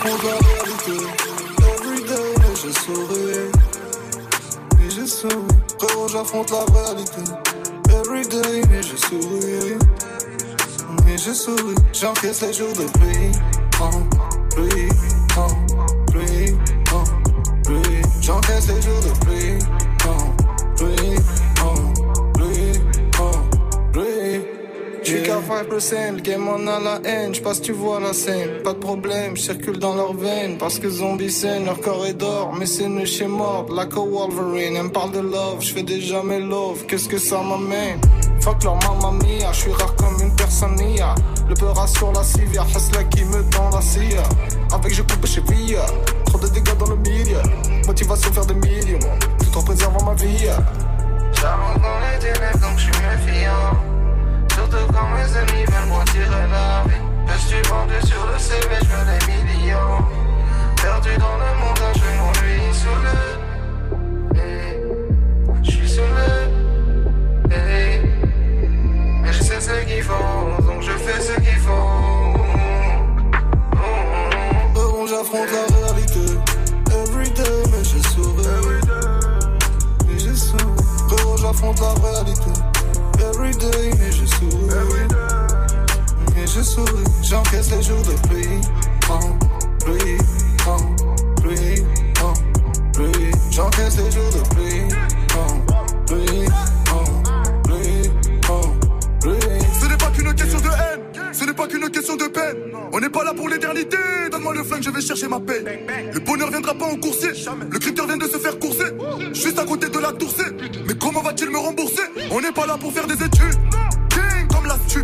Every 0.04 0.16
day, 2.02 2.34
mais 2.38 2.54
je 2.54 2.70
souris. 2.70 3.50
Mais 4.78 4.90
je 4.90 5.06
souris. 5.06 5.34
Quand 5.80 6.08
j'affronte 6.08 6.50
la 6.50 6.64
réalité. 6.74 7.22
Every 7.88 8.26
day, 8.28 8.62
mais 8.70 8.82
je 8.82 8.96
souris. 8.96 9.78
Mais 11.04 11.16
je 11.16 11.32
souris. 11.32 11.74
J'encaisse 11.92 12.42
les 12.42 12.52
jours 12.52 12.72
de 12.72 12.84
pluie, 12.98 13.32
en 13.80 13.90
pluie, 14.50 14.90
en 15.36 15.48
pluie. 16.12 18.02
J'encaisse 18.20 18.68
les 18.68 18.82
jours 18.82 19.00
de 19.00 19.12
pluie. 19.24 19.55
J'suis 25.46 25.54
qu'à 25.54 25.76
5%, 25.76 26.16
le 26.16 26.20
game 26.22 26.48
en 26.48 26.66
a 26.66 26.80
la 26.80 27.00
haine, 27.04 27.32
j'passe 27.32 27.60
tu 27.60 27.70
vois 27.70 28.00
la 28.00 28.12
scène, 28.12 28.62
pas 28.64 28.72
de 28.72 28.78
problème, 28.78 29.36
circule 29.36 29.78
dans 29.78 29.94
leurs 29.94 30.14
veines, 30.14 30.58
parce 30.58 30.80
que 30.80 30.88
zombie 30.88 31.30
scène, 31.30 31.66
leur 31.66 31.80
corps 31.80 32.04
est 32.04 32.14
d'or, 32.14 32.52
mais 32.58 32.66
c'est 32.66 32.84
une 32.84 33.06
chez 33.06 33.26
mort, 33.26 33.66
like 33.70 33.92
a 33.92 34.00
Wolverine, 34.00 34.76
elle 34.76 34.84
me 34.84 34.90
parle 34.90 35.12
de 35.12 35.20
love, 35.20 35.60
j'fais 35.60 35.84
déjà 35.84 36.22
mes 36.24 36.40
love, 36.40 36.84
qu'est-ce 36.86 37.08
que 37.08 37.18
ça 37.18 37.40
m'amène? 37.42 38.00
Fuck 38.40 38.64
leur 38.64 38.74
mamma 38.74 39.12
mia, 39.12 39.52
j'suis 39.52 39.70
rare 39.70 39.94
comme 39.94 40.20
une 40.20 40.34
personne 40.34 40.76
Le 41.48 41.54
peur 41.54 41.88
sur 41.88 42.10
la 42.12 42.24
civière, 42.24 42.66
Hasla 42.74 43.04
qui 43.04 43.24
me 43.24 43.42
tend 43.50 43.70
la 43.70 43.80
scie. 43.80 44.16
Avec 44.72 44.94
je 44.94 45.02
coupe 45.02 45.26
chez 45.26 45.42
Via, 45.42 45.86
trop 46.24 46.38
de 46.38 46.48
dégâts 46.48 46.76
dans 46.76 46.90
le 46.90 46.96
milieu. 46.96 47.42
Motivation 47.86 48.32
faire 48.32 48.46
des 48.46 48.54
millions, 48.54 48.98
tout 49.38 49.58
en 49.58 49.62
préservant 49.62 50.04
ma 50.04 50.14
vie. 50.14 50.48
Dans 51.40 52.00
les 52.00 52.18
ténèbres 52.18 52.58
donc 52.60 52.78
j'suis 52.78 52.92
Surtout 54.68 54.92
quand 54.92 55.08
mes 55.10 55.30
ennemis 55.36 55.64
veulent 55.66 55.88
m'en 55.88 56.04
tirer 56.06 56.46
la 56.50 56.82
vie. 56.88 57.00
Je 57.28 57.38
suis 57.46 57.62
vendu 57.62 57.94
sur 58.04 58.26
le 58.26 58.38
CV, 58.38 58.74
je 58.80 58.86
veux 58.86 59.04
des 59.06 59.42
millions. 59.44 60.02
Perdu 60.82 61.10
dans 61.18 61.36
le 61.36 61.50
monde, 61.60 61.78
je 61.94 62.08
m'ennuie 62.18 62.72
sous 62.72 62.98
le. 63.04 63.16
Je 65.62 65.70
suis 65.70 65.88
sous 65.88 66.00
le. 66.00 67.48
Mais 69.22 69.32
je 69.32 69.42
sais 69.42 69.60
ce 69.60 69.84
qu'il 69.84 70.02
faut, 70.02 70.62
donc 70.62 70.82
je 70.82 70.92
fais 70.92 71.20
ce 71.20 71.34
qu'il 71.40 71.58
faut. 71.60 71.72
Bon, 74.74 75.06
j'affronte 75.06 75.50
la 75.52 75.64
réalité. 75.76 76.26
Everyday, 76.90 77.62
mais 77.70 77.84
je 77.84 77.98
souris. 78.08 78.80
Mais 80.08 80.18
je 80.18 80.34
souris. 80.34 81.36
j'affronte 81.40 81.80
la 81.80 81.92
réalité. 82.08 82.45
Everyday, 83.56 83.90
mais 83.98 84.12
je 84.12 84.26
souris. 84.26 85.08
Mais 86.34 86.46
je 86.46 86.62
souris. 86.62 87.04
J'encaisse 87.22 87.70
les 87.70 87.82
jours 87.82 88.02
de 88.02 88.28
pluie. 88.28 88.60
En 89.08 89.38
pluie, 89.78 90.18
en 90.66 90.76
pluie, 91.40 91.84
en 92.22 92.32
pluie. 92.92 93.32
J'encaisse 93.50 93.96
les 93.96 94.10
jours 94.10 94.30
de 94.32 94.54
pluie. 94.54 94.95
De 102.14 102.28
peine. 102.28 102.56
On 102.92 103.00
n'est 103.00 103.08
pas 103.08 103.24
là 103.24 103.34
pour 103.34 103.48
l'éternité. 103.48 103.96
Donne-moi 104.30 104.54
le 104.54 104.62
flingue, 104.62 104.82
je 104.82 104.90
vais 104.90 105.00
chercher 105.00 105.26
ma 105.26 105.40
paix. 105.40 105.64
Le 106.12 106.20
bonheur 106.20 106.50
viendra 106.50 106.74
pas 106.74 106.84
en 106.86 106.96
coursier. 106.96 107.30
Le 107.68 107.78
critère 107.78 108.06
vient 108.06 108.16
de 108.16 108.28
se 108.28 108.38
faire 108.38 108.56
courser. 108.60 108.92
Juste 109.32 109.58
à 109.58 109.64
côté 109.64 109.88
de 109.88 109.98
la 109.98 110.12
toursée. 110.12 110.44
Mais 110.86 110.94
comment 110.94 111.22
va-t-il 111.22 111.50
me 111.50 111.58
rembourser? 111.58 112.02
On 112.30 112.40
n'est 112.40 112.52
pas 112.52 112.66
là 112.66 112.76
pour 112.78 112.92
faire 112.92 113.06
des 113.06 113.14
études. 113.14 113.58
King 114.10 114.46
comme 114.48 114.66
la 114.66 114.76
Tu 114.86 115.00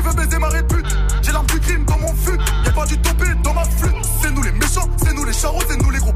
veux 0.00 0.12
baiser 0.14 0.38
ma 0.38 0.48
répute? 0.48 0.86
J'ai 1.22 1.32
l'arme 1.32 1.46
du 1.46 1.58
crime 1.58 1.84
dans 1.84 1.98
mon 1.98 2.14
fut. 2.14 2.38
Y'a 2.64 2.72
pas 2.72 2.86
du 2.86 2.96
topé 2.98 3.26
dans 3.42 3.54
ma 3.54 3.64
flûte. 3.64 3.96
C'est 4.22 4.30
nous 4.30 4.42
les 4.42 4.52
méchants, 4.52 4.88
c'est 5.04 5.14
nous 5.14 5.24
les 5.24 5.32
charros, 5.32 5.62
c'est 5.68 5.82
nous 5.82 5.90
les 5.90 5.98
gros 5.98 6.12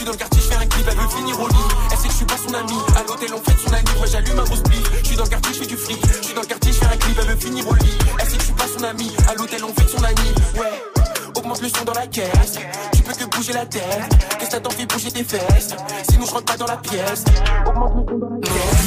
suis 0.00 0.06
dans 0.06 0.12
le 0.12 0.16
quartier, 0.16 0.40
je 0.40 0.48
fais 0.48 0.56
un 0.56 0.66
clip, 0.66 0.86
elle 0.88 0.96
veut 0.96 1.08
finir 1.08 1.40
au 1.40 1.48
lit. 1.48 1.54
Elle 1.90 1.98
sait 1.98 2.06
que 2.06 2.12
je 2.12 2.16
suis 2.16 2.24
pas 2.24 2.38
son 2.38 2.54
ami. 2.54 2.78
À 2.96 3.02
l'hôtel, 3.06 3.28
on 3.34 3.42
fait 3.42 3.56
son 3.62 3.72
ami. 3.72 3.90
Moi, 3.98 4.06
j'allume 4.06 4.38
un 4.38 4.44
gros 4.44 4.56
Je 4.56 5.06
suis 5.06 5.16
dans 5.16 5.24
le 5.24 5.28
quartier, 5.28 5.54
je 5.54 5.58
fais 5.58 5.66
du 5.66 5.76
fric. 5.76 5.98
Je 6.06 6.24
suis 6.24 6.34
dans 6.34 6.40
le 6.40 6.46
quartier, 6.46 6.72
je 6.72 6.78
fais 6.78 6.86
un 6.86 6.96
clip, 6.96 7.18
elle 7.20 7.28
veut 7.28 7.36
finir 7.36 7.68
au 7.68 7.74
lit. 7.74 7.98
Elle 8.18 8.26
sait 8.26 8.36
que 8.36 8.40
je 8.40 8.46
suis 8.46 8.54
pas 8.54 8.66
son 8.66 8.84
ami. 8.84 9.12
À 9.28 9.34
l'hôtel, 9.34 9.62
on 9.62 9.74
fait 9.74 9.88
son 9.88 10.02
ami. 10.02 10.34
Ouais 10.56 11.00
augmente 11.36 11.62
le 11.62 11.68
son 11.68 11.84
dans 11.84 11.92
la 11.92 12.06
caisse. 12.06 12.58
Tu 12.92 13.02
peux 13.02 13.12
que 13.12 13.24
bouger 13.24 13.52
la 13.52 13.66
tête, 13.66 14.38
que 14.38 14.46
ça 14.46 14.60
t'en 14.60 14.70
fait 14.70 14.86
bouger 14.86 15.10
tes 15.10 15.24
fesses. 15.24 15.74
Sinon 16.10 16.26
je 16.26 16.32
rentre 16.32 16.44
pas 16.44 16.56
dans 16.56 16.66
la 16.66 16.76
pièce. 16.76 17.24
Augmente 17.66 17.96
le 17.96 18.10
son 18.10 18.18
dans 18.18 18.28
la 18.28 18.40
caisse. 18.40 18.84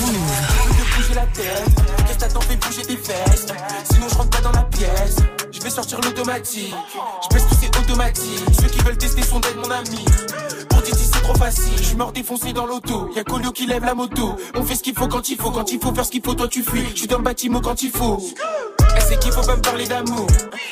Tu 0.68 0.74
peux 0.74 0.84
que 0.84 0.96
bouger 0.96 1.14
la 1.16 1.26
tête, 1.28 1.76
que 2.08 2.22
ça 2.22 2.28
t'en 2.28 2.42
fait 2.42 2.56
bouger 2.56 2.82
tes 2.84 2.98
fesses. 2.98 3.46
Sinon 3.92 4.08
je 4.10 4.16
rentre 4.16 4.30
pas 4.30 4.42
dans 4.42 4.52
la 4.52 4.64
pièce. 4.64 5.16
Je 5.52 5.62
vais 5.62 5.70
sortir 5.70 6.00
l'automatique. 6.02 6.74
Je 7.24 7.28
pèse 7.30 7.48
tous 7.48 7.56
ces 7.56 7.68
automatiques. 7.68 8.46
Ceux 8.60 8.68
qui 8.68 8.80
veulent 8.82 8.98
tester 8.98 9.24
sont 9.24 9.40
d'être 9.40 9.58
mon 9.58 9.72
ami. 9.72 10.06
Didi 10.84 11.10
c'est 11.12 11.22
trop 11.22 11.36
facile. 11.36 11.84
Je 11.84 11.96
mort 11.96 12.12
défoncé 12.12 12.54
dans 12.54 12.66
l'auto. 12.66 13.10
Y'a 13.16 13.24
Colio 13.24 13.52
qui 13.52 13.66
lève 13.66 13.84
la 13.84 13.94
moto. 13.94 14.36
On 14.56 14.64
fait 14.64 14.76
ce 14.76 14.84
qu'il 14.84 14.96
faut 14.96 15.08
quand 15.08 15.30
il 15.30 15.38
faut. 15.38 15.52
Quand 15.52 15.72
il 15.72 15.80
faut 15.80 15.94
faire 15.94 16.06
ce 16.06 16.12
qu'il 16.12 16.22
faut, 16.24 16.34
toi 16.34 16.48
tu 16.48 16.64
fuis. 16.64 16.86
Je 16.94 17.00
suis 17.00 17.08
dans 17.08 17.18
le 17.18 17.24
bâtiment 17.24 17.62
quand 17.62 17.82
il 17.84 17.92
faut. 17.92 18.22
Elle 18.96 19.02
sait 19.02 19.18
qu'il 19.18 19.32
faut 19.32 19.42
pas 19.42 19.56
me 19.56 19.62
parler 19.62 19.88
d'amour. 19.88 20.28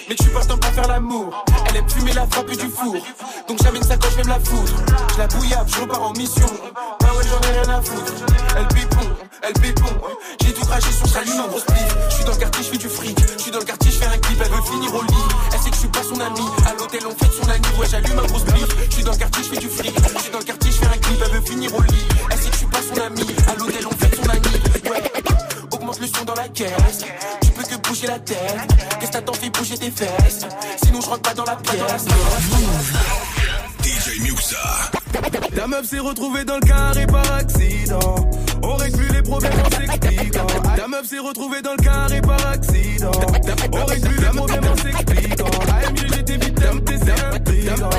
Mais 0.10 0.16
suis 0.20 0.32
partant 0.32 0.58
pour 0.58 0.72
faire 0.72 0.88
l'amour. 0.88 1.44
Elle 1.70 1.78
aime 1.78 1.90
fumer 1.90 2.14
la 2.14 2.28
frappe 2.28 2.52
du 2.52 2.68
four. 2.68 2.96
Donc 3.48 3.58
j'amène 3.64 3.84
sa 3.84 3.98
coche, 3.98 4.14
je 4.22 4.28
la 4.30 4.40
foutre. 4.40 4.74
Je 5.14 5.18
la 5.18 5.28
bouillable, 5.28 5.70
je 5.70 5.82
repars 5.82 6.04
en 6.04 6.12
mission. 6.14 6.48
Bah 7.00 7.08
ouais, 7.18 7.24
j'en 7.28 7.50
ai 7.50 7.60
rien 7.60 7.78
à 7.78 7.82
foutre. 7.82 8.14
Elle 8.58 8.68
pipon, 8.68 9.08
elle 9.44 9.54
pépon. 9.54 9.88
hein. 9.88 10.14
J'ai 10.42 10.54
tout 10.54 10.66
craché 10.66 10.92
sur 10.92 11.08
sa 11.08 11.22
lune 11.24 11.40
en 11.40 11.48
grosse 11.48 11.66
pif. 11.66 11.96
Je 12.10 12.16
suis 12.16 12.24
dans 12.26 12.32
le 12.34 12.38
quartier, 12.38 12.64
je 12.64 12.70
fais 12.70 12.78
du 12.78 12.90
fric. 12.90 13.18
Je 13.38 13.42
suis 13.42 13.52
dans 13.52 13.60
le 13.60 13.66
quartier, 13.66 13.92
je 13.92 13.98
fais 13.98 14.06
un 14.06 14.18
clip, 14.18 14.38
elle 14.44 14.52
veut 14.52 14.62
finir 14.62 14.96
au 14.96 15.02
lit. 15.02 15.14
Elle 15.54 15.60
sait 15.60 15.70
que 15.70 15.76
je 15.76 15.80
suis 15.80 15.88
pas 15.90 16.04
son 16.04 16.20
ami. 16.20 16.46
À 16.68 16.74
l'hôtel, 16.78 17.02
on 17.08 17.12
fête 17.12 17.34
son 17.42 17.50
ami. 17.50 17.66
Ouais, 17.80 17.88
j'allume 17.90 18.20
un 18.20 18.28
grosse 18.28 18.44
pif. 18.44 18.68
Je 18.90 18.94
suis 18.94 19.04
dans 19.04 19.12
le 19.12 19.18
quartier, 19.18 19.44
je 19.44 19.50
fais 19.50 19.58
du 19.58 19.70
fric. 19.70 19.94
Je 20.16 20.22
suis 20.22 20.32
dans 20.32 20.40
le 20.40 20.44
quartier, 20.46 20.72
je 20.72 20.78
fais 20.78 20.86
un 20.86 20.98
clip, 20.98 21.22
elle 21.26 21.32
veut 21.32 21.42
finir 21.46 21.76
au 21.76 21.82
lit. 21.82 22.06
Elle 22.30 22.38
sait 22.38 22.48
que 22.50 22.54
je 22.54 22.58
suis 22.58 22.68
pas 22.68 22.80
son 22.82 23.02
ami. 23.02 23.26
À 23.48 23.56
l'hôtel, 23.56 23.88
on 23.88 23.96
fête 23.98 24.16
son 24.16 24.30
ami. 24.30 24.92
Ouais. 24.92 25.04
Augmente 25.72 26.00
le 26.00 26.08
son 26.08 26.24
dans 26.26 26.36
la 26.36 26.48
caisse. 26.50 27.00
Tu 27.42 27.50
peux 27.52 27.64
que 27.64 27.76
bouger 27.88 28.08
la 28.08 28.20
tête. 28.20 28.38
Qu'est-ce 29.00 29.08
que 29.12 29.14
t'attends, 29.14 29.34
fais 29.34 29.50
bouger 29.50 29.78
tes 29.78 29.92
fesses. 29.92 30.46
Sinon, 30.84 31.02
je 31.02 31.08
rentre 31.10 31.22
pas 31.22 31.34
dans 31.34 31.46
la 31.46 31.56
pièce. 31.56 32.06
DJ 33.84 34.20
Muxa. 34.22 34.58
Ta 35.56 35.68
meuf 35.68 35.86
s'est 35.86 36.00
retrouvée 36.00 36.44
dans 36.46 36.56
le 36.56 36.62
carré 36.62 37.06
par 37.08 37.32
accident. 37.34 38.30
On 38.64 38.76
les 39.22 39.30
problèmes 39.30 39.60
en 39.60 39.70
s'expliquant. 39.70 40.48
Ta 40.76 40.88
meuf 40.88 41.06
s'est 41.06 41.20
retrouvée 41.20 41.62
dans 41.62 41.72
le 41.72 41.84
carré 41.84 42.22
par 42.22 42.48
accident. 42.48 43.12
On 43.72 43.86
plus 43.86 44.02
les 44.02 44.30
problèmes 44.30 44.68
en 44.68 44.76
s'expliquant. 44.78 45.46
AMG, 45.46 46.14
j'étais 46.16 46.38
vite 46.38 46.56
tempté, 46.56 46.96
c'est 47.04 47.36
intriguant. 47.36 47.90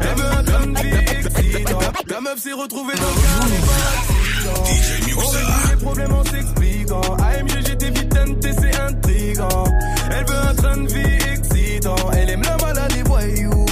Elle 0.00 0.18
veut 0.18 0.32
un 0.38 0.44
train 0.44 0.66
de 0.66 0.78
vie 0.80 0.94
excitant. 1.18 1.78
Ta 2.08 2.20
meuf 2.20 2.38
s'est 2.38 2.52
retrouvée 2.52 2.94
dans 2.94 3.08
le 3.08 3.20
carré 3.22 3.58
par 3.66 3.80
accident. 3.98 4.64
DJ 4.64 5.14
On 5.16 5.30
plus 5.30 5.70
les 5.70 5.76
problèmes 5.76 6.12
en 6.12 6.24
s'expliquant. 6.24 7.00
AMG, 7.18 7.66
j'étais 7.66 7.90
vite 7.90 8.08
tempté, 8.08 8.50
c'est 8.60 8.80
intriguant. 8.80 9.64
Elle 10.10 10.26
veut 10.26 10.48
un 10.48 10.54
train 10.54 10.76
de 10.78 10.92
vie 10.92 11.18
excitant. 11.32 11.96
Elle 12.12 12.30
aime 12.30 12.42
la 12.42 12.56
malade 12.56 12.92
des 12.94 13.02
voyous. 13.02 13.71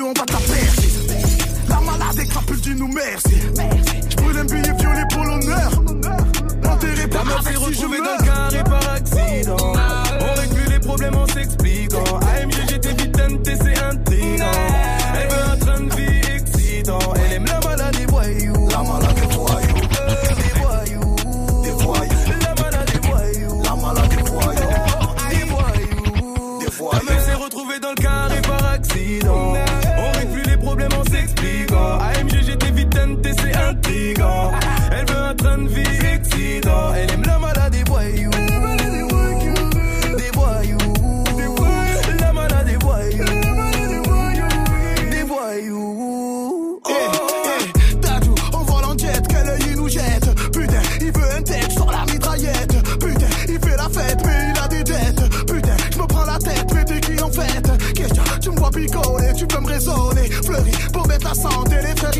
Gadie, 0.00 0.02
on 0.02 0.12
va 0.12 0.26
ta 0.26 0.36
percer. 0.36 0.88
La 1.68 1.80
malade 1.80 2.18
est 2.18 2.26
crapule, 2.26 2.60
dis-nous 2.60 2.88
merci. 2.88 3.36
Je 4.10 4.16
brûle 4.16 4.38
un 4.38 4.44
billet 4.44 4.74
violet 4.78 5.04
pour 5.10 5.24
l'honneur. 5.24 5.70
Enterré 6.64 7.08
par 7.08 7.22
avec 7.38 7.56
si 7.56 7.74
je 7.74 7.86
meurs. 7.86 8.39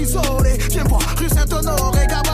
Isolés 0.00 0.58
Viens 0.70 0.84
voir, 0.84 1.02
rue 1.18 1.28
Saint-Honoré, 1.28 2.06
Gabana 2.06 2.29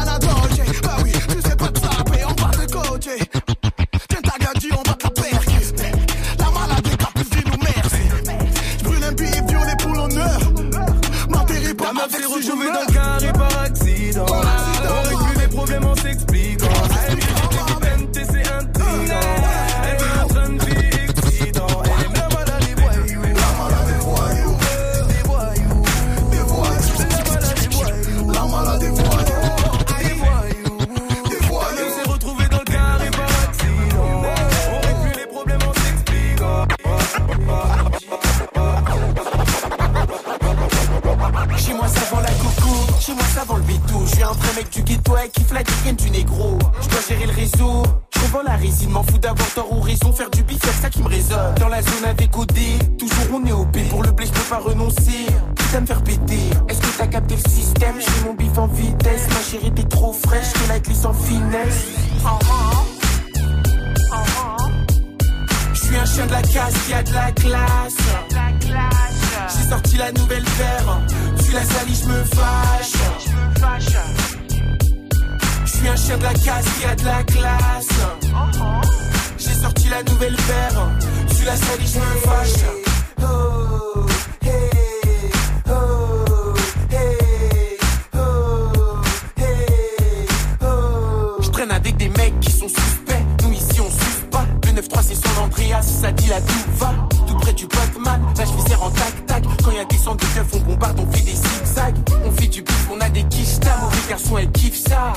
on 100.53 100.59
bombarde, 100.61 101.01
on 101.01 101.11
fait 101.13 101.23
des 101.23 101.35
zigzags. 101.35 101.97
On 102.25 102.31
fait 102.33 102.49
du 102.49 102.63
bif, 102.63 102.89
on 102.93 103.01
a 103.01 103.09
des 103.09 103.25
quichetas. 103.25 103.79
Mauvais 103.81 103.97
garçon, 104.09 104.39
elle 104.39 104.51
kiffe 104.53 104.77
ça. 104.77 105.13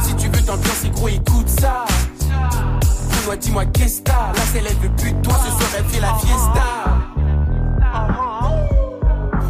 Si 0.00 0.14
tu 0.16 0.28
veux 0.28 0.42
t'ambiancer, 0.42 0.90
gros, 0.90 1.08
écoute 1.08 1.48
ça. 1.48 1.84
Dis-moi, 2.20 3.36
dis-moi, 3.36 3.66
qu'est-ce 3.66 3.98
que 3.98 4.04
t'as? 4.04 4.32
Là, 4.32 4.42
c'est 4.52 4.58
elle 4.58 4.76
veut 4.76 4.94
plus 4.96 5.12
de 5.12 5.22
toi, 5.22 5.34
ce 5.44 5.50
soir, 5.50 5.70
elle 5.78 5.84
fait 5.84 6.00
la 6.00 6.14
fiesta. 6.14 6.66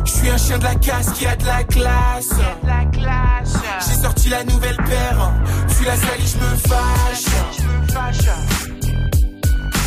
Je 0.05 0.11
suis 0.11 0.31
un 0.31 0.37
chien 0.37 0.59
de 0.59 0.65
la 0.65 0.75
casse 0.75 1.11
qui 1.13 1.27
a 1.27 1.37
de 1.37 1.47
la 1.47 1.65
classe. 1.65 2.31
J'ai 3.89 4.03
sorti 4.03 4.29
la 4.29 4.45
nouvelle 4.45 4.77
paire. 4.77 5.33
Tu 5.77 5.85
la 5.85 5.97
salis, 5.97 6.35
je 6.35 6.39
me 6.39 6.57
fâche. 6.57 7.25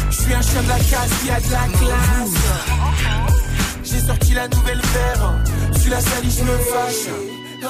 Je 0.10 0.16
suis 0.16 0.34
un 0.34 0.42
chien 0.42 0.64
de 0.64 0.70
la 0.70 0.80
casse 0.80 1.12
qui 1.22 1.30
a 1.30 1.40
de 1.40 1.52
la 1.52 1.68
classe. 1.78 3.43
J'ai 3.94 4.00
sorti 4.00 4.34
la 4.34 4.48
nouvelle 4.48 4.82
paire. 4.82 5.34
Tu 5.82 5.90
la 5.90 6.02
salis, 6.02 6.36
je 6.40 6.44
me 6.44 6.58
fâche. 6.58 7.10
Oh, 7.64 7.68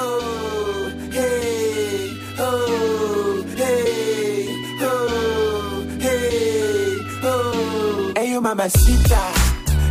hey, 1.12 2.12
oh, 2.40 3.44
hey, 3.58 4.48
oh, 4.82 5.84
hey, 6.00 6.98
oh. 7.26 8.14
Hey 8.16 8.32
yo 8.32 8.42
mamacita, 8.42 9.18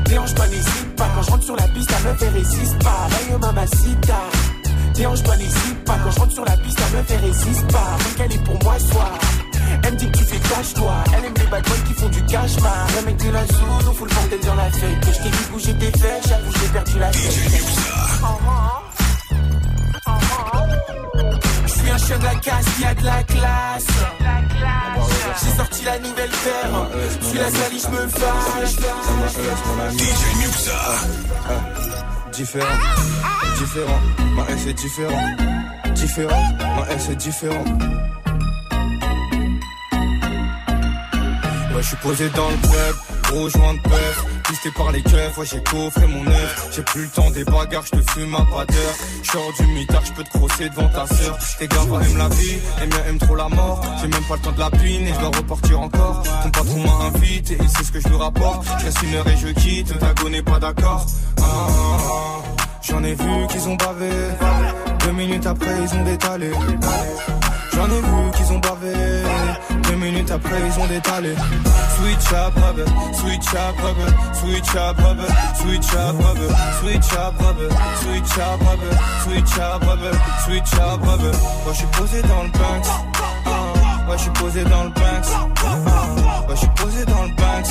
dérange 0.06 0.34
pas, 0.34 0.46
n'hésite 0.48 0.96
pas. 0.96 1.08
Quand 1.14 1.22
je 1.22 1.30
rentre 1.30 1.44
sur 1.44 1.56
la 1.56 1.68
piste, 1.68 1.90
la 1.90 2.00
meuf 2.00 2.22
elle 2.22 2.34
résiste 2.34 2.82
pas. 2.82 3.08
Hey 3.20 3.32
yo 3.32 3.38
mamacita, 3.38 4.20
Dérange 4.94 5.22
pas, 5.22 5.36
n'hésite 5.36 5.84
pas. 5.84 5.98
Quand 6.02 6.10
je 6.10 6.20
rentre 6.20 6.32
sur 6.32 6.44
la 6.44 6.56
piste, 6.56 6.80
la 6.80 6.98
meuf 6.98 7.10
elle 7.10 7.24
résiste 7.24 7.72
pas. 7.72 7.96
Donc 7.98 8.24
elle 8.24 8.32
est 8.32 8.44
pour 8.44 8.62
moi 8.64 8.78
soir. 8.78 9.18
Elle 9.84 9.92
me 9.92 9.98
dit 9.98 10.10
que 10.10 10.18
tu 10.18 10.24
fais 10.24 10.38
cache-toi. 10.38 10.94
Elle 11.16 11.24
aime 11.24 11.34
les 11.36 11.46
bad 11.46 11.64
boys 11.64 11.76
qui 11.86 11.94
font 11.94 12.08
du 12.08 12.22
cash 12.24 12.60
man. 12.60 12.72
Le 12.96 13.06
mec 13.06 13.16
de 13.16 13.30
la 13.30 13.46
zone, 13.46 13.88
on 13.88 13.92
fout 13.92 14.08
le 14.08 14.14
bordel 14.14 14.40
dans 14.40 14.54
la 14.54 14.70
fête. 14.70 15.00
Que 15.00 15.12
je 15.12 15.18
t'ai 15.22 15.30
vu 15.30 15.44
bouger 15.50 15.74
tes 15.74 15.98
fesses, 15.98 16.28
j'avoue, 16.28 16.52
j'ai 16.60 16.68
perdu 16.68 16.98
la 16.98 17.10
tête. 17.10 17.22
Je 21.64 21.70
suis 21.72 21.90
un 21.90 21.98
chien 21.98 22.18
de 22.18 22.24
la 22.24 22.34
casse 22.36 22.64
qui 22.76 22.84
a 22.84 22.94
de 22.94 23.04
la 23.04 23.22
classe. 23.24 23.86
J'ai 25.42 25.56
sorti 25.56 25.84
la 25.84 25.98
nouvelle 25.98 26.30
paire. 26.30 26.86
Je 27.20 27.26
suis 27.26 27.38
la 27.38 27.50
salie, 27.50 27.80
je 27.80 27.88
me 27.88 28.08
fâche. 28.08 28.76
DJ 29.96 30.36
Muxa. 30.38 30.80
Différent, 32.32 32.78
différent, 33.58 34.00
ma 34.36 34.42
S 34.48 34.66
est 34.66 34.74
différent. 34.74 35.26
Différent, 35.94 36.44
ma 36.76 36.94
S 36.94 37.08
est 37.10 37.16
différent. 37.16 37.64
Ouais, 41.74 41.82
je 41.82 41.86
suis 41.88 41.96
posé 41.96 42.28
dans 42.30 42.50
le 42.50 42.56
club, 42.56 42.96
gros 43.22 43.48
joint 43.48 43.74
de 43.74 43.80
peur. 43.80 44.26
Pisté 44.48 44.70
par 44.72 44.92
les 44.92 45.02
keufs, 45.02 45.38
ouais, 45.38 45.46
j'ai 45.46 45.62
coffré 45.62 46.06
mon 46.06 46.26
œuf. 46.26 46.68
J'ai 46.70 46.82
plus 46.82 47.04
le 47.04 47.08
temps 47.08 47.30
des 47.30 47.44
bagarres, 47.44 47.84
je 47.86 47.98
te 47.98 48.10
fume 48.10 48.34
à 48.34 48.44
pas 48.44 48.66
d'heure. 48.66 48.94
J'sors 49.22 49.52
du 49.58 49.66
mitard, 49.68 50.04
je 50.04 50.12
peux 50.12 50.22
te 50.22 50.30
crosser 50.30 50.68
devant 50.68 50.88
ta 50.88 51.06
sœur. 51.06 51.38
Tes 51.58 51.68
gars 51.68 51.76
aiment 51.82 52.18
la 52.18 52.28
vie, 52.28 52.58
les 52.80 52.86
miens 52.86 53.04
aiment 53.08 53.18
trop 53.18 53.36
la 53.36 53.48
mort. 53.48 53.80
J'ai 54.00 54.08
même 54.08 54.24
pas 54.24 54.34
le 54.36 54.42
temps 54.42 54.52
de 54.52 54.60
la 54.60 54.70
pine 54.70 55.06
et 55.06 55.14
je 55.14 55.18
dois 55.18 55.30
repartir 55.30 55.80
encore. 55.80 56.22
Ton 56.42 56.50
patron 56.50 56.78
m'a 56.78 57.04
invité, 57.06 57.56
il 57.58 57.68
sait 57.68 57.84
ce 57.84 57.92
que 57.92 58.00
je 58.00 58.08
lui 58.08 58.16
rapporte. 58.16 58.66
Je 58.78 58.84
reste 58.84 59.02
une 59.02 59.14
heure 59.14 59.28
et 59.28 59.36
je 59.36 59.48
quitte, 59.48 59.98
ta 59.98 60.28
n'est 60.28 60.42
pas 60.42 60.58
d'accord. 60.58 61.06
Ah, 61.38 61.42
ah, 61.42 61.72
ah. 62.10 62.62
J'en 62.82 63.02
ai 63.04 63.14
vu 63.14 63.46
qu'ils 63.48 63.68
ont 63.68 63.76
bavé. 63.76 64.10
Deux 65.04 65.12
minutes 65.12 65.46
après, 65.46 65.74
ils 65.82 65.98
ont 65.98 66.04
détalé. 66.04 66.50
J'en 67.72 67.86
ai 67.86 68.00
vu 68.00 68.11
après, 70.32 70.56
ils 70.66 70.80
ont 70.82 70.86
détalé. 70.86 71.34
Switch 71.96 72.32
up, 72.32 72.54
rubber, 72.56 72.84
switch 73.14 73.54
up, 73.54 73.76
rubber, 73.82 74.10
switch 74.34 74.74
up, 74.74 74.96
rubber, 74.98 75.28
switch 75.60 75.92
up, 75.94 76.16
rubber, 76.20 76.48
switch 76.80 77.12
up, 77.12 77.34
rubber, 77.40 77.68
switch 78.00 78.38
up, 78.38 78.60
rubber, 78.62 78.96
switch 79.24 79.58
up, 79.58 79.82
rubber, 79.86 80.12
switch 80.44 80.74
up, 80.74 81.00
rubber. 81.04 81.32
Moi, 81.64 81.72
je 81.72 81.78
suis 81.78 81.86
posé 81.88 82.22
dans 82.22 82.42
le 82.44 82.50
Banks. 82.50 82.86
Ah, 83.46 84.08
Ouais, 84.08 84.16
je 84.18 84.22
suis 84.22 84.30
posé 84.32 84.64
dans 84.64 84.84
le 84.84 84.90
Banks. 84.90 85.28
Ah, 85.34 86.48
Ouais, 86.48 86.54
je 86.54 86.56
suis 86.56 86.68
posé 86.76 87.04
dans 87.04 87.22
le 87.22 87.28
Banks. 87.28 87.68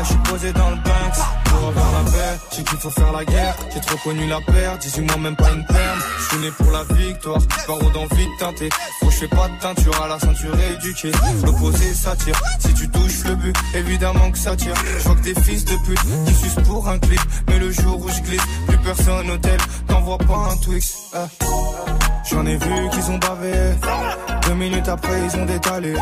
Je 0.00 0.04
suis 0.04 0.18
posé 0.18 0.52
dans 0.52 0.70
le 0.70 0.76
Banks. 0.76 1.18
Pour 1.44 1.68
avoir 1.68 1.92
la 1.92 2.10
paix, 2.10 2.38
j'ai 2.54 2.62
qu'il 2.62 2.78
faut 2.78 2.90
faire 2.90 3.12
la 3.12 3.24
guerre. 3.24 3.56
J'ai 3.72 3.80
trop 3.80 3.96
connu 3.98 4.28
la 4.28 4.40
perte, 4.40 4.82
18 4.82 5.00
mois, 5.02 5.16
même 5.16 5.36
pas 5.36 5.50
une 5.50 5.64
perme. 5.64 6.00
Je 6.18 6.24
suis 6.28 6.38
né 6.38 6.50
pour 6.56 6.70
la 6.70 6.84
victoire, 6.84 7.38
barreau 7.66 7.90
d'envie 7.90 8.26
de 8.26 8.38
teinter. 8.38 8.68
Faut 9.00 9.10
je 9.10 9.16
fais 9.16 9.28
pas 9.28 9.48
de 9.48 9.58
teinture 9.60 10.02
à 10.02 10.08
la 10.08 10.18
ceinture 10.20 10.54
éduquée. 10.60 11.10
L'opposé 11.44 11.92
s'attire, 11.94 12.40
si 12.60 12.72
tu 12.74 12.88
touches 12.88 13.24
le 13.24 13.34
but, 13.34 13.56
évidemment 13.74 14.30
que 14.30 14.38
ça 14.38 14.54
tire. 14.54 14.74
Je 14.98 15.04
vois 15.04 15.16
que 15.16 15.22
des 15.22 15.40
fils 15.40 15.64
de 15.64 15.74
pute 15.84 16.00
qui 16.26 16.34
sucent 16.34 16.62
pour 16.64 16.88
un 16.88 16.98
clip. 16.98 17.20
Mais 17.48 17.58
le 17.58 17.72
jour 17.72 18.00
où 18.00 18.08
je 18.08 18.20
glisse, 18.20 18.42
plus 18.68 18.78
personne 18.78 19.30
au 19.30 19.38
tel, 19.38 19.58
t'envoies 19.88 20.18
pas 20.18 20.50
un 20.52 20.56
Twix. 20.58 20.96
Ah. 21.12 21.26
J'en 22.30 22.46
ai 22.46 22.56
vu 22.56 22.90
qu'ils 22.92 23.10
ont 23.10 23.18
bavé. 23.18 23.52
Deux 24.46 24.54
minutes 24.54 24.88
après, 24.88 25.20
ils 25.24 25.40
ont 25.40 25.46
détalé. 25.46 25.94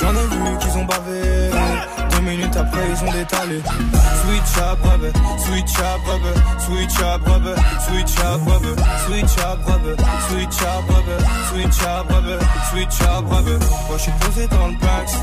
J'en 0.00 0.10
ai 0.10 0.26
vu 0.26 0.58
qu'ils 0.58 0.78
ont 0.78 0.84
bavé. 0.84 2.03
Minutes 2.24 2.56
après, 2.56 2.80
ils 2.88 3.04
ont 3.06 3.12
détalé. 3.12 3.60
Switch 3.60 4.58
up, 4.58 4.78
rubber, 4.82 5.12
switch 5.38 5.78
up, 5.78 6.00
rubber, 6.06 6.34
switch 6.58 6.98
up, 7.00 7.20
rubber, 7.26 7.54
switch 7.86 8.18
up, 8.18 8.40
rubber, 8.46 8.76
switch 9.06 9.38
up, 9.40 9.58
rubber, 9.68 9.96
switch 10.28 10.62
up, 10.62 10.88
rubber, 10.88 11.18
switch 11.50 11.82
up, 11.82 12.10
rubber, 12.10 12.38
switch 12.70 13.02
up, 13.02 13.24
rubber. 13.30 13.58
Moi, 13.88 13.98
je 13.98 14.10
posé 14.24 14.46
dans 14.48 14.68
le 14.68 14.74
Banks. 14.74 15.14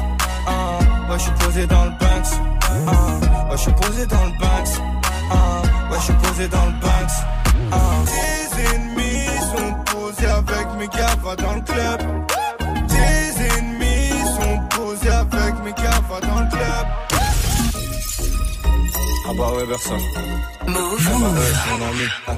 Ah, 0.48 0.80
ouais, 1.10 1.18
je 1.20 1.44
posé 1.44 1.66
dans 1.68 1.86
le 1.86 1.92
Banks. 1.92 2.34
Ah, 2.88 3.50
ouais, 3.50 3.58
je 3.58 3.72
posé 3.72 4.06
dans 4.06 4.26
le 4.26 4.32
Banks. 4.40 4.82
Ah, 5.32 5.62
ouais, 5.92 5.98
je 6.08 6.14
posé 6.28 6.48
dans 6.48 6.66
le 6.66 6.72
Banks. 6.74 7.18
Ah. 7.72 7.78
Tes 8.06 8.76
ennemis 8.76 9.28
sont 9.52 9.74
posés 9.86 10.28
avec 10.28 10.68
mes 10.78 10.88
gars, 10.88 11.16
va 11.24 11.36
dans 11.36 11.56
le 11.56 11.62
club. 11.62 12.41
Ah 19.32 19.34
bah 19.34 19.54
ouais, 19.56 19.66
Versa. 19.66 19.94
Move. 20.68 21.08
Ah 21.08 21.78
bah 21.80 21.86
ouais. 21.94 22.36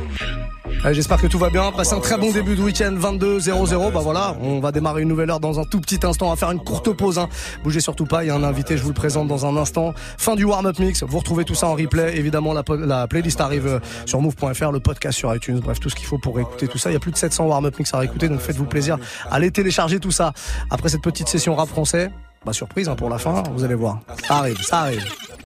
Ah. 0.84 0.94
J'espère 0.94 1.20
que 1.20 1.26
tout 1.26 1.40
va 1.40 1.50
bien. 1.50 1.72
Passez 1.72 1.96
un 1.96 2.00
très 2.00 2.20
bon 2.20 2.32
début 2.32 2.56
de 2.56 2.62
week-end 2.62 2.94
22-0-0. 2.94 3.92
Bah 3.92 4.02
voilà, 4.04 4.38
on 4.40 4.60
va 4.60 4.72
démarrer 4.72 5.02
une 5.02 5.08
nouvelle 5.08 5.32
heure 5.32 5.40
dans 5.40 5.60
un 5.60 5.64
tout 5.64 5.82
petit 5.82 6.00
instant. 6.04 6.28
On 6.28 6.30
va 6.30 6.36
faire 6.36 6.52
une 6.52 6.64
courte 6.64 6.92
pause. 6.92 7.18
Hein. 7.18 7.30
Bougez 7.64 7.80
surtout 7.80 8.06
pas. 8.06 8.24
Il 8.24 8.28
y 8.28 8.30
a 8.30 8.36
un 8.36 8.44
invité, 8.44 8.78
je 8.78 8.84
vous 8.84 8.90
le 8.90 8.94
présente 8.94 9.28
dans 9.28 9.48
un 9.48 9.58
instant. 9.58 9.96
Fin 10.20 10.36
du 10.36 10.44
warm-up 10.44 10.78
mix. 10.78 11.02
Vous 11.02 11.18
retrouvez 11.18 11.46
tout 11.46 11.56
ça 11.56 11.66
en 11.66 11.74
replay. 11.74 12.16
Évidemment, 12.16 12.54
la 12.54 13.08
playlist 13.08 13.42
arrive 13.42 13.66
euh, 13.66 13.80
sur 14.06 14.22
move.fr, 14.22 14.72
le 14.72 14.80
podcast 14.80 15.18
sur 15.18 15.34
iTunes. 15.34 15.62
Bref, 15.62 15.80
tout 15.80 15.90
ce 15.90 15.96
qu'il 15.96 16.06
faut 16.06 16.20
pour 16.20 16.40
écouter 16.40 16.68
tout 16.68 16.78
ça. 16.78 16.92
Il 16.92 16.94
y 16.94 16.98
a 16.98 17.00
plus 17.00 17.12
de 17.12 17.18
700 17.18 17.48
warm-up 17.48 17.76
mix 17.80 17.92
à 17.96 17.98
réécouter. 17.98 18.30
Donc 18.30 18.40
faites-vous 18.40 18.66
plaisir. 18.66 19.00
Allez 19.32 19.50
télécharger 19.50 20.00
tout 20.00 20.12
ça. 20.12 20.34
Après 20.70 20.90
cette 20.90 21.02
petite 21.02 21.28
session 21.28 21.56
rap 21.56 21.70
français, 21.70 22.12
bah 22.46 22.54
surprise 22.54 22.88
hein, 22.88 22.96
pour 22.96 23.10
la 23.10 23.18
fin. 23.18 23.42
Vous 23.56 23.64
allez 23.64 23.74
voir. 23.74 24.02
Ça 24.28 24.36
arrive, 24.36 24.62
ça 24.62 24.82
arrive. 24.82 25.04